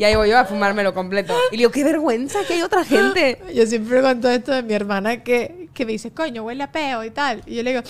Y 0.00 0.04
ahí 0.04 0.16
voy 0.16 0.30
yo 0.30 0.38
a 0.38 0.46
fumármelo 0.46 0.94
completo. 0.94 1.36
Y 1.52 1.58
digo, 1.58 1.70
qué 1.70 1.84
vergüenza 1.84 2.38
que 2.48 2.54
hay 2.54 2.62
otra 2.62 2.84
gente. 2.86 3.38
Yo 3.54 3.66
siempre 3.66 4.00
cuento 4.00 4.30
esto 4.30 4.50
de 4.50 4.62
mi 4.62 4.72
hermana 4.72 5.22
que, 5.22 5.59
que 5.80 5.86
me 5.86 5.92
dice, 5.92 6.10
coño, 6.12 6.42
huele 6.44 6.62
a 6.62 6.70
peo 6.70 7.02
y 7.04 7.10
tal. 7.10 7.42
Y 7.46 7.54
yo 7.56 7.62
le 7.62 7.70
digo, 7.70 7.82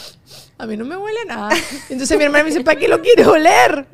a 0.59 0.67
mí 0.67 0.77
no 0.77 0.85
me 0.85 0.97
huele 0.97 1.19
nada. 1.27 1.49
Entonces 1.89 2.17
mi 2.17 2.23
hermana 2.25 2.45
me 2.45 2.51
dice, 2.51 2.63
¿para 2.63 2.79
qué 2.79 2.87
lo 2.87 3.03
quieres 3.03 3.27
oler? 3.27 3.87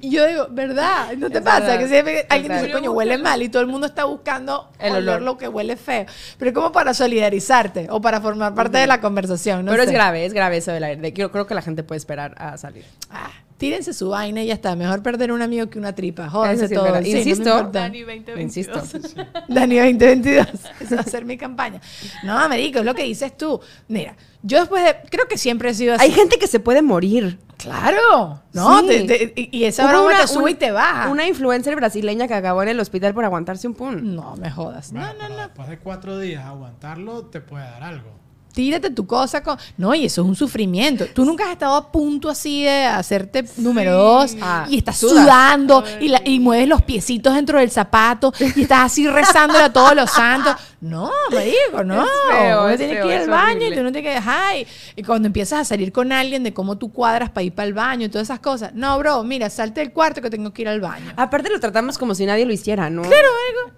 Y 0.00 0.10
yo 0.10 0.26
digo, 0.26 0.46
¿verdad? 0.50 1.12
¿No 1.16 1.30
te 1.30 1.38
Es 1.38 1.44
pasa? 1.44 1.60
verdad. 1.60 1.78
Que 1.78 1.88
siempre 1.88 2.26
alguien 2.28 2.52
dice, 2.52 2.70
coño, 2.72 2.92
huele 2.92 3.16
mal 3.16 3.42
y 3.42 3.48
todo 3.48 3.62
el 3.62 3.68
mundo 3.68 3.86
está 3.86 4.04
buscando 4.04 4.70
El 4.78 4.96
olor. 4.96 5.22
lo 5.22 5.38
que 5.38 5.48
huele 5.48 5.76
feo. 5.76 6.04
Pero 6.38 6.50
es 6.50 6.54
como 6.54 6.72
para 6.72 6.92
solidarizarte 6.94 7.86
o 7.90 8.00
para 8.02 8.20
formar 8.20 8.54
parte 8.54 8.76
de 8.78 8.86
la 8.86 9.00
conversación. 9.00 9.64
no 9.64 9.70
Pero 9.70 9.84
sé. 9.84 9.88
es 9.88 9.94
grave, 9.94 10.26
es 10.26 10.34
grave 10.34 10.58
eso 10.58 10.72
del 10.72 10.84
aire. 10.84 11.00
De- 11.00 11.12
Yo 11.12 11.30
creo 11.32 11.46
que 11.46 11.54
la 11.54 11.62
gente 11.62 11.82
puede 11.82 11.96
esperar 11.98 12.34
a 12.38 12.58
salir. 12.58 12.84
Ah, 13.10 13.30
tírense 13.58 13.92
su 13.92 14.08
vaina 14.08 14.42
y 14.42 14.46
ya 14.46 14.54
está. 14.54 14.74
Mejor 14.76 15.02
perder 15.02 15.30
un 15.32 15.42
amigo 15.42 15.68
que 15.68 15.78
una 15.78 15.94
tripa. 15.94 16.30
Sí 16.56 16.64
es 16.64 16.70
todo. 16.72 16.86
Sí, 16.86 16.92
no 16.92 17.00
me 17.00 17.08
Insisto. 17.10 17.62
Dani 17.70 18.00
2022. 18.02 18.40
Insisto. 18.40 18.82
Dani 19.48 19.76
2022. 19.76 20.46
Esa 20.80 20.94
va 20.96 21.00
a 21.02 21.04
ser 21.04 21.24
mi 21.24 21.36
campaña. 21.36 21.80
No, 22.24 22.38
Américo, 22.38 22.78
es 22.78 22.84
lo 22.86 22.94
que 22.94 23.02
dices 23.04 23.36
tú. 23.36 23.60
Mira, 23.88 24.16
yo 24.42 24.60
después 24.60 24.82
de. 24.84 24.96
Creo 25.10 25.26
que 25.28 25.36
siempre 25.36 25.70
he 25.70 25.74
sido 25.74 25.94
así. 25.94 26.04
Hay 26.04 26.12
gente 26.12 26.38
que 26.38 26.46
se 26.46 26.60
puede 26.60 26.80
morir. 26.80 27.38
Claro. 27.58 28.40
No, 28.52 28.80
Sí. 28.80 28.86
te- 29.06 29.26
te- 29.28 29.48
y 29.50 29.64
esa 29.64 29.82
Hubo 29.84 29.90
broma 29.90 30.06
una- 30.06 30.20
te 30.20 30.28
sube 30.28 30.44
un- 30.44 30.48
y 30.50 30.54
te 30.54 30.70
baja. 30.70 31.08
Una 31.08 31.26
influencer 31.26 31.74
brasileña 31.74 32.28
que 32.28 32.34
acabó 32.34 32.62
en 32.62 32.68
el 32.68 32.78
hospital 32.78 33.12
por 33.14 33.24
aguantarse 33.24 33.66
un 33.66 33.74
pun. 33.74 34.14
No 34.14 34.36
me 34.36 34.48
jodas. 34.50 34.92
Bueno, 34.92 35.12
no, 35.14 35.28
no, 35.28 35.34
no. 35.36 35.36
después 35.42 35.68
de 35.68 35.78
cuatro 35.78 36.18
días 36.20 36.44
aguantarlo 36.44 37.26
te 37.26 37.40
puede 37.40 37.64
dar 37.64 37.82
algo. 37.82 38.10
Tírate 38.58 38.90
tu 38.90 39.06
cosa 39.06 39.40
con. 39.40 39.56
No, 39.76 39.94
y 39.94 40.04
eso 40.06 40.22
es 40.22 40.26
un 40.26 40.34
sufrimiento. 40.34 41.06
Tú 41.14 41.24
nunca 41.24 41.44
has 41.44 41.50
estado 41.52 41.76
a 41.76 41.92
punto 41.92 42.28
así 42.28 42.64
de 42.64 42.86
hacerte 42.86 43.44
número 43.56 43.92
dos 43.92 44.36
Ah, 44.42 44.66
y 44.68 44.78
estás 44.78 44.96
sudas. 44.98 45.22
sudando 45.22 45.84
y, 46.00 46.08
la- 46.08 46.22
y 46.24 46.40
mueves 46.40 46.66
los 46.66 46.82
piecitos 46.82 47.34
dentro 47.36 47.60
del 47.60 47.70
zapato 47.70 48.32
y 48.56 48.62
estás 48.62 48.86
así 48.86 49.06
rezándole 49.06 49.62
a 49.62 49.72
todos 49.72 49.94
los 49.94 50.10
santos. 50.10 50.56
No, 50.80 51.08
me 51.30 51.44
digo, 51.44 51.84
no. 51.84 52.02
Es 52.02 52.10
feo, 52.36 52.60
uno 52.62 52.68
es 52.70 52.78
tiene 52.78 52.94
feo, 52.94 53.06
que 53.06 53.14
ir 53.14 53.20
al 53.20 53.28
baño 53.30 53.66
y 53.68 53.74
tú 53.76 53.82
no 53.84 53.92
tienes 53.92 54.02
que 54.10 54.14
dejar. 54.16 54.56
Y, 54.96 55.02
cuando 55.04 55.26
empiezas 55.26 55.60
a 55.60 55.64
salir 55.64 55.92
con 55.92 56.10
alguien 56.10 56.42
de 56.42 56.52
cómo 56.52 56.76
tú 56.78 56.92
cuadras 56.92 57.30
para 57.30 57.44
ir 57.44 57.52
para 57.54 57.68
el 57.68 57.74
baño 57.74 58.06
y 58.06 58.08
todas 58.08 58.26
esas 58.26 58.40
cosas. 58.40 58.72
No, 58.74 58.98
bro, 58.98 59.22
mira, 59.22 59.50
salte 59.50 59.82
del 59.82 59.92
cuarto 59.92 60.20
que 60.20 60.30
tengo 60.30 60.52
que 60.52 60.62
ir 60.62 60.68
al 60.68 60.80
baño. 60.80 61.12
Aparte 61.14 61.48
lo 61.48 61.60
tratamos 61.60 61.96
como 61.96 62.16
si 62.16 62.26
nadie 62.26 62.44
lo 62.44 62.52
hiciera, 62.52 62.90
¿no? 62.90 63.02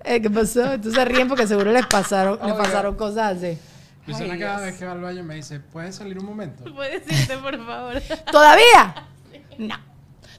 Eh, 0.05 0.23
¿Qué 0.23 0.31
pasó? 0.31 0.73
Entonces 0.73 1.05
ríen 1.05 1.29
porque 1.29 1.47
seguro 1.47 1.71
les 1.71 1.85
pasaron, 1.87 2.39
les 2.47 2.55
pasaron 2.55 2.95
cosas 2.97 3.37
así. 3.37 3.59
Luciana 4.11 4.39
cada 4.39 4.61
vez 4.67 4.77
que 4.77 4.85
va 4.87 4.93
al 4.93 5.01
baño 5.01 5.23
me 5.25 5.35
dice, 5.37 5.61
¿puedes 5.61 5.97
salir 5.97 6.19
un 6.19 6.27
momento? 6.27 6.65
¿Puedes 6.75 7.03
irte, 7.11 7.37
por 7.39 7.65
favor? 7.65 8.01
¿Todavía? 8.33 9.07
No. 9.59 9.75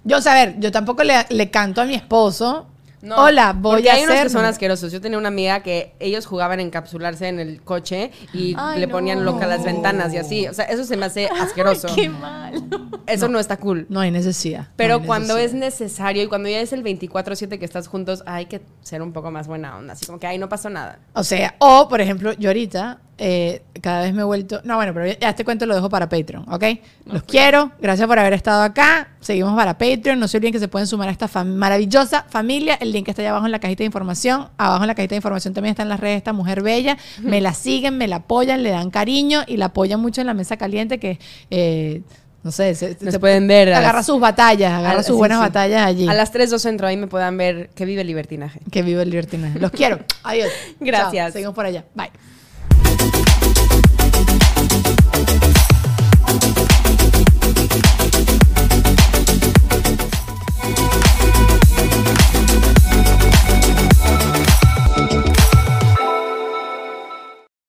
Yo, 0.04 0.18
o 0.18 0.22
sea, 0.22 0.34
a 0.34 0.46
ver, 0.46 0.56
yo 0.60 0.72
tampoco 0.72 1.04
le, 1.04 1.14
le 1.30 1.52
canto 1.52 1.82
a 1.82 1.86
mi 1.86 1.96
esposo. 1.96 2.68
No, 3.04 3.16
Hola, 3.16 3.54
voy 3.54 3.88
a 3.88 3.94
hay 3.96 4.04
unos 4.04 4.14
hacer. 4.14 4.28
que 4.28 4.30
son 4.34 4.46
asquerosos. 4.46 4.92
Yo 4.92 5.02
tenía 5.02 5.18
una 5.18 5.30
amiga 5.30 5.64
que 5.64 5.96
ellos 6.00 6.28
jugaban 6.28 6.60
a 6.60 6.62
encapsularse 6.62 7.28
en 7.30 7.40
el 7.40 7.64
coche 7.64 8.12
y 8.32 8.54
Ay, 8.56 8.80
le 8.80 8.86
no. 8.86 8.92
ponían 8.92 9.26
loca 9.26 9.48
las 9.48 9.64
ventanas 9.64 10.14
y 10.14 10.18
así. 10.18 10.48
O 10.48 10.54
sea, 10.54 10.66
eso 10.66 10.84
se 10.84 10.98
me 10.98 11.08
hace 11.08 11.28
asqueroso. 11.40 11.88
Qué 11.96 12.10
mal. 12.10 12.64
Eso 13.08 13.28
no. 13.28 13.40
está 13.40 13.58
cool. 13.58 13.88
No 13.90 14.02
hay 14.02 14.12
necesidad. 14.12 14.68
Pero 14.76 14.98
no 14.98 15.02
hay 15.02 15.08
cuando 15.08 15.38
es 15.38 15.52
necesidad. 15.56 15.88
necesario 15.88 16.24
y 16.24 16.28
cuando 16.28 16.48
ya 16.50 16.60
es 16.60 16.74
el 16.74 16.84
24-7 16.84 17.58
que 17.58 17.66
estás 17.66 17.88
juntos, 17.88 18.22
hay 18.28 18.46
que 18.46 18.62
ser 18.84 19.02
un 19.02 19.14
poco 19.14 19.32
más 19.32 19.48
buena 19.48 19.78
onda. 19.78 19.94
Así 19.94 20.06
como 20.06 20.20
que, 20.20 20.28
ay, 20.28 20.38
no 20.38 20.48
pasó 20.48 20.70
nada. 20.70 21.00
O 21.14 21.24
sea, 21.24 21.56
o 21.58 21.88
por 21.90 22.02
ejemplo, 22.02 22.34
yo 22.34 22.50
ahorita 22.50 23.00
eh, 23.24 23.62
cada 23.82 24.02
vez 24.02 24.14
me 24.16 24.22
he 24.22 24.26
vuelto. 24.26 24.62
No, 24.64 24.78
bueno, 24.78 24.96
pero 24.96 25.06
ya 25.20 25.30
este 25.30 25.46
cuento 25.46 25.68
lo 25.68 25.76
dejo 25.76 25.90
para 25.90 26.10
Patreon, 26.10 26.44
¿ok? 26.52 26.64
Los 27.06 27.22
quiero. 27.22 27.72
Gracias 27.80 28.08
por 28.08 28.18
haber 28.18 28.34
estado 28.34 28.64
acá. 28.64 29.10
Seguimos 29.20 29.56
para 29.56 29.78
Patreon. 29.78 30.20
No 30.20 30.28
se 30.28 30.38
olviden 30.38 30.54
que 30.54 30.60
se 30.60 30.68
pueden 30.68 30.88
sumar 30.88 31.08
a 31.08 31.12
esta 31.12 31.30
fam- 31.30 31.54
maravillosa 31.54 32.26
familia. 32.30 32.76
El 32.82 32.92
link 32.92 33.08
está 33.10 33.22
allá 33.22 33.30
abajo 33.30 33.46
en 33.46 33.52
la 33.52 33.60
cajita 33.60 33.80
de 33.80 33.86
información. 33.86 34.50
Abajo 34.58 34.84
en 34.84 34.88
la 34.88 34.96
cajita 34.96 35.12
de 35.12 35.18
información 35.18 35.54
también 35.54 35.72
están 35.72 35.88
las 35.88 36.00
redes 36.00 36.14
de 36.16 36.18
esta 36.18 36.34
mujer 36.34 36.64
bella. 36.64 36.98
Me 37.22 37.42
la 37.42 37.54
siguen, 37.54 37.98
me 38.00 38.08
la 38.08 38.16
apoyan, 38.18 38.64
le 38.64 38.72
dan 38.72 38.90
cariño 38.90 39.42
y 39.46 39.58
la 39.58 39.66
apoyan 39.66 40.00
mucho 40.00 40.20
en 40.22 40.26
la 40.28 40.34
mesa 40.34 40.58
caliente 40.58 41.00
que. 41.00 41.20
eh, 41.52 42.02
no 42.44 42.50
sé, 42.52 42.74
se, 42.74 42.98
Nos 43.02 43.14
se- 43.14 43.20
pueden 43.20 43.46
ver 43.48 43.72
Agarra 43.72 44.00
las- 44.00 44.08
sus 44.08 44.20
batallas, 44.20 44.74
agarra 44.74 45.02
a- 45.02 45.04
sus 45.04 45.14
sí, 45.14 45.20
buenas 45.20 45.38
sí. 45.38 45.42
batallas 45.44 45.86
allí. 45.86 46.08
A 46.08 46.16
las 46.16 46.32
3 46.32 46.50
2 46.50 46.60
centro 46.60 46.88
ahí 46.88 46.98
me 46.98 47.06
puedan 47.06 47.38
ver 47.38 47.70
que 47.76 47.86
vive 47.86 48.02
el 48.02 48.08
libertinaje. 48.08 48.62
Que 48.72 48.82
vive 48.82 49.04
el 49.04 49.12
libertinaje. 49.12 49.60
Los 49.60 49.70
quiero. 49.70 50.00
Adiós. 50.24 50.50
Gracias. 50.80 51.26
Chao. 51.28 51.32
Seguimos 51.34 51.54
por 51.54 51.68
allá. 51.68 51.86
Bye. 51.94 52.10